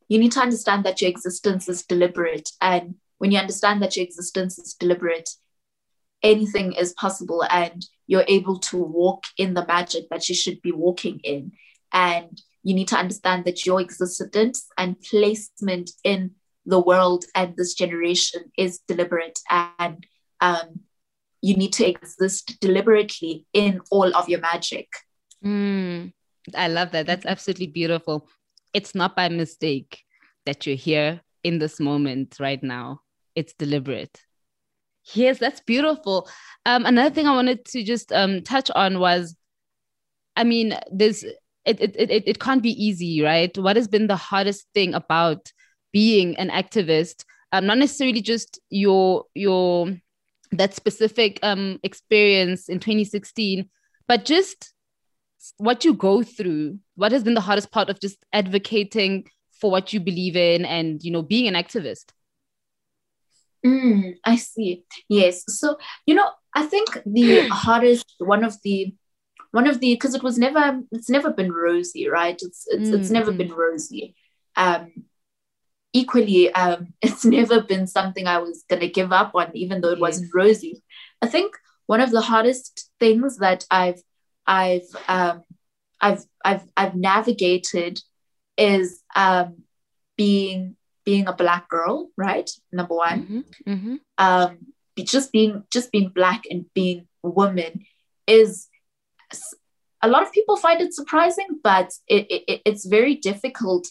you 0.08 0.18
need 0.18 0.32
to 0.34 0.40
understand 0.40 0.86
that 0.86 1.02
your 1.02 1.10
existence 1.10 1.68
is 1.68 1.84
deliberate. 1.84 2.50
And 2.62 2.96
when 3.18 3.32
you 3.32 3.40
understand 3.40 3.82
that 3.82 3.98
your 3.98 4.06
existence 4.06 4.58
is 4.58 4.74
deliberate, 4.74 5.30
anything 6.24 6.74
is 6.74 6.94
possible 6.94 7.44
and 7.50 7.86
you're 8.08 8.26
able 8.28 8.60
to 8.60 8.78
walk 8.78 9.26
in 9.38 9.54
the 9.54 9.66
magic 9.66 10.10
that 10.10 10.28
you 10.30 10.36
should 10.36 10.62
be 10.62 10.72
walking 10.72 11.20
in. 11.24 11.52
And 11.92 12.42
you 12.64 12.74
need 12.74 12.88
to 12.90 12.98
understand 12.98 13.46
that 13.46 13.66
your 13.66 13.82
existence 13.82 14.68
and 14.78 15.00
placement 15.02 15.92
in 16.04 16.32
the 16.66 16.80
world 16.80 17.26
and 17.36 17.56
this 17.58 17.74
generation 17.74 18.52
is 18.58 18.80
deliberate 18.88 19.40
and 19.50 20.06
um, 20.40 20.80
you 21.42 21.56
need 21.56 21.74
to 21.74 21.86
exist 21.86 22.58
deliberately 22.62 23.46
in 23.54 23.82
all 23.92 24.16
of 24.16 24.30
your 24.30 24.40
magic. 24.40 24.88
Mm, 25.44 26.14
I 26.56 26.68
love 26.70 26.92
that. 26.92 27.06
That's 27.06 27.26
absolutely 27.26 27.68
beautiful. 27.68 28.30
It's 28.74 28.96
not 28.96 29.16
by 29.16 29.28
mistake 29.28 30.02
that 30.46 30.66
you're 30.66 30.78
here 30.78 31.22
in 31.44 31.60
this 31.60 31.80
moment 31.80 32.38
right 32.40 32.64
now. 32.64 33.02
It's 33.36 33.54
deliberate. 33.54 34.22
Yes, 35.12 35.38
that's 35.40 35.60
beautiful. 35.60 36.30
Um, 36.66 36.86
another 36.86 37.14
thing 37.14 37.28
I 37.28 37.36
wanted 37.36 37.66
to 37.66 37.84
just 37.84 38.12
um, 38.14 38.42
touch 38.42 38.72
on 38.72 39.00
was, 39.00 39.36
I 40.36 40.44
mean, 40.44 40.78
this 40.92 41.24
it, 41.66 41.80
it 41.80 41.96
it 41.98 42.24
it 42.26 42.40
can't 42.40 42.64
be 42.64 42.72
easy, 42.72 43.22
right? 43.22 43.56
What 43.58 43.76
has 43.76 43.88
been 43.88 44.08
the 44.08 44.16
hardest 44.16 44.66
thing 44.74 44.94
about 44.94 45.52
being 45.92 46.36
an 46.38 46.50
activist? 46.50 47.26
Um, 47.52 47.66
not 47.66 47.78
necessarily 47.78 48.22
just 48.22 48.60
your 48.70 49.26
your 49.36 49.94
that 50.52 50.74
specific 50.74 51.40
um, 51.44 51.80
experience 51.84 52.70
in 52.70 52.80
2016, 52.80 53.70
but 54.08 54.26
just 54.26 54.74
what 55.58 55.84
you 55.84 55.94
go 55.94 56.24
through. 56.24 56.80
What 56.96 57.12
has 57.12 57.24
been 57.24 57.34
the 57.34 57.42
hardest 57.42 57.72
part 57.72 57.90
of 57.90 58.00
just 58.00 58.18
advocating 58.32 59.26
for 59.60 59.70
what 59.70 59.94
you 59.94 60.00
believe 60.00 60.36
in 60.36 60.66
and 60.66 61.04
you 61.04 61.12
know 61.12 61.22
being 61.22 61.48
an 61.48 61.62
activist? 61.62 62.06
Mm, 63.66 64.16
I 64.26 64.36
see. 64.36 64.84
Yes. 65.08 65.44
So 65.48 65.78
you 66.06 66.16
know, 66.16 66.30
I 66.54 66.66
think 66.66 67.00
the 67.06 67.48
hardest 67.52 68.14
one 68.20 68.44
of 68.44 68.58
the 68.64 68.94
one 69.52 69.68
of 69.68 69.80
the 69.80 69.94
because 69.94 70.16
it 70.16 70.24
was 70.24 70.38
never 70.38 70.82
it's 70.92 71.10
never 71.10 71.32
been 71.32 71.52
rosy, 71.52 72.08
right? 72.08 72.40
It's 72.42 72.66
it's 72.68 72.90
mm, 72.90 73.00
it's 73.00 73.10
never 73.10 73.32
mm. 73.32 73.38
been 73.38 73.54
rosy. 73.54 74.16
Um, 74.56 75.06
equally, 75.94 76.54
um, 76.54 76.94
it's 77.02 77.24
never 77.24 77.62
been 77.62 77.88
something 77.88 78.28
I 78.28 78.40
was 78.40 78.66
going 78.70 78.82
to 78.82 78.90
give 78.90 79.12
up 79.12 79.36
on, 79.36 79.56
even 79.56 79.82
though 79.82 79.90
it 79.90 80.00
yes. 80.00 80.02
wasn't 80.02 80.34
rosy. 80.34 80.84
I 81.22 81.28
think 81.28 81.56
one 81.86 82.02
of 82.02 82.12
the 82.12 82.22
hardest 82.22 82.90
things 83.00 83.38
that 83.38 83.66
I've 83.70 84.02
I've 84.46 84.88
um, 85.08 85.44
I've 86.02 86.26
I've 86.44 86.64
I've 86.76 86.96
navigated 86.96 88.02
is 88.58 89.02
um, 89.16 89.64
being 90.18 90.76
being 91.06 91.28
a 91.28 91.34
black 91.34 91.70
girl, 91.70 92.10
right? 92.18 92.50
Number 92.72 92.96
one, 92.96 93.22
mm-hmm. 93.22 93.72
Mm-hmm. 93.72 93.96
Um, 94.18 94.58
just 94.98 95.32
being 95.32 95.64
just 95.72 95.92
being 95.92 96.10
black 96.10 96.44
and 96.50 96.66
being 96.74 97.08
a 97.24 97.30
woman 97.30 97.86
is 98.28 98.68
a 100.02 100.08
lot 100.08 100.24
of 100.24 100.32
people 100.32 100.58
find 100.58 100.82
it 100.82 100.94
surprising, 100.94 101.60
but 101.64 101.92
it, 102.08 102.28
it 102.30 102.62
it's 102.66 102.86
very 102.86 103.16
difficult 103.16 103.88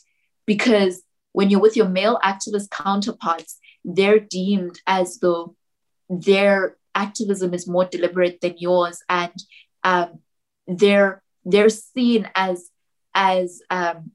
because 0.47 1.03
when 1.33 1.51
you're 1.51 1.61
with 1.61 1.77
your 1.77 1.89
male 1.89 2.19
activist 2.23 2.71
counterparts, 2.71 3.59
they're 3.85 4.21
deemed 4.21 4.81
as 4.87 5.19
though 5.19 5.57
their 6.09 6.77
activism 6.95 7.55
is 7.55 7.67
more 7.67 7.87
deliberate 7.87 8.41
than 8.41 8.55
yours, 8.59 9.03
and 9.09 9.33
um, 9.85 10.19
they're 10.67 11.23
they're 11.45 11.71
seen 11.71 12.29
as 12.35 12.71
as 13.15 13.61
um, 13.71 14.13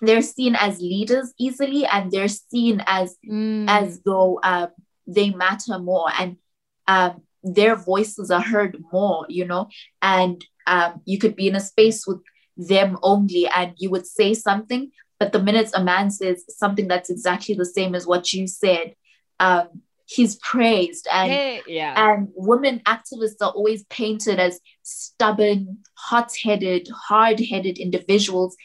they're 0.00 0.22
seen 0.22 0.54
as 0.56 0.80
leaders 0.80 1.32
easily 1.38 1.84
and 1.86 2.10
they're 2.10 2.28
seen 2.28 2.82
as 2.86 3.16
Mm. 3.28 3.66
as 3.68 4.00
though 4.02 4.40
um, 4.42 4.68
they 5.06 5.30
matter 5.30 5.78
more 5.78 6.10
and 6.18 6.36
um, 6.86 7.22
their 7.42 7.76
voices 7.76 8.30
are 8.30 8.40
heard 8.42 8.76
more 8.92 9.26
you 9.28 9.44
know 9.44 9.68
and 10.02 10.44
um, 10.66 11.00
you 11.04 11.18
could 11.18 11.36
be 11.36 11.48
in 11.48 11.56
a 11.56 11.60
space 11.60 12.06
with 12.06 12.20
them 12.56 12.98
only 13.02 13.46
and 13.48 13.72
you 13.78 13.90
would 13.90 14.06
say 14.06 14.34
something 14.34 14.90
but 15.18 15.32
the 15.32 15.42
minute 15.42 15.70
a 15.74 15.82
man 15.82 16.10
says 16.10 16.44
something 16.48 16.86
that's 16.88 17.10
exactly 17.10 17.54
the 17.54 17.64
same 17.64 17.94
as 17.94 18.06
what 18.06 18.32
you 18.32 18.46
said 18.46 18.94
um, 19.38 19.68
he's 20.06 20.36
praised 20.36 21.06
and 21.12 21.30
Hey, 21.32 21.62
yeah. 21.66 21.94
and 22.10 22.28
women 22.34 22.80
activists 22.86 23.40
are 23.40 23.52
always 23.52 23.84
painted 23.84 24.38
as 24.40 24.60
stubborn, 24.82 25.78
hot 25.94 26.32
headed, 26.42 26.88
hard 27.08 27.38
headed 27.40 27.78
individuals. 27.78 28.56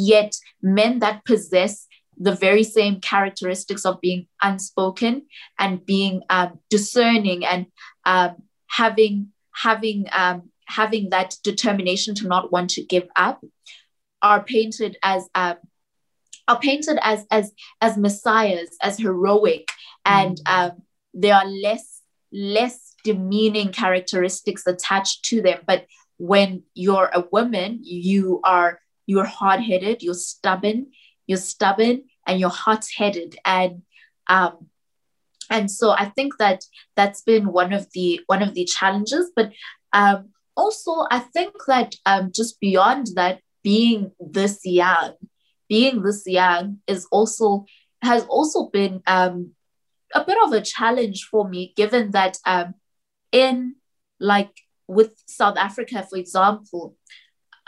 Yet, 0.00 0.36
men 0.62 1.00
that 1.00 1.24
possess 1.24 1.86
the 2.16 2.34
very 2.34 2.62
same 2.62 3.00
characteristics 3.00 3.84
of 3.84 4.00
being 4.00 4.26
unspoken 4.42 5.26
and 5.58 5.84
being 5.84 6.22
um, 6.30 6.58
discerning 6.70 7.44
and 7.44 7.66
um, 8.04 8.36
having 8.68 9.28
having 9.54 10.06
um, 10.12 10.50
having 10.66 11.10
that 11.10 11.36
determination 11.42 12.14
to 12.16 12.28
not 12.28 12.52
want 12.52 12.70
to 12.70 12.84
give 12.84 13.08
up 13.16 13.44
are 14.22 14.42
painted 14.42 14.96
as 15.02 15.28
um, 15.34 15.56
are 16.46 16.58
painted 16.58 16.98
as 17.02 17.24
as 17.30 17.52
as 17.80 17.96
messiahs 17.96 18.76
as 18.82 18.98
heroic 18.98 19.68
and 20.04 20.40
um, 20.46 20.72
there 21.14 21.34
are 21.34 21.46
less 21.46 22.02
less 22.32 22.94
demeaning 23.04 23.72
characteristics 23.72 24.66
attached 24.66 25.24
to 25.24 25.40
them. 25.40 25.60
But 25.66 25.86
when 26.18 26.64
you're 26.74 27.10
a 27.14 27.24
woman 27.30 27.80
you 27.82 28.40
are 28.44 28.80
you're 29.08 29.24
hard-headed 29.40 30.00
you're 30.04 30.22
stubborn 30.30 30.86
you're 31.28 31.38
stubborn 31.38 32.02
and 32.26 32.40
you're 32.40 32.50
hot-headed. 32.50 33.36
And 33.44 33.82
um 34.26 34.66
and 35.50 35.70
so 35.70 35.90
i 35.92 36.04
think 36.04 36.36
that 36.38 36.62
that's 36.94 37.22
been 37.22 37.52
one 37.52 37.72
of 37.72 37.86
the 37.92 38.20
one 38.26 38.42
of 38.42 38.54
the 38.54 38.64
challenges. 38.64 39.30
But 39.36 39.52
um 39.92 40.30
also 40.56 41.06
i 41.10 41.20
think 41.20 41.54
that 41.68 41.94
um 42.04 42.32
just 42.34 42.58
beyond 42.60 43.08
that 43.14 43.40
being 43.62 44.10
this 44.18 44.60
young 44.64 45.14
being 45.68 46.02
this 46.02 46.24
young 46.26 46.78
is 46.86 47.06
also 47.12 47.64
has 48.02 48.24
also 48.24 48.68
been 48.68 49.00
um 49.06 49.52
a 50.14 50.24
bit 50.24 50.36
of 50.44 50.52
a 50.52 50.60
challenge 50.60 51.28
for 51.30 51.48
me 51.48 51.72
given 51.76 52.10
that 52.10 52.38
um 52.44 52.74
in 53.32 53.74
like 54.20 54.50
with 54.86 55.12
south 55.26 55.56
africa 55.56 56.06
for 56.08 56.18
example 56.18 56.96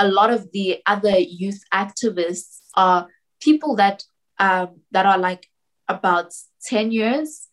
a 0.05 0.09
lot 0.09 0.31
of 0.37 0.51
the 0.53 0.69
other 0.95 1.17
youth 1.19 1.61
activists 1.85 2.53
are 2.75 3.07
people 3.41 3.73
that 3.77 3.99
um 4.39 4.69
that 4.95 5.07
are 5.07 5.19
like 5.19 5.47
about 5.89 6.29
10 6.65 6.91
years 6.93 7.49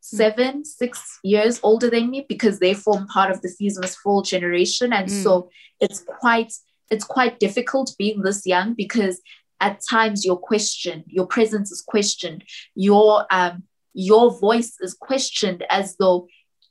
seven 0.00 0.64
six 0.64 1.18
years 1.22 1.60
older 1.62 1.90
than 1.90 2.08
me 2.10 2.24
because 2.28 2.58
they 2.58 2.72
form 2.74 3.06
part 3.08 3.30
of 3.30 3.42
the 3.42 3.48
fees 3.56 3.78
must 3.78 3.98
fall 3.98 4.22
generation. 4.22 4.92
And 4.92 5.08
Mm. 5.08 5.22
so 5.24 5.50
it's 5.80 6.00
quite 6.20 6.52
it's 6.90 7.04
quite 7.04 7.38
difficult 7.46 7.94
being 7.98 8.22
this 8.22 8.46
young 8.46 8.74
because 8.74 9.20
at 9.60 9.80
times 9.94 10.24
your 10.24 10.38
question 10.50 11.04
your 11.06 11.26
presence 11.26 11.70
is 11.70 11.82
questioned. 11.82 12.40
Your 12.74 13.26
um 13.30 13.54
your 13.94 14.26
voice 14.46 14.72
is 14.80 14.94
questioned 15.08 15.60
as 15.78 15.96
though 16.00 16.26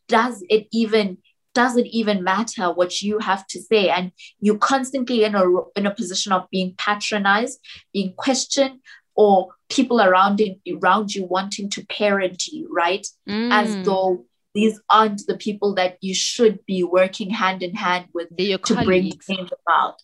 does 0.07 0.43
it 0.55 0.63
even 0.71 1.17
does 1.59 1.73
it 1.81 1.87
even 1.99 2.17
matter 2.31 2.65
what 2.79 2.91
you 3.07 3.13
have 3.29 3.43
to 3.53 3.57
say 3.71 3.83
and 3.97 4.05
you're 4.43 4.63
constantly 4.73 5.17
in 5.27 5.33
a 5.41 5.43
in 5.79 5.85
a 5.91 5.95
position 6.01 6.31
of 6.37 6.41
being 6.55 6.71
patronized 6.85 7.57
being 7.97 8.11
questioned 8.25 8.77
or 9.23 9.35
people 9.75 9.99
around 10.07 10.35
you, 10.39 10.51
around 10.79 11.07
you 11.15 11.23
wanting 11.37 11.67
to 11.75 11.79
parent 11.99 12.39
you 12.55 12.63
right 12.83 13.05
Mm. 13.27 13.49
as 13.59 13.67
though 13.87 14.11
these 14.57 14.75
aren't 14.97 15.21
the 15.29 15.37
people 15.45 15.69
that 15.79 15.93
you 16.07 16.13
should 16.29 16.55
be 16.73 16.79
working 16.99 17.29
hand 17.41 17.59
in 17.67 17.73
hand 17.85 18.03
with 18.17 18.29
your 18.49 18.59
to 18.69 18.73
bring 18.75 18.85
colleagues. 18.87 19.25
change 19.29 19.51
about 19.63 19.95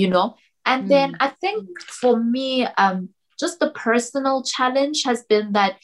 you 0.00 0.08
know 0.14 0.28
and 0.70 0.80
then 0.94 1.08
Mm. 1.12 1.16
i 1.26 1.28
think 1.44 1.60
for 2.00 2.14
me 2.34 2.48
um 2.84 2.98
just 3.42 3.56
the 3.64 3.70
personal 3.88 4.36
challenge 4.54 4.98
has 5.08 5.20
been 5.32 5.46
that 5.58 5.74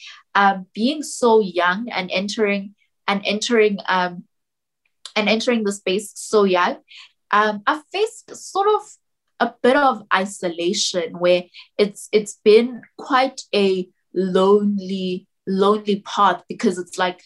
um 0.41 0.57
being 0.81 1.01
so 1.19 1.29
young 1.61 1.79
and 1.97 2.07
entering 2.21 2.63
and 3.09 3.19
entering 3.33 3.75
um 3.97 4.13
and 5.19 5.29
entering 5.29 5.63
the 5.63 5.71
space 5.71 6.11
so 6.15 6.43
young 6.43 6.77
um 7.31 7.61
i 7.67 7.81
faced 7.91 8.35
sort 8.35 8.67
of 8.67 8.81
a 9.41 9.53
bit 9.63 9.75
of 9.75 10.03
isolation 10.13 11.17
where 11.19 11.43
it's 11.77 12.09
it's 12.11 12.39
been 12.43 12.81
quite 12.97 13.41
a 13.55 13.87
lonely 14.13 15.27
lonely 15.47 16.01
path 16.01 16.43
because 16.49 16.77
it's 16.77 16.97
like 16.97 17.21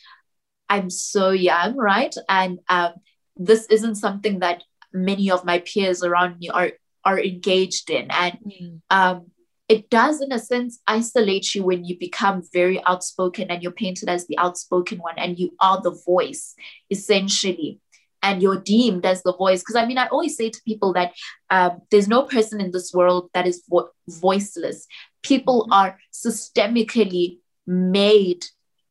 i'm 0.69 0.89
so 0.89 1.31
young 1.31 1.75
right? 1.75 2.15
And 2.29 2.59
um 2.69 2.93
this 3.35 3.65
isn't 3.67 3.95
something 3.95 4.39
that 4.39 4.63
many 4.93 5.31
of 5.31 5.43
my 5.43 5.59
peers 5.59 6.03
around 6.03 6.39
me 6.39 6.49
are 6.49 6.71
are 7.03 7.19
engaged 7.19 7.89
in. 7.89 8.07
And 8.11 8.37
Mm. 8.45 8.81
um, 8.89 9.31
it 9.67 9.89
does 9.89 10.21
in 10.21 10.31
a 10.31 10.39
sense 10.39 10.79
isolate 10.87 11.55
you 11.55 11.63
when 11.63 11.83
you 11.83 11.97
become 11.97 12.43
very 12.53 12.79
outspoken 12.85 13.49
and 13.49 13.63
you're 13.63 13.71
painted 13.71 14.07
as 14.09 14.27
the 14.27 14.37
outspoken 14.37 14.99
one 14.99 15.17
and 15.17 15.39
you 15.39 15.49
are 15.59 15.81
the 15.81 15.95
voice 16.05 16.53
essentially 16.89 17.79
and 18.23 18.41
you're 18.41 18.59
deemed 18.59 19.05
as 19.05 19.21
the 19.23 19.35
voice 19.35 19.61
because 19.61 19.75
i 19.75 19.85
mean 19.85 19.97
i 19.97 20.07
always 20.07 20.35
say 20.35 20.49
to 20.49 20.61
people 20.65 20.93
that 20.93 21.13
um, 21.51 21.81
there's 21.91 22.07
no 22.07 22.23
person 22.23 22.59
in 22.59 22.71
this 22.71 22.91
world 22.93 23.29
that 23.33 23.45
is 23.45 23.63
vo- 23.69 23.89
voiceless 24.07 24.87
people 25.21 25.67
are 25.71 25.97
systemically 26.11 27.37
made 27.67 28.43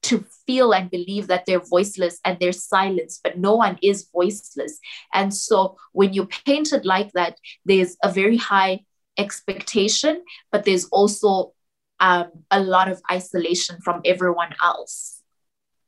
to 0.02 0.24
feel 0.46 0.72
and 0.72 0.90
believe 0.90 1.28
that 1.28 1.46
they're 1.46 1.60
voiceless 1.60 2.18
and 2.24 2.38
they're 2.38 2.52
silenced, 2.52 3.22
but 3.22 3.38
no 3.38 3.54
one 3.54 3.78
is 3.82 4.08
voiceless. 4.12 4.78
And 5.14 5.32
so 5.32 5.76
when 5.92 6.12
you're 6.12 6.26
painted 6.26 6.84
like 6.84 7.12
that, 7.12 7.38
there's 7.64 7.96
a 8.02 8.10
very 8.10 8.36
high 8.36 8.80
expectation, 9.16 10.24
but 10.50 10.64
there's 10.64 10.86
also 10.86 11.52
um, 12.00 12.30
a 12.50 12.60
lot 12.60 12.90
of 12.90 13.00
isolation 13.10 13.80
from 13.80 14.00
everyone 14.04 14.54
else. 14.60 15.21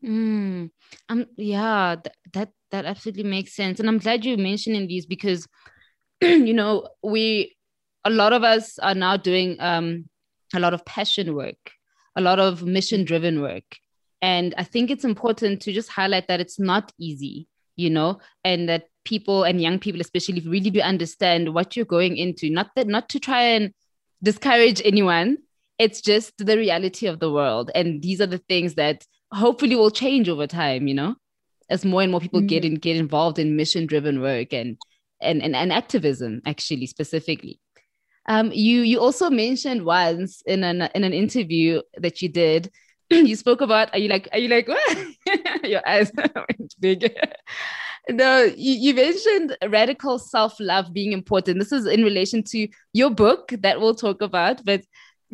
Mm. 0.05 0.71
Um, 1.09 1.27
yeah, 1.37 1.97
th- 2.03 2.15
that 2.35 2.51
that 2.71 2.85
absolutely 2.85 3.23
makes 3.23 3.55
sense. 3.55 3.81
And 3.81 3.89
I'm 3.89 3.99
glad 3.99 4.25
you're 4.25 4.37
mentioning 4.37 4.87
these 4.87 5.07
because 5.07 5.47
you 6.21 6.53
know, 6.53 6.89
we 7.03 7.57
a 8.05 8.11
lot 8.11 8.33
of 8.33 8.45
us 8.45 8.79
are 8.79 8.95
now 8.95 9.17
doing 9.17 9.57
um 9.61 10.05
a 10.55 10.61
lot 10.61 10.75
of 10.75 10.85
passion 10.85 11.35
work, 11.35 11.73
a 12.17 12.21
lot 12.21 12.39
of 12.39 12.63
mission 12.63 13.05
driven 13.05 13.41
work. 13.41 13.65
And 14.21 14.55
I 14.57 14.65
think 14.65 14.91
it's 14.91 15.05
important 15.05 15.63
to 15.63 15.73
just 15.73 15.91
highlight 15.91 16.29
that 16.29 16.41
it's 16.41 16.59
not 16.59 16.93
easy, 16.99 17.49
you 17.77 17.91
know, 17.91 18.21
and 18.45 18.69
that 18.69 18.85
people 19.05 19.45
and 19.45 19.61
young 19.61 19.79
people 19.79 20.01
especially 20.01 20.41
really 20.41 20.71
do 20.71 20.81
understand 20.81 21.55
what 21.55 21.77
you're 21.77 21.85
going 21.85 22.17
into. 22.17 22.51
Not 22.51 22.71
that 22.77 22.87
not 22.87 23.09
to 23.11 23.21
try 23.21 23.43
and 23.43 23.73
discourage 24.23 24.83
anyone. 24.85 25.39
It's 25.79 26.01
just 26.01 26.35
the 26.39 26.57
reality 26.57 27.07
of 27.07 27.21
the 27.21 27.33
world. 27.33 27.71
And 27.75 28.01
these 28.01 28.21
are 28.21 28.27
the 28.27 28.39
things 28.39 28.75
that 28.75 29.05
hopefully 29.35 29.77
will 29.77 29.91
change 29.91 30.29
over 30.29 30.47
time, 30.47 30.87
you 30.87 30.95
know, 30.95 31.17
as 31.69 31.85
more 31.85 32.03
and 32.03 32.11
more 32.11 32.21
people 32.21 32.41
get 32.41 32.65
in, 32.65 32.77
get 32.77 32.97
involved 32.97 33.39
in 33.39 33.57
mission 33.57 33.87
driven 33.87 34.21
work 34.21 34.53
and, 34.53 34.79
and, 35.21 35.43
and, 35.43 35.57
and 35.57 35.73
activism 35.73 36.41
actually 36.47 36.87
specifically. 36.87 37.61
Um, 38.27 38.53
you 38.53 38.81
you 38.81 39.01
also 39.01 39.29
mentioned 39.29 39.85
once 39.85 40.43
in 40.47 40.65
an 40.65 40.89
in 40.95 41.05
an 41.05 41.13
interview 41.13 41.83
that 41.99 42.23
you 42.23 42.31
did, 42.31 42.71
you 43.11 43.37
spoke 43.37 43.61
about 43.61 43.93
are 43.93 43.99
you 43.99 44.09
like 44.09 44.29
are 44.33 44.39
you 44.39 44.49
like 44.49 44.67
what? 44.67 44.99
your 45.63 45.87
eyes 45.87 46.11
went 46.17 46.75
big. 46.81 47.15
no, 48.09 48.45
you, 48.45 48.75
you 48.81 48.95
mentioned 48.95 49.57
radical 49.69 50.19
self-love 50.19 50.93
being 50.93 51.13
important. 51.13 51.59
This 51.59 51.73
is 51.73 51.87
in 51.87 52.03
relation 52.03 52.43
to 52.45 52.67
your 52.95 53.11
book 53.11 53.53
that 53.59 53.79
we'll 53.79 53.95
talk 53.95 54.23
about, 54.23 54.65
but 54.65 54.83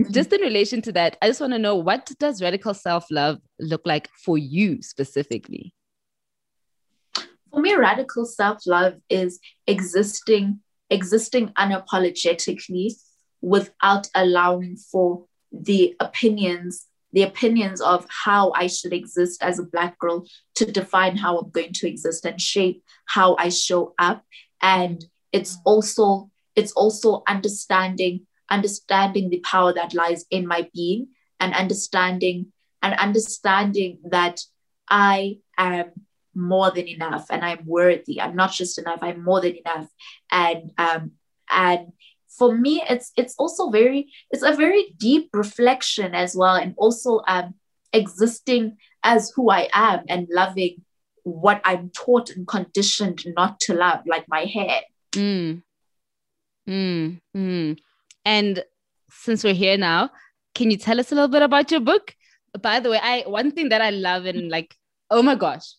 Mm-hmm. 0.01 0.13
just 0.13 0.33
in 0.33 0.41
relation 0.41 0.81
to 0.83 0.93
that, 0.93 1.17
I 1.21 1.29
just 1.29 1.41
want 1.41 1.53
to 1.53 1.59
know 1.59 1.77
what 1.77 2.11
does 2.19 2.43
radical 2.43 2.75
self-love 2.75 3.39
look 3.59 3.83
like 3.85 4.09
for 4.25 4.39
you 4.39 4.83
specifically? 4.83 5.75
For 7.51 7.61
me, 7.61 7.75
radical 7.75 8.25
self-love 8.25 8.95
is 9.09 9.41
existing 9.67 10.61
existing 10.91 11.49
unapologetically 11.59 12.93
without 13.41 14.09
allowing 14.15 14.77
for 14.77 15.25
the 15.53 15.95
opinions 16.01 16.87
the 17.13 17.23
opinions 17.23 17.81
of 17.81 18.07
how 18.09 18.53
I 18.53 18.69
should 18.69 18.93
exist 18.93 19.43
as 19.43 19.59
a 19.59 19.65
black 19.65 19.99
girl 19.99 20.25
to 20.55 20.71
define 20.71 21.17
how 21.17 21.39
I'm 21.39 21.51
going 21.51 21.73
to 21.73 21.89
exist 21.89 22.25
and 22.25 22.41
shape 22.41 22.85
how 23.07 23.35
I 23.37 23.49
show 23.49 23.95
up. 23.99 24.25
And 24.63 25.05
it's 25.33 25.57
mm. 25.57 25.61
also 25.65 26.31
it's 26.57 26.73
also 26.73 27.23
understanding 27.27 28.27
understanding 28.51 29.31
the 29.31 29.41
power 29.41 29.73
that 29.73 29.95
lies 29.95 30.25
in 30.31 30.47
my 30.47 30.69
being 30.75 31.09
and 31.39 31.55
understanding 31.55 32.53
and 32.83 32.95
understanding 32.95 33.99
that 34.11 34.41
I 34.89 35.39
am 35.59 35.93
more 36.35 36.71
than 36.71 36.89
enough 36.89 37.27
and 37.31 37.45
I'm 37.45 37.65
worthy. 37.67 38.21
I'm 38.21 38.37
not 38.37 38.53
just 38.53 38.79
enough, 38.79 39.01
I'm 39.03 39.23
more 39.23 39.41
than 39.41 39.57
enough. 39.57 39.89
And 40.31 40.73
um 40.79 41.13
and 41.51 41.93
for 42.39 42.57
me 42.57 42.83
it's 42.89 43.13
it's 43.17 43.35
also 43.39 43.71
very 43.71 44.09
it's 44.31 44.43
a 44.43 44.55
very 44.55 44.95
deep 44.97 45.29
reflection 45.33 46.15
as 46.15 46.35
well 46.37 46.55
and 46.55 46.75
also 46.77 47.21
um 47.27 47.55
existing 47.93 48.77
as 49.03 49.33
who 49.35 49.51
i 49.51 49.69
am 49.73 50.01
and 50.09 50.29
loving 50.31 50.83
what 51.25 51.61
i'm 51.65 51.91
taught 51.91 52.31
and 52.31 52.47
conditioned 52.47 53.25
not 53.37 53.59
to 53.59 53.75
love 53.75 54.01
like 54.07 54.25
my 54.29 54.45
hair 54.45 54.81
mm. 55.13 55.61
Mm. 56.69 57.21
Mm. 57.37 57.79
And 58.25 58.65
since 59.11 59.45
we're 59.45 59.55
here 59.55 59.77
now 59.77 60.11
can 60.55 60.71
you 60.71 60.77
tell 60.77 61.01
us 61.01 61.13
a 61.13 61.15
little 61.15 61.29
bit 61.29 61.43
about 61.43 61.71
your 61.71 61.81
book 61.81 62.15
by 62.61 62.81
the 62.81 62.91
way 62.91 62.99
i 63.03 63.23
one 63.27 63.51
thing 63.51 63.69
that 63.69 63.81
i 63.83 63.91
love 63.91 64.25
and 64.25 64.51
like 64.51 64.75
oh 65.11 65.23
my 65.23 65.35
gosh 65.35 65.75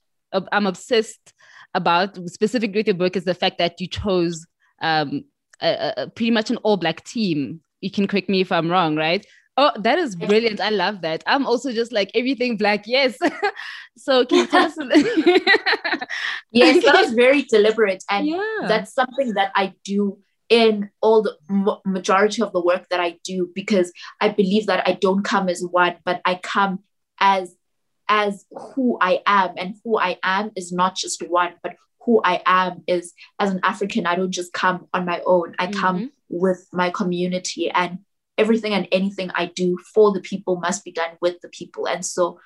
i'm 0.51 0.67
obsessed 0.67 1.33
about 1.73 2.17
specifically 2.29 2.79
with 2.79 2.87
your 2.87 2.95
book 2.95 3.15
is 3.15 3.23
the 3.23 3.33
fact 3.33 3.57
that 3.57 3.79
you 3.79 3.87
chose 3.87 4.45
um, 4.81 5.23
a, 5.61 5.93
a, 5.97 6.07
pretty 6.09 6.31
much 6.31 6.49
an 6.49 6.57
all 6.57 6.77
black 6.77 7.03
team. 7.03 7.61
You 7.81 7.91
can 7.91 8.07
correct 8.07 8.29
me 8.29 8.41
if 8.41 8.51
I'm 8.51 8.69
wrong, 8.69 8.95
right? 8.95 9.25
Oh, 9.57 9.71
that 9.79 9.99
is 9.99 10.15
brilliant. 10.15 10.61
I 10.61 10.69
love 10.69 11.01
that. 11.01 11.23
I'm 11.27 11.45
also 11.45 11.71
just 11.71 11.91
like 11.91 12.09
everything 12.15 12.57
black. 12.57 12.83
Yes. 12.85 13.17
so 13.97 14.25
can 14.25 14.39
you 14.39 14.47
tell 14.47 14.65
us? 14.65 14.77
yes, 16.51 16.83
that 16.85 16.95
was 16.95 17.13
very 17.13 17.43
deliberate. 17.43 18.03
And 18.09 18.27
yeah. 18.27 18.65
that's 18.67 18.93
something 18.93 19.33
that 19.33 19.51
I 19.55 19.73
do 19.83 20.19
in 20.51 20.89
all 20.99 21.23
the 21.23 21.79
majority 21.85 22.41
of 22.41 22.51
the 22.51 22.61
work 22.61 22.85
that 22.89 22.99
I 22.99 23.17
do 23.23 23.49
because 23.55 23.91
I 24.19 24.29
believe 24.29 24.67
that 24.67 24.85
I 24.85 24.97
don't 24.99 25.23
come 25.23 25.47
as 25.47 25.63
one, 25.63 25.95
but 26.03 26.21
I 26.25 26.35
come 26.35 26.83
as 27.19 27.55
as 28.09 28.45
who 28.51 28.97
I 28.99 29.21
am. 29.25 29.51
And 29.57 29.75
who 29.83 29.97
I 29.97 30.17
am 30.21 30.51
is 30.57 30.73
not 30.73 30.97
just 30.97 31.23
one, 31.27 31.53
but 31.63 31.77
who 32.05 32.21
I 32.23 32.41
am 32.45 32.83
is 32.85 33.13
as 33.39 33.51
an 33.51 33.61
African, 33.63 34.05
I 34.05 34.15
don't 34.15 34.31
just 34.31 34.51
come 34.51 34.87
on 34.93 35.05
my 35.05 35.21
own. 35.25 35.55
I 35.57 35.67
mm-hmm. 35.67 35.79
come 35.79 36.11
with 36.27 36.67
my 36.73 36.89
community 36.89 37.71
and 37.71 37.99
everything 38.37 38.73
and 38.73 38.89
anything 38.91 39.31
I 39.33 39.45
do 39.45 39.77
for 39.93 40.11
the 40.11 40.19
people 40.19 40.57
must 40.57 40.83
be 40.83 40.91
done 40.91 41.11
with 41.21 41.39
the 41.41 41.49
people. 41.49 41.87
And 41.87 42.05
so 42.05 42.39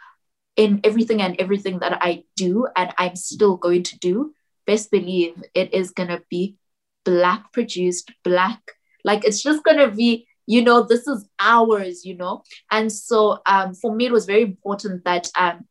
in 0.56 0.82
everything 0.84 1.22
and 1.24 1.36
everything 1.40 1.80
that 1.80 1.98
I 2.02 2.26
do 2.36 2.68
and 2.76 2.94
I'm 3.00 3.16
still 3.16 3.58
going 3.58 3.82
to 3.84 3.98
do, 3.98 4.36
best 4.68 4.92
believe 4.92 5.42
it 5.56 5.74
is 5.74 5.90
gonna 5.92 6.22
be 6.30 6.58
black 7.06 7.54
produced, 7.54 8.12
black, 8.24 8.60
like 9.04 9.24
it's 9.24 9.42
just 9.42 9.64
gonna 9.64 9.90
be, 9.92 10.28
you 10.48 10.62
know, 10.62 10.84
this 10.84 11.08
is 11.08 11.28
ours, 11.40 12.06
you 12.06 12.18
know. 12.18 12.44
And 12.72 12.92
so 12.92 13.40
um 13.46 13.74
for 13.76 13.96
me 13.96 14.08
it 14.08 14.12
was 14.12 14.26
very 14.26 14.42
important 14.44 15.06
that 15.06 15.30
um 15.38 15.66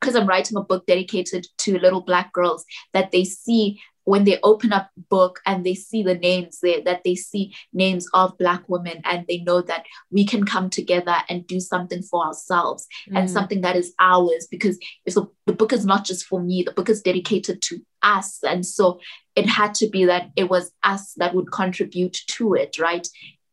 because 0.00 0.16
I'm 0.16 0.26
writing 0.26 0.56
a 0.56 0.62
book 0.62 0.86
dedicated 0.86 1.46
to 1.58 1.78
little 1.78 2.00
black 2.00 2.32
girls 2.32 2.64
that 2.94 3.10
they 3.10 3.24
see 3.24 3.80
when 4.04 4.24
they 4.24 4.38
open 4.42 4.72
up 4.72 4.90
book 5.08 5.40
and 5.46 5.64
they 5.64 5.74
see 5.74 6.02
the 6.02 6.14
names 6.14 6.58
there 6.62 6.80
that 6.84 7.04
they 7.04 7.14
see 7.14 7.54
names 7.72 8.08
of 8.14 8.36
black 8.38 8.68
women 8.68 9.00
and 9.04 9.24
they 9.28 9.38
know 9.38 9.60
that 9.60 9.84
we 10.10 10.24
can 10.24 10.44
come 10.44 10.70
together 10.70 11.16
and 11.28 11.46
do 11.46 11.60
something 11.60 12.02
for 12.02 12.26
ourselves 12.26 12.86
mm. 13.08 13.16
and 13.16 13.30
something 13.30 13.60
that 13.60 13.76
is 13.76 13.94
ours 14.00 14.48
because 14.50 14.78
if 15.04 15.14
the, 15.14 15.26
the 15.46 15.52
book 15.52 15.72
is 15.72 15.84
not 15.84 16.04
just 16.04 16.26
for 16.26 16.40
me 16.42 16.62
the 16.62 16.72
book 16.72 16.88
is 16.88 17.02
dedicated 17.02 17.60
to 17.62 17.78
us 18.02 18.38
and 18.42 18.64
so 18.64 18.98
it 19.40 19.48
had 19.48 19.74
to 19.74 19.88
be 19.88 20.04
that 20.04 20.30
it 20.36 20.48
was 20.54 20.72
us 20.82 21.14
that 21.16 21.34
would 21.34 21.50
contribute 21.50 22.16
to 22.26 22.54
it 22.54 22.78
right 22.78 23.06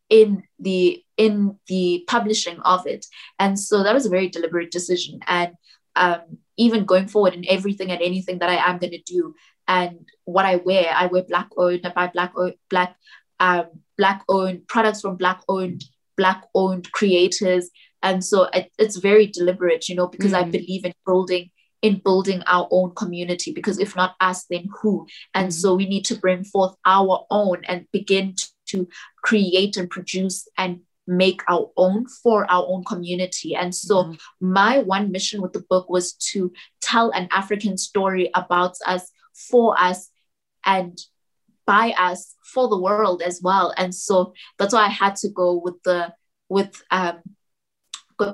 in 0.10 0.44
the 0.60 1.04
in 1.18 1.58
the 1.68 2.04
publishing 2.08 2.60
of 2.62 2.86
it 2.88 3.06
and 3.40 3.60
so 3.60 3.84
that 3.84 3.94
was 3.94 4.06
a 4.06 4.16
very 4.16 4.30
deliberate 4.30 4.72
decision 4.72 5.20
and 5.28 5.52
um, 5.98 6.22
even 6.58 6.86
going 6.86 7.08
forward 7.08 7.34
in 7.34 7.46
everything 7.48 7.92
and 7.92 8.02
anything 8.02 8.40
that 8.40 8.50
I 8.50 8.70
am 8.70 8.78
going 8.78 8.92
to 8.92 9.02
do 9.02 9.36
and 9.68 10.06
what 10.26 10.46
I 10.46 10.58
wear. 10.58 10.94
I 10.96 11.08
wear 11.08 11.24
black 11.24 11.50
owned, 11.58 11.86
I 11.86 11.90
buy 11.90 12.08
black 12.08 12.34
owned, 12.38 12.56
black 12.70 12.96
um, 13.40 13.66
black 13.98 14.24
owned 14.30 14.68
products 14.68 15.02
from 15.02 15.18
black 15.18 15.42
owned 15.50 15.84
black 16.16 16.44
owned 16.56 16.92
creators, 16.92 17.70
and 18.02 18.24
so 18.24 18.44
it, 18.54 18.72
it's 18.80 18.98
very 18.98 19.28
deliberate, 19.28 19.90
you 19.90 19.96
know, 19.96 20.08
because 20.08 20.32
mm. 20.32 20.38
I 20.38 20.44
believe 20.44 20.86
in 20.86 20.94
building 21.06 21.52
in 21.82 22.02
building 22.04 22.42
our 22.48 22.68
own 22.72 22.92
community 22.96 23.52
because 23.52 23.80
if 23.80 23.96
not 23.96 24.16
us 24.20 24.46
then 24.50 24.68
who 24.82 25.06
and 25.34 25.54
so 25.54 25.76
we 25.76 25.86
need 25.88 26.04
to 26.04 26.16
bring 26.16 26.44
forth 26.44 26.76
our 26.86 27.26
own 27.30 27.64
and 27.66 27.86
begin 27.92 28.34
to 28.66 28.88
create 29.24 29.78
and 29.78 29.90
produce 29.90 30.48
and 30.58 30.82
make 31.08 31.42
our 31.50 31.72
own 31.78 32.06
for 32.06 32.50
our 32.52 32.66
own 32.68 32.84
community. 32.84 33.56
And 33.56 33.74
so, 33.74 34.04
mm-hmm. 34.04 34.16
my 34.52 34.80
one 34.80 35.12
mission 35.12 35.42
with 35.42 35.54
the 35.54 35.64
book 35.70 35.90
was 35.90 36.14
to 36.32 36.52
tell 36.82 37.12
an 37.12 37.30
African 37.32 37.78
story 37.78 38.30
about 38.36 38.76
us, 38.86 39.10
for 39.34 39.80
us, 39.80 40.10
and 40.66 41.00
by 41.66 41.94
us 41.98 42.36
for 42.44 42.68
the 42.68 42.80
world 42.80 43.22
as 43.22 43.42
well. 43.42 43.74
And 43.78 43.94
so 43.96 44.34
that's 44.58 44.74
why 44.74 44.86
I 44.86 44.90
had 44.90 45.16
to 45.18 45.30
go 45.30 45.56
with 45.56 45.82
the 45.84 46.14
with 46.50 46.82
um 46.92 47.20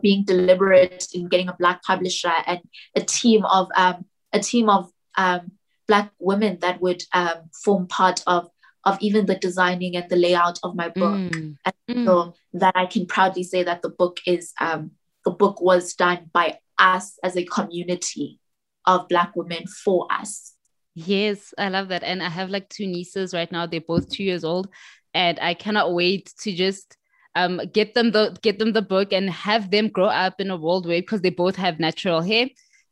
being 0.02 0.24
deliberate 0.26 1.08
in 1.14 1.28
getting 1.28 1.50
a 1.50 1.56
black 1.58 1.84
publisher 1.84 2.34
and 2.46 2.60
a 2.96 3.02
team 3.02 3.46
of 3.46 3.68
um 3.76 4.06
a 4.32 4.40
team 4.40 4.70
of 4.70 4.92
um 5.18 5.52
black 5.88 6.12
women 6.20 6.58
that 6.62 6.82
would 6.82 7.04
um 7.14 7.50
form 7.64 7.88
part 7.88 8.24
of 8.28 8.50
of 8.86 8.98
even 9.02 9.26
the 9.26 9.36
designing 9.36 9.96
and 9.96 10.10
the 10.10 10.16
layout 10.16 10.60
of 10.64 10.76
my 10.76 10.90
book. 10.90 11.16
Mm. 11.16 11.56
And 11.66 11.76
mm. 11.90 12.06
so 12.06 12.36
that 12.54 12.76
I 12.76 12.86
can 12.86 13.06
proudly 13.06 13.44
say 13.44 13.64
that 13.64 13.82
the 13.82 13.90
book 13.90 14.20
is 14.26 14.54
um, 14.60 14.92
the 15.26 15.32
book 15.32 15.62
was 15.62 15.94
done 15.94 16.30
by 16.34 16.60
us 16.78 17.18
as 17.24 17.38
a 17.38 17.46
community 17.46 18.40
of 18.86 19.08
black 19.08 19.36
women 19.36 19.66
for 19.68 20.08
us. 20.12 20.54
Yes, 20.96 21.54
I 21.58 21.70
love 21.70 21.88
that. 21.88 22.04
And 22.04 22.22
I 22.22 22.30
have 22.30 22.50
like 22.50 22.70
two 22.70 22.86
nieces 22.86 23.34
right 23.34 23.52
now. 23.52 23.66
They're 23.66 23.82
both 23.82 24.10
two 24.10 24.24
years 24.24 24.44
old. 24.44 24.68
And 25.14 25.40
I 25.40 25.54
cannot 25.54 25.94
wait 25.94 26.34
to 26.42 26.54
just 26.54 26.98
um, 27.36 27.62
get 27.74 27.94
them 27.94 28.12
the 28.12 28.38
get 28.42 28.60
them 28.60 28.74
the 28.74 28.82
book 28.82 29.12
and 29.12 29.30
have 29.30 29.72
them 29.72 29.90
grow 29.90 30.06
up 30.06 30.40
in 30.40 30.52
a 30.52 30.58
world 30.58 30.86
where 30.86 31.02
because 31.02 31.22
they 31.22 31.30
both 31.30 31.56
have 31.56 31.80
natural 31.80 32.22
hair 32.22 32.48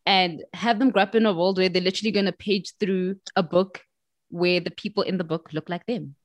and 0.06 0.44
have 0.54 0.80
them 0.80 0.90
grow 0.90 1.04
up 1.04 1.16
in 1.16 1.26
a 1.26 1.34
world 1.34 1.58
where 1.58 1.70
they're 1.70 1.82
literally 1.82 2.12
going 2.12 2.26
to 2.26 2.32
page 2.32 2.74
through 2.80 3.16
a 3.36 3.44
book 3.44 3.82
where 4.30 4.60
the 4.60 4.72
people 4.72 5.04
in 5.04 5.18
the 5.18 5.24
book 5.24 5.50
look 5.54 5.70
like 5.70 5.86
them. 5.86 6.16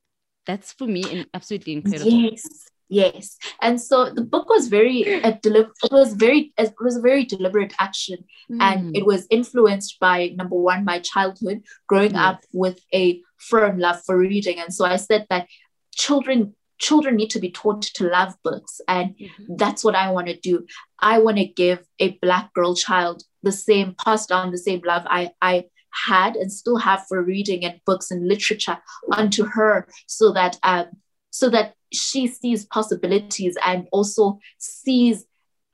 That's 0.47 0.73
for 0.73 0.87
me 0.87 1.27
absolutely 1.35 1.75
incredible. 1.75 2.11
Yes, 2.11 2.43
yes. 2.89 3.37
And 3.61 3.81
so 3.81 4.11
the 4.11 4.23
book 4.23 4.49
was 4.49 4.69
very 4.69 5.03
a 5.03 5.33
deli- 5.43 5.67
it 5.83 5.93
was 5.93 6.15
very 6.15 6.55
it 6.57 6.75
was 6.81 6.97
a 6.97 7.01
very 7.01 7.25
deliberate 7.25 7.75
action, 7.79 8.25
mm. 8.51 8.59
and 8.61 8.97
it 8.97 9.05
was 9.05 9.27
influenced 9.29 9.99
by 10.01 10.33
number 10.37 10.57
one 10.57 10.85
my 10.85 11.01
childhood, 11.01 11.63
growing 11.89 12.15
yes. 12.15 12.21
up 12.21 12.41
with 12.53 12.81
a 12.95 13.21
firm 13.37 13.79
love 13.79 14.01
for 14.07 14.17
reading, 14.17 14.59
and 14.59 14.73
so 14.73 14.85
I 14.85 14.97
said 14.97 15.27
that 15.29 15.49
children 15.93 16.55
children 16.79 17.17
need 17.17 17.31
to 17.31 17.41
be 17.41 17.51
taught 17.51 17.83
to 17.83 18.09
love 18.09 18.35
books 18.43 18.81
and 18.89 19.15
mm-hmm. 19.17 19.57
that's 19.57 19.83
what 19.83 19.95
i 19.95 20.11
want 20.11 20.27
to 20.27 20.39
do. 20.39 20.67
I 20.99 21.19
want 21.19 21.37
to 21.37 21.45
give 21.45 21.87
a 21.99 22.19
black 22.23 22.53
girl 22.55 22.75
child 22.75 23.23
the 23.43 23.53
same 23.53 23.95
pass 24.03 24.27
down 24.27 24.51
the 24.51 24.59
same 24.59 24.83
love 24.85 25.03
i 25.07 25.31
i 25.41 25.65
had 26.07 26.37
and 26.37 26.53
still 26.53 26.77
have 26.77 27.07
for 27.07 27.23
reading 27.23 27.65
and 27.65 27.81
books 27.87 28.11
and 28.11 28.29
literature 28.29 28.79
onto 29.13 29.45
her 29.45 29.89
so 30.07 30.33
that 30.33 30.59
um, 30.63 30.87
so 31.31 31.49
that 31.51 31.75
she 31.93 32.27
sees 32.27 32.65
possibilities 32.67 33.57
and 33.65 33.89
also 33.93 34.39
sees 34.59 35.25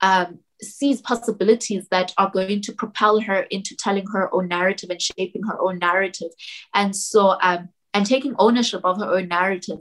um, 0.01 0.39
sees 0.61 1.01
possibilities 1.01 1.87
that 1.89 2.13
are 2.17 2.29
going 2.29 2.61
to 2.61 2.73
propel 2.73 3.19
her 3.19 3.41
into 3.43 3.75
telling 3.75 4.05
her 4.07 4.33
own 4.33 4.47
narrative 4.47 4.89
and 4.89 5.01
shaping 5.01 5.43
her 5.43 5.59
own 5.59 5.79
narrative. 5.79 6.29
And 6.73 6.95
so 6.95 7.37
um, 7.41 7.69
and 7.93 8.05
taking 8.05 8.35
ownership 8.39 8.81
of 8.83 8.99
her 8.99 9.17
own 9.17 9.27
narrative. 9.27 9.79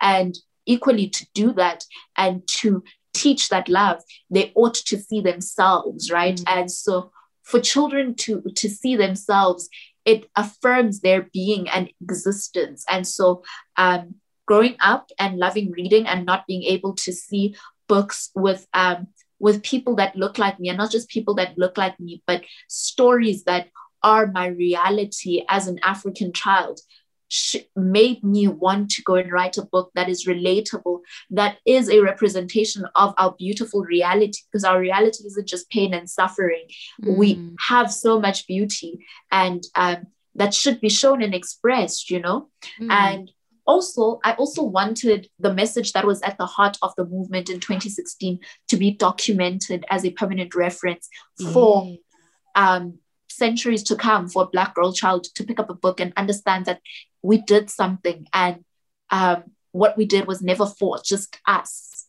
And 0.00 0.36
equally 0.70 1.08
to 1.08 1.26
do 1.34 1.52
that 1.52 1.84
and 2.16 2.46
to 2.46 2.82
teach 3.12 3.48
that 3.48 3.68
love 3.68 4.00
they 4.30 4.52
ought 4.54 4.74
to 4.74 4.96
see 4.96 5.20
themselves 5.20 6.10
right 6.10 6.36
mm. 6.36 6.44
and 6.46 6.70
so 6.70 7.10
for 7.42 7.60
children 7.60 8.14
to 8.14 8.42
to 8.54 8.68
see 8.68 8.94
themselves 8.96 9.68
it 10.04 10.30
affirms 10.36 11.00
their 11.00 11.22
being 11.32 11.68
and 11.68 11.90
existence 12.00 12.84
and 12.88 13.06
so 13.06 13.42
um, 13.76 14.14
growing 14.46 14.76
up 14.80 15.10
and 15.18 15.38
loving 15.38 15.70
reading 15.72 16.06
and 16.06 16.24
not 16.24 16.46
being 16.46 16.62
able 16.62 16.94
to 16.94 17.12
see 17.12 17.54
books 17.88 18.30
with 18.34 18.66
um, 18.72 19.08
with 19.40 19.62
people 19.62 19.96
that 19.96 20.14
look 20.16 20.38
like 20.38 20.60
me 20.60 20.68
and 20.68 20.78
not 20.78 20.92
just 20.92 21.08
people 21.08 21.34
that 21.34 21.58
look 21.58 21.76
like 21.76 21.98
me 21.98 22.22
but 22.26 22.44
stories 22.68 23.44
that 23.44 23.68
are 24.02 24.26
my 24.28 24.46
reality 24.46 25.44
as 25.48 25.66
an 25.66 25.78
african 25.82 26.32
child 26.32 26.80
made 27.76 28.22
me 28.24 28.48
want 28.48 28.90
to 28.90 29.02
go 29.02 29.14
and 29.14 29.30
write 29.30 29.56
a 29.56 29.64
book 29.64 29.90
that 29.94 30.08
is 30.08 30.26
relatable, 30.26 31.00
that 31.30 31.58
is 31.66 31.88
a 31.88 32.00
representation 32.00 32.84
of 32.94 33.14
our 33.18 33.34
beautiful 33.38 33.82
reality, 33.82 34.38
because 34.50 34.64
our 34.64 34.80
reality 34.80 35.24
isn't 35.26 35.48
just 35.48 35.70
pain 35.70 35.94
and 35.94 36.08
suffering. 36.08 36.66
Mm. 37.02 37.16
We 37.16 37.50
have 37.68 37.92
so 37.92 38.20
much 38.20 38.46
beauty, 38.46 39.06
and 39.30 39.62
um, 39.74 40.06
that 40.34 40.54
should 40.54 40.80
be 40.80 40.88
shown 40.88 41.22
and 41.22 41.34
expressed, 41.34 42.10
you 42.10 42.20
know? 42.20 42.48
Mm. 42.80 42.90
And 42.90 43.30
also, 43.66 44.20
I 44.24 44.32
also 44.32 44.62
wanted 44.62 45.28
the 45.38 45.54
message 45.54 45.92
that 45.92 46.06
was 46.06 46.22
at 46.22 46.38
the 46.38 46.46
heart 46.46 46.76
of 46.82 46.92
the 46.96 47.04
movement 47.04 47.48
in 47.48 47.60
2016 47.60 48.40
to 48.68 48.76
be 48.76 48.90
documented 48.90 49.84
as 49.90 50.04
a 50.04 50.10
permanent 50.10 50.54
reference 50.54 51.08
for. 51.52 51.96
Um, 52.56 52.98
centuries 53.44 53.82
to 53.84 53.96
come 53.96 54.28
for 54.28 54.42
a 54.42 54.52
black 54.54 54.74
girl 54.74 54.92
child 54.92 55.24
to 55.36 55.44
pick 55.48 55.58
up 55.58 55.70
a 55.70 55.80
book 55.84 55.98
and 56.00 56.12
understand 56.16 56.66
that 56.66 56.80
we 57.22 57.36
did 57.52 57.70
something 57.70 58.26
and 58.32 58.64
um, 59.10 59.44
what 59.72 59.96
we 59.96 60.04
did 60.04 60.26
was 60.26 60.42
never 60.42 60.66
fought, 60.66 61.04
just 61.04 61.38
us. 61.46 62.06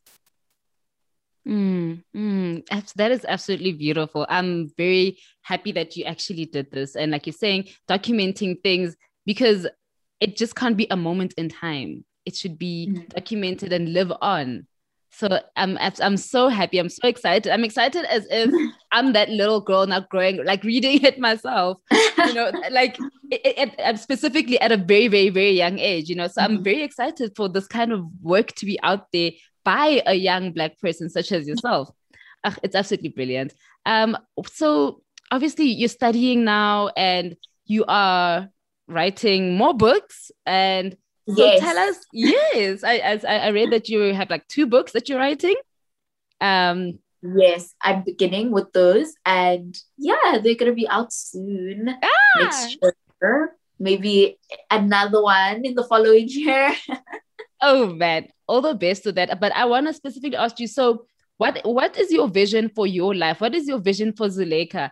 Mm, 1.47 2.03
mm, 2.15 2.93
that 2.95 3.11
is 3.11 3.25
absolutely 3.27 3.73
beautiful. 3.73 4.25
I'm 4.29 4.71
very 4.77 5.17
happy 5.41 5.71
that 5.71 5.95
you 5.95 6.03
actually 6.05 6.45
did 6.45 6.71
this. 6.71 6.95
And 6.95 7.11
like 7.11 7.25
you're 7.25 7.33
saying, 7.33 7.69
documenting 7.89 8.61
things 8.61 8.95
because 9.25 9.67
it 10.19 10.37
just 10.37 10.55
can't 10.55 10.77
be 10.77 10.87
a 10.91 10.97
moment 10.97 11.33
in 11.37 11.49
time. 11.49 12.05
It 12.25 12.35
should 12.35 12.59
be 12.59 12.89
mm. 12.91 13.09
documented 13.09 13.73
and 13.73 13.93
live 13.93 14.11
on. 14.21 14.67
So 15.13 15.41
I'm 15.55 15.77
I'm 15.79 16.17
so 16.17 16.47
happy. 16.47 16.77
I'm 16.79 16.89
so 16.89 17.07
excited. 17.07 17.51
I'm 17.51 17.63
excited 17.63 18.05
as 18.05 18.25
if 18.29 18.49
I'm 18.91 19.13
that 19.13 19.29
little 19.29 19.61
girl 19.61 19.85
now 19.85 20.05
growing, 20.09 20.43
like 20.45 20.63
reading 20.63 21.03
it 21.03 21.19
myself. 21.19 21.79
You 22.17 22.33
know, 22.33 22.51
like 22.71 22.97
it, 23.29 23.41
it, 23.43 23.75
it, 23.77 23.99
specifically 23.99 24.59
at 24.59 24.71
a 24.71 24.77
very, 24.77 25.07
very, 25.09 25.29
very 25.29 25.51
young 25.51 25.79
age. 25.79 26.09
You 26.09 26.15
know, 26.15 26.27
so 26.27 26.41
I'm 26.41 26.55
mm-hmm. 26.55 26.63
very 26.63 26.83
excited 26.83 27.33
for 27.35 27.49
this 27.49 27.67
kind 27.67 27.91
of 27.91 28.05
work 28.21 28.53
to 28.53 28.65
be 28.65 28.79
out 28.83 29.11
there 29.11 29.31
by 29.63 30.01
a 30.05 30.13
young 30.13 30.53
black 30.53 30.79
person 30.79 31.09
such 31.09 31.31
as 31.31 31.47
yourself. 31.47 31.89
Ugh, 32.43 32.57
it's 32.63 32.75
absolutely 32.75 33.09
brilliant. 33.09 33.53
Um, 33.85 34.17
so 34.47 35.01
obviously 35.29 35.65
you're 35.65 35.89
studying 35.89 36.43
now 36.43 36.89
and 36.97 37.35
you 37.65 37.85
are 37.87 38.49
writing 38.87 39.55
more 39.55 39.73
books 39.73 40.31
and 40.45 40.97
so 41.29 41.45
yes. 41.45 41.59
tell 41.59 41.77
us, 41.77 41.97
yes, 42.11 42.83
I, 42.83 42.97
as 42.97 43.23
I, 43.23 43.37
I 43.37 43.47
read 43.49 43.71
that 43.71 43.89
you 43.89 44.13
have 44.13 44.29
like 44.29 44.47
two 44.47 44.65
books 44.65 44.93
that 44.93 45.07
you're 45.07 45.19
writing. 45.19 45.55
Um, 46.39 46.99
yes, 47.21 47.73
I'm 47.81 48.03
beginning 48.03 48.51
with 48.51 48.73
those, 48.73 49.13
and 49.25 49.77
yeah, 49.97 50.39
they're 50.43 50.55
gonna 50.55 50.73
be 50.73 50.87
out 50.89 51.13
soon 51.13 51.89
ah! 51.89 52.39
next 52.39 52.77
year. 53.21 53.55
Maybe 53.79 54.39
another 54.69 55.21
one 55.21 55.63
in 55.65 55.75
the 55.75 55.83
following 55.83 56.27
year. 56.29 56.73
oh 57.61 57.93
man, 57.93 58.27
all 58.47 58.61
the 58.61 58.73
best 58.73 59.03
to 59.03 59.11
that. 59.13 59.39
But 59.39 59.55
I 59.55 59.65
want 59.65 59.87
to 59.87 59.93
specifically 59.93 60.37
ask 60.37 60.59
you. 60.59 60.67
So, 60.67 61.05
what 61.37 61.61
what 61.63 61.97
is 61.97 62.11
your 62.11 62.27
vision 62.27 62.69
for 62.69 62.87
your 62.87 63.13
life? 63.13 63.41
What 63.41 63.53
is 63.53 63.67
your 63.67 63.79
vision 63.79 64.13
for 64.13 64.27
Zulaikha? 64.27 64.89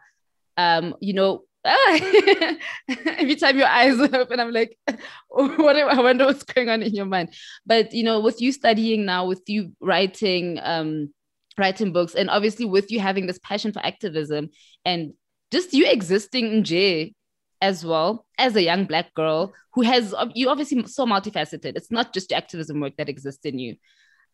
Um, 0.57 0.95
you 0.99 1.13
know, 1.13 1.43
every 3.05 3.35
time 3.35 3.57
your 3.57 3.67
eyes 3.67 3.99
open, 4.13 4.39
I'm 4.39 4.51
like, 4.51 4.77
what? 5.27 5.75
I 5.75 6.01
wonder 6.01 6.25
what's 6.25 6.43
going 6.43 6.69
on 6.69 6.81
in 6.81 6.93
your 6.93 7.05
mind. 7.05 7.33
But 7.65 7.93
you 7.93 8.03
know, 8.03 8.19
with 8.19 8.41
you 8.41 8.51
studying 8.51 9.05
now, 9.05 9.25
with 9.25 9.43
you 9.47 9.73
writing, 9.79 10.59
um, 10.61 11.13
writing 11.57 11.91
books, 11.91 12.15
and 12.15 12.29
obviously 12.29 12.65
with 12.65 12.91
you 12.91 12.99
having 12.99 13.27
this 13.27 13.39
passion 13.39 13.71
for 13.71 13.85
activism, 13.85 14.49
and 14.85 15.13
just 15.51 15.73
you 15.73 15.85
existing 15.85 16.51
in 16.53 16.63
J 16.63 17.13
as 17.61 17.83
well 17.83 18.25
as 18.37 18.55
a 18.55 18.63
young 18.63 18.85
black 18.85 19.13
girl 19.13 19.53
who 19.73 19.81
has 19.81 20.15
you 20.33 20.49
obviously 20.49 20.85
so 20.87 21.05
multifaceted. 21.05 21.75
It's 21.75 21.91
not 21.91 22.13
just 22.13 22.31
activism 22.31 22.79
work 22.79 22.95
that 22.97 23.09
exists 23.09 23.45
in 23.45 23.59
you. 23.59 23.75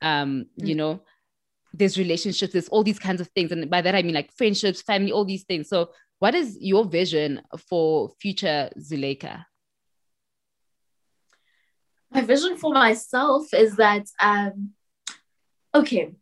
Um, 0.02 0.46
mm. 0.60 0.68
you 0.68 0.76
know, 0.76 1.02
there's 1.74 1.98
relationships, 1.98 2.54
there's 2.54 2.70
all 2.70 2.84
these 2.84 3.00
kinds 3.00 3.22
of 3.22 3.28
things, 3.30 3.52
and 3.52 3.70
by 3.70 3.82
that 3.82 3.96
I 3.96 4.04
mean 4.04 4.16
like 4.16 4.32
friendships, 4.34 4.82
family, 4.82 5.12
all 5.12 5.26
these 5.26 5.44
things. 5.44 5.70
So 5.70 5.90
what 6.20 6.36
is 6.36 6.58
your 6.60 6.86
vision 6.86 7.42
for 7.70 8.10
future 8.22 8.70
Zulaikha? 8.80 9.46
My 12.12 12.22
vision 12.22 12.58
for 12.58 12.74
myself 12.74 13.54
is 13.54 13.76
that, 13.76 14.08
um, 14.22 14.72
okay, 15.74 16.14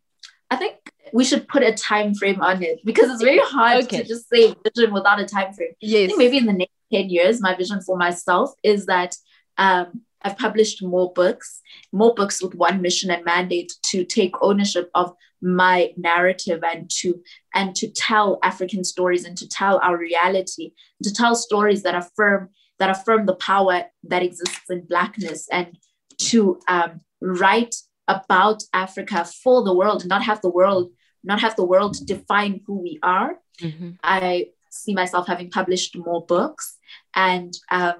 I 0.50 0.56
think 0.56 0.76
we 1.12 1.24
should 1.24 1.46
put 1.46 1.62
a 1.62 1.72
time 1.72 2.14
frame 2.14 2.40
on 2.40 2.62
it 2.62 2.80
because 2.84 3.10
it's 3.10 3.22
very 3.22 3.38
hard 3.38 3.84
okay. 3.84 4.02
to 4.02 4.08
just 4.08 4.28
say 4.28 4.54
vision 4.64 4.92
without 4.92 5.20
a 5.20 5.24
time 5.24 5.52
frame. 5.52 5.72
Yes. 5.80 6.12
maybe 6.16 6.38
in 6.38 6.46
the 6.46 6.52
next 6.52 6.72
10 6.92 7.10
years, 7.10 7.40
my 7.40 7.54
vision 7.54 7.80
for 7.80 7.96
myself 7.96 8.52
is 8.62 8.86
that 8.86 9.14
um, 9.56 10.02
I've 10.22 10.38
published 10.38 10.82
more 10.82 11.12
books, 11.12 11.60
more 11.92 12.14
books 12.14 12.42
with 12.42 12.54
one 12.54 12.82
mission 12.82 13.10
and 13.10 13.24
mandate 13.24 13.72
to 13.90 14.04
take 14.04 14.34
ownership 14.42 14.90
of 14.94 15.14
my 15.44 15.92
narrative 15.96 16.64
and 16.64 16.88
to 16.88 17.22
and 17.54 17.76
to 17.76 17.88
tell 17.90 18.38
African 18.42 18.82
stories 18.82 19.24
and 19.24 19.36
to 19.36 19.48
tell 19.48 19.78
our 19.82 19.96
reality, 19.96 20.72
to 21.02 21.12
tell 21.12 21.34
stories 21.34 21.82
that 21.82 21.94
affirm 21.94 22.48
that 22.78 22.90
affirm 22.90 23.26
the 23.26 23.36
power 23.36 23.84
that 24.04 24.22
exists 24.22 24.70
in 24.70 24.80
blackness 24.86 25.46
and 25.52 25.78
to 26.18 26.58
um, 26.66 27.00
write 27.20 27.74
about 28.08 28.62
Africa 28.72 29.24
for 29.24 29.62
the 29.62 29.74
world, 29.74 30.06
not 30.06 30.22
have 30.22 30.40
the 30.40 30.50
world, 30.50 30.90
not 31.22 31.40
have 31.40 31.56
the 31.56 31.64
world 31.64 31.96
define 32.04 32.60
who 32.66 32.82
we 32.82 32.98
are. 33.02 33.38
Mm-hmm. 33.60 33.90
I 34.02 34.48
see 34.70 34.94
myself 34.94 35.26
having 35.28 35.50
published 35.50 35.96
more 35.96 36.24
books 36.26 36.78
and 37.14 37.56
um, 37.70 37.94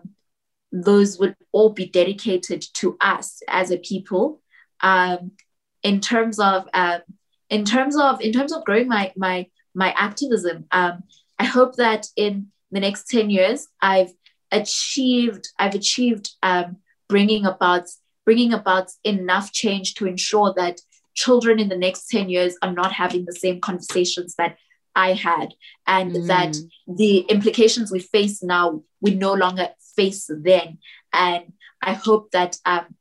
those 0.72 1.18
would 1.18 1.36
all 1.52 1.70
be 1.70 1.86
dedicated 1.86 2.64
to 2.74 2.96
us 3.00 3.40
as 3.48 3.70
a 3.70 3.78
people 3.78 4.42
um, 4.80 5.32
in 5.84 6.00
terms 6.00 6.40
of 6.40 6.68
um, 6.74 7.00
in 7.50 7.64
terms 7.64 7.96
of 7.96 8.20
in 8.20 8.32
terms 8.32 8.52
of 8.52 8.64
growing 8.64 8.88
my 8.88 9.12
my 9.16 9.46
my 9.74 9.92
activism 9.92 10.66
um, 10.72 11.02
i 11.38 11.44
hope 11.44 11.76
that 11.76 12.06
in 12.16 12.48
the 12.70 12.80
next 12.80 13.08
10 13.08 13.30
years 13.30 13.68
i've 13.80 14.12
achieved 14.50 15.48
i've 15.58 15.74
achieved 15.74 16.30
um, 16.42 16.76
bringing 17.08 17.44
about 17.44 17.88
bringing 18.24 18.52
about 18.52 18.90
enough 19.04 19.52
change 19.52 19.94
to 19.94 20.06
ensure 20.06 20.52
that 20.56 20.80
children 21.14 21.60
in 21.60 21.68
the 21.68 21.76
next 21.76 22.08
10 22.08 22.28
years 22.28 22.56
are 22.62 22.72
not 22.72 22.92
having 22.92 23.24
the 23.24 23.32
same 23.32 23.60
conversations 23.60 24.34
that 24.36 24.56
I 24.96 25.14
had, 25.14 25.54
and 25.86 26.12
mm. 26.12 26.26
that 26.28 26.56
the 26.86 27.18
implications 27.18 27.90
we 27.90 27.98
face 27.98 28.42
now, 28.42 28.82
we 29.00 29.14
no 29.14 29.34
longer 29.34 29.70
face 29.96 30.30
then. 30.30 30.78
And 31.12 31.52
I 31.82 31.94
hope 31.94 32.30
that 32.30 32.56
um, 32.64 32.94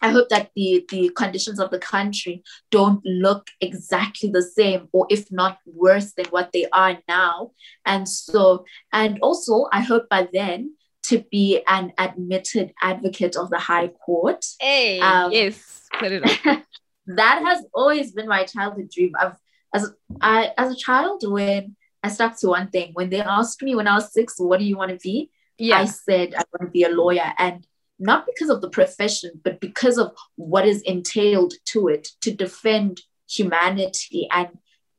I 0.00 0.10
hope 0.10 0.28
that 0.28 0.50
the, 0.54 0.84
the 0.90 1.10
conditions 1.16 1.58
of 1.58 1.70
the 1.70 1.78
country 1.78 2.42
don't 2.70 3.04
look 3.04 3.48
exactly 3.60 4.30
the 4.30 4.42
same, 4.42 4.88
or 4.92 5.06
if 5.10 5.30
not 5.30 5.58
worse 5.66 6.12
than 6.12 6.26
what 6.26 6.52
they 6.52 6.66
are 6.72 6.98
now. 7.08 7.52
And 7.84 8.08
so, 8.08 8.64
and 8.92 9.18
also, 9.20 9.66
I 9.72 9.80
hope 9.80 10.08
by 10.08 10.28
then 10.32 10.74
to 11.04 11.24
be 11.30 11.62
an 11.66 11.92
admitted 11.98 12.72
advocate 12.82 13.36
of 13.36 13.50
the 13.50 13.58
High 13.58 13.88
Court. 13.88 14.44
Hey, 14.60 15.00
um, 15.00 15.32
yes, 15.32 15.88
put 15.98 16.12
it 16.12 16.22
that 17.08 17.42
has 17.42 17.64
always 17.72 18.12
been 18.12 18.28
my 18.28 18.44
childhood 18.44 18.90
dream. 18.90 19.12
I've 19.18 19.36
as 19.74 19.90
I 20.20 20.52
as 20.56 20.72
a 20.72 20.76
child 20.76 21.22
when 21.26 21.76
I 22.02 22.08
stuck 22.08 22.38
to 22.40 22.48
one 22.48 22.68
thing. 22.68 22.90
When 22.92 23.10
they 23.10 23.20
asked 23.20 23.62
me 23.62 23.74
when 23.74 23.88
I 23.88 23.94
was 23.94 24.12
six, 24.12 24.34
what 24.38 24.58
do 24.58 24.64
you 24.64 24.76
want 24.76 24.90
to 24.90 24.96
be? 24.96 25.30
Yeah. 25.58 25.78
I 25.78 25.84
said 25.86 26.34
I 26.34 26.42
want 26.52 26.68
to 26.68 26.72
be 26.72 26.84
a 26.84 26.90
lawyer. 26.90 27.32
And 27.38 27.66
not 27.98 28.26
because 28.26 28.50
of 28.50 28.60
the 28.60 28.70
profession, 28.70 29.30
but 29.42 29.60
because 29.60 29.98
of 29.98 30.12
what 30.36 30.66
is 30.66 30.82
entailed 30.82 31.54
to 31.66 31.88
it 31.88 32.08
to 32.20 32.32
defend 32.32 33.00
humanity 33.28 34.28
and 34.30 34.48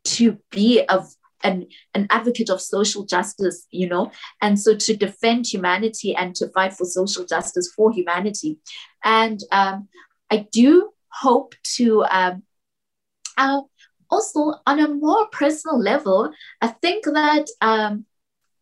to 0.04 0.38
be 0.52 0.84
of 0.86 1.16
an, 1.44 1.68
an 1.94 2.08
advocate 2.10 2.50
of 2.50 2.62
social 2.62 3.06
justice, 3.06 3.66
you 3.72 3.88
know, 3.88 4.12
and 4.42 4.60
so 4.60 4.76
to 4.76 4.96
defend 4.96 5.48
humanity 5.48 6.14
and 6.16 6.36
to 6.36 6.50
fight 6.50 6.74
for 6.74 6.86
social 6.86 7.26
justice 7.26 7.72
for 7.76 7.92
humanity. 7.92 8.60
And 9.04 9.40
um, 9.52 9.88
I 10.30 10.48
do 10.52 10.92
hope 11.10 11.56
to 11.76 12.04
um, 12.04 12.44
uh, 13.38 13.62
also 14.10 14.56
on 14.66 14.80
a 14.80 14.88
more 14.88 15.28
personal 15.28 15.80
level, 15.80 16.32
I 16.62 16.68
think 16.68 17.06
that 17.06 17.48
um, 17.62 18.06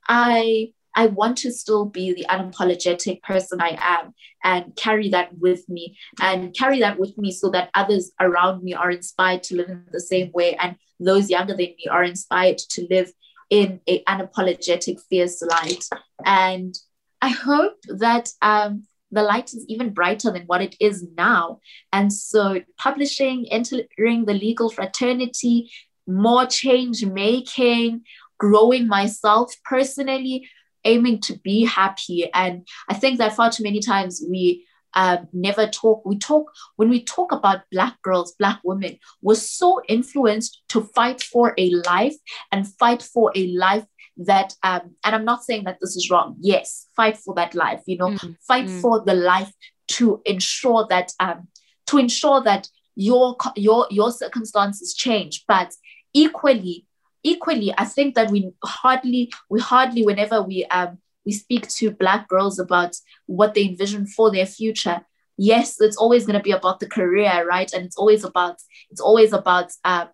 I 0.08 0.74
I 0.98 1.06
want 1.06 1.38
to 1.40 1.52
still 1.52 1.86
be 1.86 2.14
the 2.14 2.26
unapologetic 2.28 3.22
person 3.22 3.62
I 3.62 3.78
am 3.80 4.16
and 4.44 4.76
carry 4.76 5.10
that 5.10 5.38
with 5.38 5.70
me 5.70 5.96
and 6.20 6.56
carry 6.58 6.80
that 6.80 6.98
with 6.98 7.16
me 7.20 7.32
so 7.32 7.52
that 7.52 7.70
others 7.76 8.12
around 8.20 8.64
me 8.64 8.74
are 8.74 8.90
inspired 8.90 9.44
to 9.44 9.58
live 9.58 9.70
in 9.70 9.84
the 9.92 10.00
same 10.00 10.32
way 10.34 10.56
and 10.56 10.76
those 11.00 11.30
younger 11.30 11.54
than 11.54 11.76
me 11.78 11.86
are 11.92 12.04
inspired 12.04 12.58
to 12.58 12.88
live 12.90 13.12
in 13.52 13.80
a 13.88 14.04
unapologetic, 14.06 15.00
fierce 15.08 15.42
light. 15.44 15.86
And 16.26 16.76
I 17.22 17.30
hope 17.30 17.78
that 17.90 18.30
um, 18.42 18.88
the 19.12 19.22
light 19.22 19.54
is 19.54 19.66
even 19.68 19.94
brighter 19.94 20.32
than 20.32 20.44
what 20.48 20.64
it 20.64 20.76
is 20.80 21.06
now. 21.16 21.60
And 21.94 22.12
so, 22.12 22.62
publishing, 22.78 23.48
entering 23.52 24.26
the 24.26 24.34
legal 24.34 24.70
fraternity, 24.70 25.70
more 26.08 26.48
change 26.48 27.06
making, 27.06 28.02
growing 28.38 28.88
myself 28.88 29.54
personally, 29.64 30.50
aiming 30.88 31.22
to 31.22 31.38
be 31.40 31.66
happy. 31.66 32.30
And 32.34 32.68
I 32.90 32.96
think 32.96 33.20
that 33.20 33.36
far 33.36 33.52
too 33.52 33.64
many 33.64 33.80
times 33.80 34.24
we 34.28 34.66
um, 34.94 35.28
never 35.34 35.68
talk. 35.68 36.04
We 36.06 36.18
talk 36.18 36.52
when 36.78 36.90
we 36.90 37.04
talk 37.04 37.32
about 37.32 37.62
Black 37.72 38.02
girls, 38.02 38.34
Black 38.40 38.60
women, 38.64 38.98
we're 39.22 39.36
so 39.36 39.82
influenced 39.88 40.62
to 40.70 40.82
fight 40.96 41.22
for 41.22 41.54
a 41.58 41.70
life 41.86 42.16
and 42.52 42.68
fight 42.68 43.04
for 43.04 43.32
a 43.36 43.48
life 43.48 43.86
that 44.20 44.56
um, 44.64 44.96
and 45.04 45.16
i'm 45.16 45.26
not 45.26 45.44
saying 45.44 45.64
that 45.64 45.78
this 45.80 45.96
is 45.96 46.10
wrong 46.10 46.36
yes 46.40 46.88
fight 46.96 47.16
for 47.18 47.36
that 47.36 47.54
life 47.54 47.82
you 47.86 47.98
know 47.98 48.10
mm. 48.10 48.36
fight 48.48 48.66
mm. 48.66 48.82
for 48.82 49.04
the 49.06 49.14
life 49.14 49.52
to 49.88 50.22
ensure 50.26 50.88
that 50.90 51.12
um, 51.20 51.48
to 51.86 52.00
ensure 52.00 52.42
that 52.42 52.68
your 52.96 53.38
your 53.56 53.86
your 53.92 54.12
circumstances 54.12 54.96
change 54.96 55.44
but 55.48 55.72
equally 56.14 56.87
equally 57.32 57.70
i 57.78 57.86
think 57.86 58.16
that 58.16 58.32
we 58.32 58.40
hardly 58.64 59.32
we 59.50 59.60
hardly 59.60 60.04
whenever 60.06 60.42
we 60.42 60.66
um 60.66 60.98
we 61.26 61.32
speak 61.32 61.68
to 61.68 61.92
black 61.92 62.28
girls 62.28 62.58
about 62.58 62.94
what 63.26 63.54
they 63.54 63.66
envision 63.66 64.06
for 64.08 64.32
their 64.32 64.46
future 64.46 65.00
yes, 65.38 65.80
it's 65.80 65.98
always 65.98 66.26
going 66.26 66.38
to 66.38 66.44
be 66.44 66.52
about 66.52 66.80
the 66.80 66.88
career, 66.88 67.46
right? 67.48 67.72
And 67.72 67.86
it's 67.86 67.98
always 67.98 68.24
about 68.24 68.58
it's 68.90 69.02
always 69.02 69.34
about 69.34 69.72
um, 69.86 70.10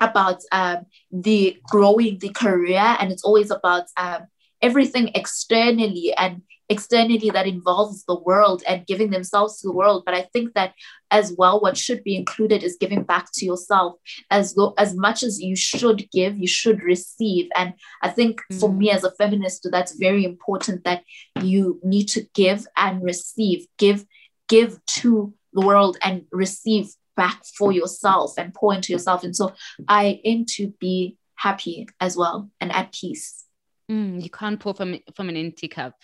about 0.00 0.40
um, 0.50 0.86
the 1.12 1.58
growing 1.70 2.18
the 2.18 2.30
career, 2.30 2.96
and 2.98 3.12
it's 3.12 3.24
always 3.24 3.50
about 3.50 3.84
um, 3.96 4.26
everything 4.62 5.10
externally 5.14 6.12
and 6.16 6.42
externally 6.70 7.30
that 7.30 7.48
involves 7.48 8.04
the 8.04 8.18
world 8.18 8.62
and 8.66 8.86
giving 8.86 9.10
themselves 9.10 9.60
to 9.60 9.68
the 9.68 9.74
world. 9.74 10.04
But 10.06 10.14
i 10.14 10.22
think 10.32 10.54
that 10.54 10.72
as 11.10 11.34
well 11.36 11.60
what 11.60 11.76
should 11.76 12.02
be 12.04 12.16
included 12.16 12.62
is 12.62 12.78
giving 12.80 13.02
back 13.02 13.26
to 13.34 13.44
yourself 13.44 13.96
as 14.30 14.54
though 14.54 14.74
as 14.78 14.94
much 14.94 15.24
as 15.24 15.40
you 15.40 15.56
should 15.56 16.08
give 16.12 16.38
you 16.38 16.46
should 16.46 16.82
receive. 16.82 17.48
And 17.56 17.74
i 18.02 18.08
think 18.08 18.40
mm. 18.50 18.60
for 18.60 18.72
me 18.72 18.88
mm. 18.88 18.94
as 18.94 19.04
a 19.04 19.10
feminist 19.12 19.68
that's 19.70 19.98
very 19.98 20.24
important 20.24 20.84
that 20.84 21.02
you 21.42 21.80
need 21.82 22.06
to 22.08 22.24
give 22.34 22.66
and 22.76 23.02
receive. 23.02 23.66
Give 23.76 24.06
give 24.48 24.78
to 25.00 25.34
the 25.52 25.66
world 25.66 25.98
and 26.02 26.24
receive 26.30 26.88
back 27.16 27.44
for 27.58 27.72
yourself 27.72 28.34
and 28.38 28.54
pour 28.54 28.72
into 28.72 28.92
yourself. 28.92 29.24
And 29.24 29.34
so 29.34 29.52
i 29.88 30.20
aim 30.24 30.46
to 30.56 30.72
be 30.78 31.16
happy 31.34 31.88
as 32.00 32.16
well 32.16 32.50
and 32.60 32.70
at 32.70 32.92
peace. 32.92 33.44
Mm, 33.90 34.22
you 34.22 34.30
can't 34.30 34.60
pour 34.60 34.74
from 34.74 35.00
from 35.16 35.28
an 35.28 35.36
empty 35.36 35.66
cup 35.66 35.96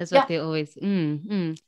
that's 0.00 0.12
what 0.12 0.22
yeah. 0.22 0.26
they 0.26 0.38
always. 0.38 0.74
Mm, 0.82 1.26
mm. 1.26 1.60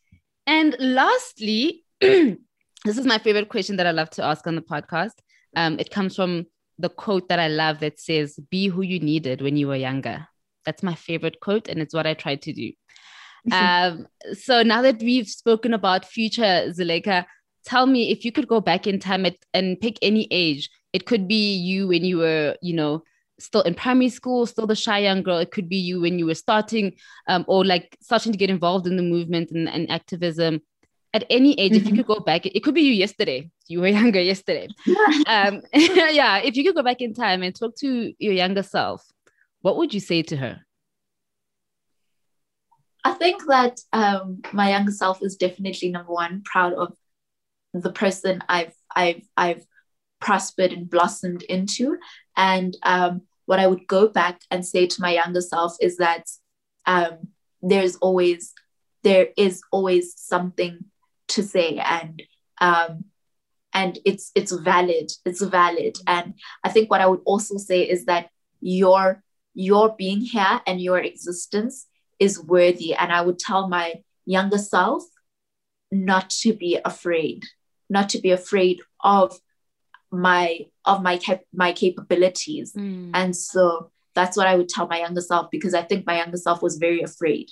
And 0.47 0.75
lastly, 0.81 1.85
this 2.01 2.39
is 2.85 3.05
my 3.05 3.19
favorite 3.19 3.51
question 3.51 3.77
that 3.77 3.87
I 3.87 3.91
love 3.91 4.09
to 4.11 4.25
ask 4.25 4.47
on 4.47 4.55
the 4.55 4.63
podcast. 4.63 5.13
Um, 5.55 5.79
it 5.79 5.91
comes 5.91 6.17
from 6.17 6.47
the 6.79 6.89
quote 6.89 7.29
that 7.29 7.39
I 7.39 7.49
love 7.49 7.81
that 7.81 8.01
says, 8.01 8.39
"Be 8.51 8.69
who 8.69 8.81
you 8.81 9.01
needed 9.01 9.43
when 9.43 9.59
you 9.59 9.69
were 9.69 9.77
younger." 9.77 10.27
That's 10.65 10.83
my 10.83 10.95
favorite 10.95 11.41
quote, 11.41 11.69
and 11.69 11.83
it's 11.83 11.93
what 11.93 12.07
I 12.07 12.15
try 12.15 12.37
to 12.37 12.53
do. 12.55 12.73
um, 13.53 14.07
so 14.33 14.63
now 14.63 14.81
that 14.81 15.01
we've 15.01 15.29
spoken 15.29 15.75
about 15.75 16.07
future 16.07 16.71
Zulaikha, 16.71 17.27
tell 17.67 17.85
me 17.87 18.11
if 18.11 18.25
you 18.25 18.33
could 18.33 18.49
go 18.49 18.63
back 18.63 18.87
in 18.87 18.99
time 18.99 19.27
at, 19.27 19.37
and 19.53 19.79
pick 19.79 19.99
any 20.01 20.27
age. 20.31 20.71
It 20.95 21.05
could 21.05 21.29
be 21.29 21.55
you 21.55 21.89
when 21.89 22.05
you 22.05 22.19
were, 22.19 22.57
you 22.63 22.75
know, 22.75 23.03
still 23.43 23.63
in 23.63 23.75
primary 23.75 24.09
school, 24.09 24.47
still 24.47 24.67
the 24.67 24.75
shy 24.75 24.99
young 24.99 25.23
girl. 25.23 25.39
It 25.39 25.51
could 25.51 25.69
be 25.69 25.77
you 25.77 26.01
when 26.01 26.19
you 26.19 26.27
were 26.27 26.35
starting 26.35 26.95
um, 27.29 27.45
or 27.49 27.65
like 27.65 27.97
starting 28.01 28.33
to 28.33 28.39
get 28.39 28.51
involved 28.51 28.87
in 28.87 28.97
the 28.97 29.03
movement 29.03 29.51
and, 29.51 29.69
and 29.69 29.91
activism. 29.91 30.61
At 31.15 31.25
any 31.29 31.59
age, 31.61 31.73
mm-hmm. 31.73 31.77
if 31.77 31.83
you 31.85 31.89
mm-hmm. 31.91 31.97
could 31.99 32.07
go 32.07 32.21
back, 32.21 32.47
it 32.47 32.61
could 32.65 32.75
be 32.75 32.83
you 32.83 32.93
yesterday. 32.93 33.51
You 33.69 33.81
were 33.81 33.89
younger 34.01 34.21
yesterday. 34.21 34.69
um, 35.27 35.63
yeah, 35.75 36.39
if 36.39 36.57
you 36.57 36.65
could 36.65 36.75
go 36.75 36.83
back 36.83 37.01
in 37.01 37.15
time 37.15 37.43
and 37.43 37.55
talk 37.55 37.77
to 37.81 38.13
your 38.19 38.33
younger 38.33 38.63
self, 38.63 39.05
what 39.61 39.77
would 39.77 39.93
you 39.93 40.01
say 40.01 40.23
to 40.23 40.37
her? 40.37 40.61
I 43.05 43.15
think 43.15 43.43
that 43.49 43.81
um, 43.93 44.43
my 44.53 44.71
younger 44.71 44.93
self 44.93 45.23
is 45.23 45.37
definitely 45.37 45.91
number 45.91 46.13
one 46.13 46.43
proud 46.45 46.73
of 46.75 46.95
the 47.75 47.91
person 47.91 48.43
I've 48.49 48.75
I've 48.95 49.23
I've 49.37 49.65
prospered 50.23 50.73
and 50.73 50.89
blossomed 50.89 51.43
into. 51.43 51.99
And 52.37 52.77
um, 52.83 53.23
what 53.53 53.61
I 53.61 53.67
would 53.67 53.87
go 53.87 54.09
back 54.09 54.41
and 54.51 54.65
say 54.65 54.87
to 54.87 55.03
my 55.03 55.13
younger 55.13 55.43
self 55.43 55.77
is 55.79 55.99
that 55.99 56.25
um, 56.87 57.29
there's 57.61 57.97
always 57.97 58.55
there 59.03 59.29
is 59.37 59.61
always 59.71 60.15
something 60.17 60.87
to 61.29 61.43
say 61.43 61.77
and 61.77 62.23
um, 62.63 63.05
and 63.75 63.99
it's 64.07 64.33
it's 64.35 64.53
valid 64.53 65.13
it's 65.27 65.43
valid. 65.43 65.99
And 66.07 66.33
i 66.65 66.71
think 66.71 66.91
what 66.91 67.03
i 67.03 67.07
would 67.07 67.25
also 67.27 67.59
say 67.59 67.83
is 67.83 68.07
that 68.07 68.31
your 68.63 69.23
your 69.53 69.95
being 69.99 70.23
here 70.23 70.63
and 70.67 70.81
your 70.81 71.01
existence 71.01 71.87
is 72.19 72.43
worthy. 72.43 72.95
And 72.95 73.13
i 73.13 73.21
would 73.21 73.39
tell 73.39 73.69
my 73.69 73.87
younger 74.25 74.63
self 74.75 75.03
not 75.91 76.31
to 76.43 76.55
be 76.55 76.79
afraid 76.87 77.45
not 77.91 78.09
to 78.09 78.19
be 78.19 78.31
afraid 78.31 78.81
of 79.05 79.39
my 80.13 80.61
of 80.85 81.03
my 81.03 81.17
cap- 81.17 81.45
my 81.53 81.73
capabilities. 81.73 82.73
Mm. 82.73 83.11
and 83.15 83.35
so 83.35 83.91
that's 84.15 84.37
what 84.37 84.47
i 84.47 84.55
would 84.55 84.69
tell 84.69 84.87
my 84.87 84.99
younger 84.99 85.21
self 85.23 85.51
because 85.51 85.75
i 85.75 85.83
think 85.83 86.07
my 86.07 86.19
younger 86.19 86.37
self 86.37 86.63
was 86.63 86.77
very 86.77 87.03
afraid. 87.03 87.49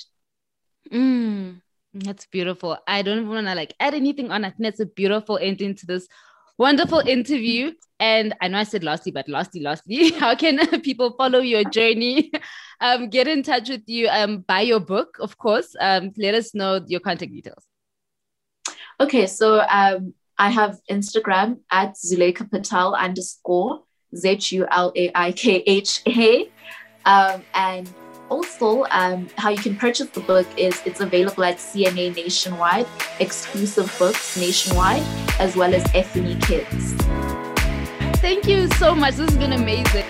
Mm. 0.92 1.60
that's 1.94 2.26
beautiful. 2.26 2.78
I 2.86 3.02
don't 3.02 3.28
want 3.28 3.46
to 3.46 3.54
like 3.54 3.74
add 3.80 3.94
anything 3.94 4.30
on. 4.30 4.44
I 4.44 4.50
think 4.50 4.62
that's 4.62 4.80
a 4.80 4.86
beautiful 4.86 5.38
ending 5.38 5.74
to 5.76 5.86
this 5.86 6.06
wonderful 6.58 7.00
interview. 7.00 7.72
And 7.98 8.34
i 8.40 8.48
know 8.48 8.58
i 8.58 8.64
said 8.64 8.82
lastly 8.82 9.12
but 9.12 9.28
lastly 9.28 9.60
lastly 9.60 10.10
how 10.22 10.34
can 10.34 10.58
people 10.88 11.14
follow 11.16 11.40
your 11.40 11.64
journey? 11.64 12.30
Um 12.80 13.10
get 13.10 13.28
in 13.28 13.42
touch 13.42 13.68
with 13.68 13.82
you 13.86 14.08
um 14.08 14.40
buy 14.40 14.62
your 14.62 14.80
book 14.80 15.18
of 15.20 15.36
course. 15.36 15.76
Um 15.80 16.12
let 16.16 16.34
us 16.34 16.54
know 16.54 16.80
your 16.86 17.00
contact 17.00 17.32
details. 17.32 17.64
Okay 18.98 19.26
so 19.26 19.60
um 19.60 20.14
I 20.40 20.48
have 20.48 20.80
Instagram 20.90 21.58
at 21.70 21.96
Zulaikha 21.96 22.50
Patel 22.50 22.94
underscore 22.94 23.82
Z 24.16 24.38
U 24.56 24.66
L 24.70 24.90
A 24.96 25.10
I 25.14 25.32
K 25.32 25.62
H 25.66 26.00
A. 26.08 26.48
Um, 27.04 27.42
and 27.52 27.92
also, 28.30 28.86
um, 28.90 29.28
how 29.36 29.50
you 29.50 29.58
can 29.58 29.76
purchase 29.76 30.08
the 30.08 30.20
book 30.20 30.46
is 30.56 30.80
it's 30.86 31.00
available 31.00 31.44
at 31.44 31.58
CNA 31.58 32.16
nationwide, 32.16 32.86
exclusive 33.18 33.94
books 33.98 34.38
nationwide, 34.38 35.02
as 35.38 35.56
well 35.56 35.74
as 35.74 35.84
FNE 35.92 36.40
Kids. 36.40 36.94
Thank 38.20 38.46
you 38.46 38.66
so 38.78 38.94
much. 38.94 39.16
This 39.16 39.28
has 39.28 39.38
been 39.38 39.52
amazing. 39.52 40.06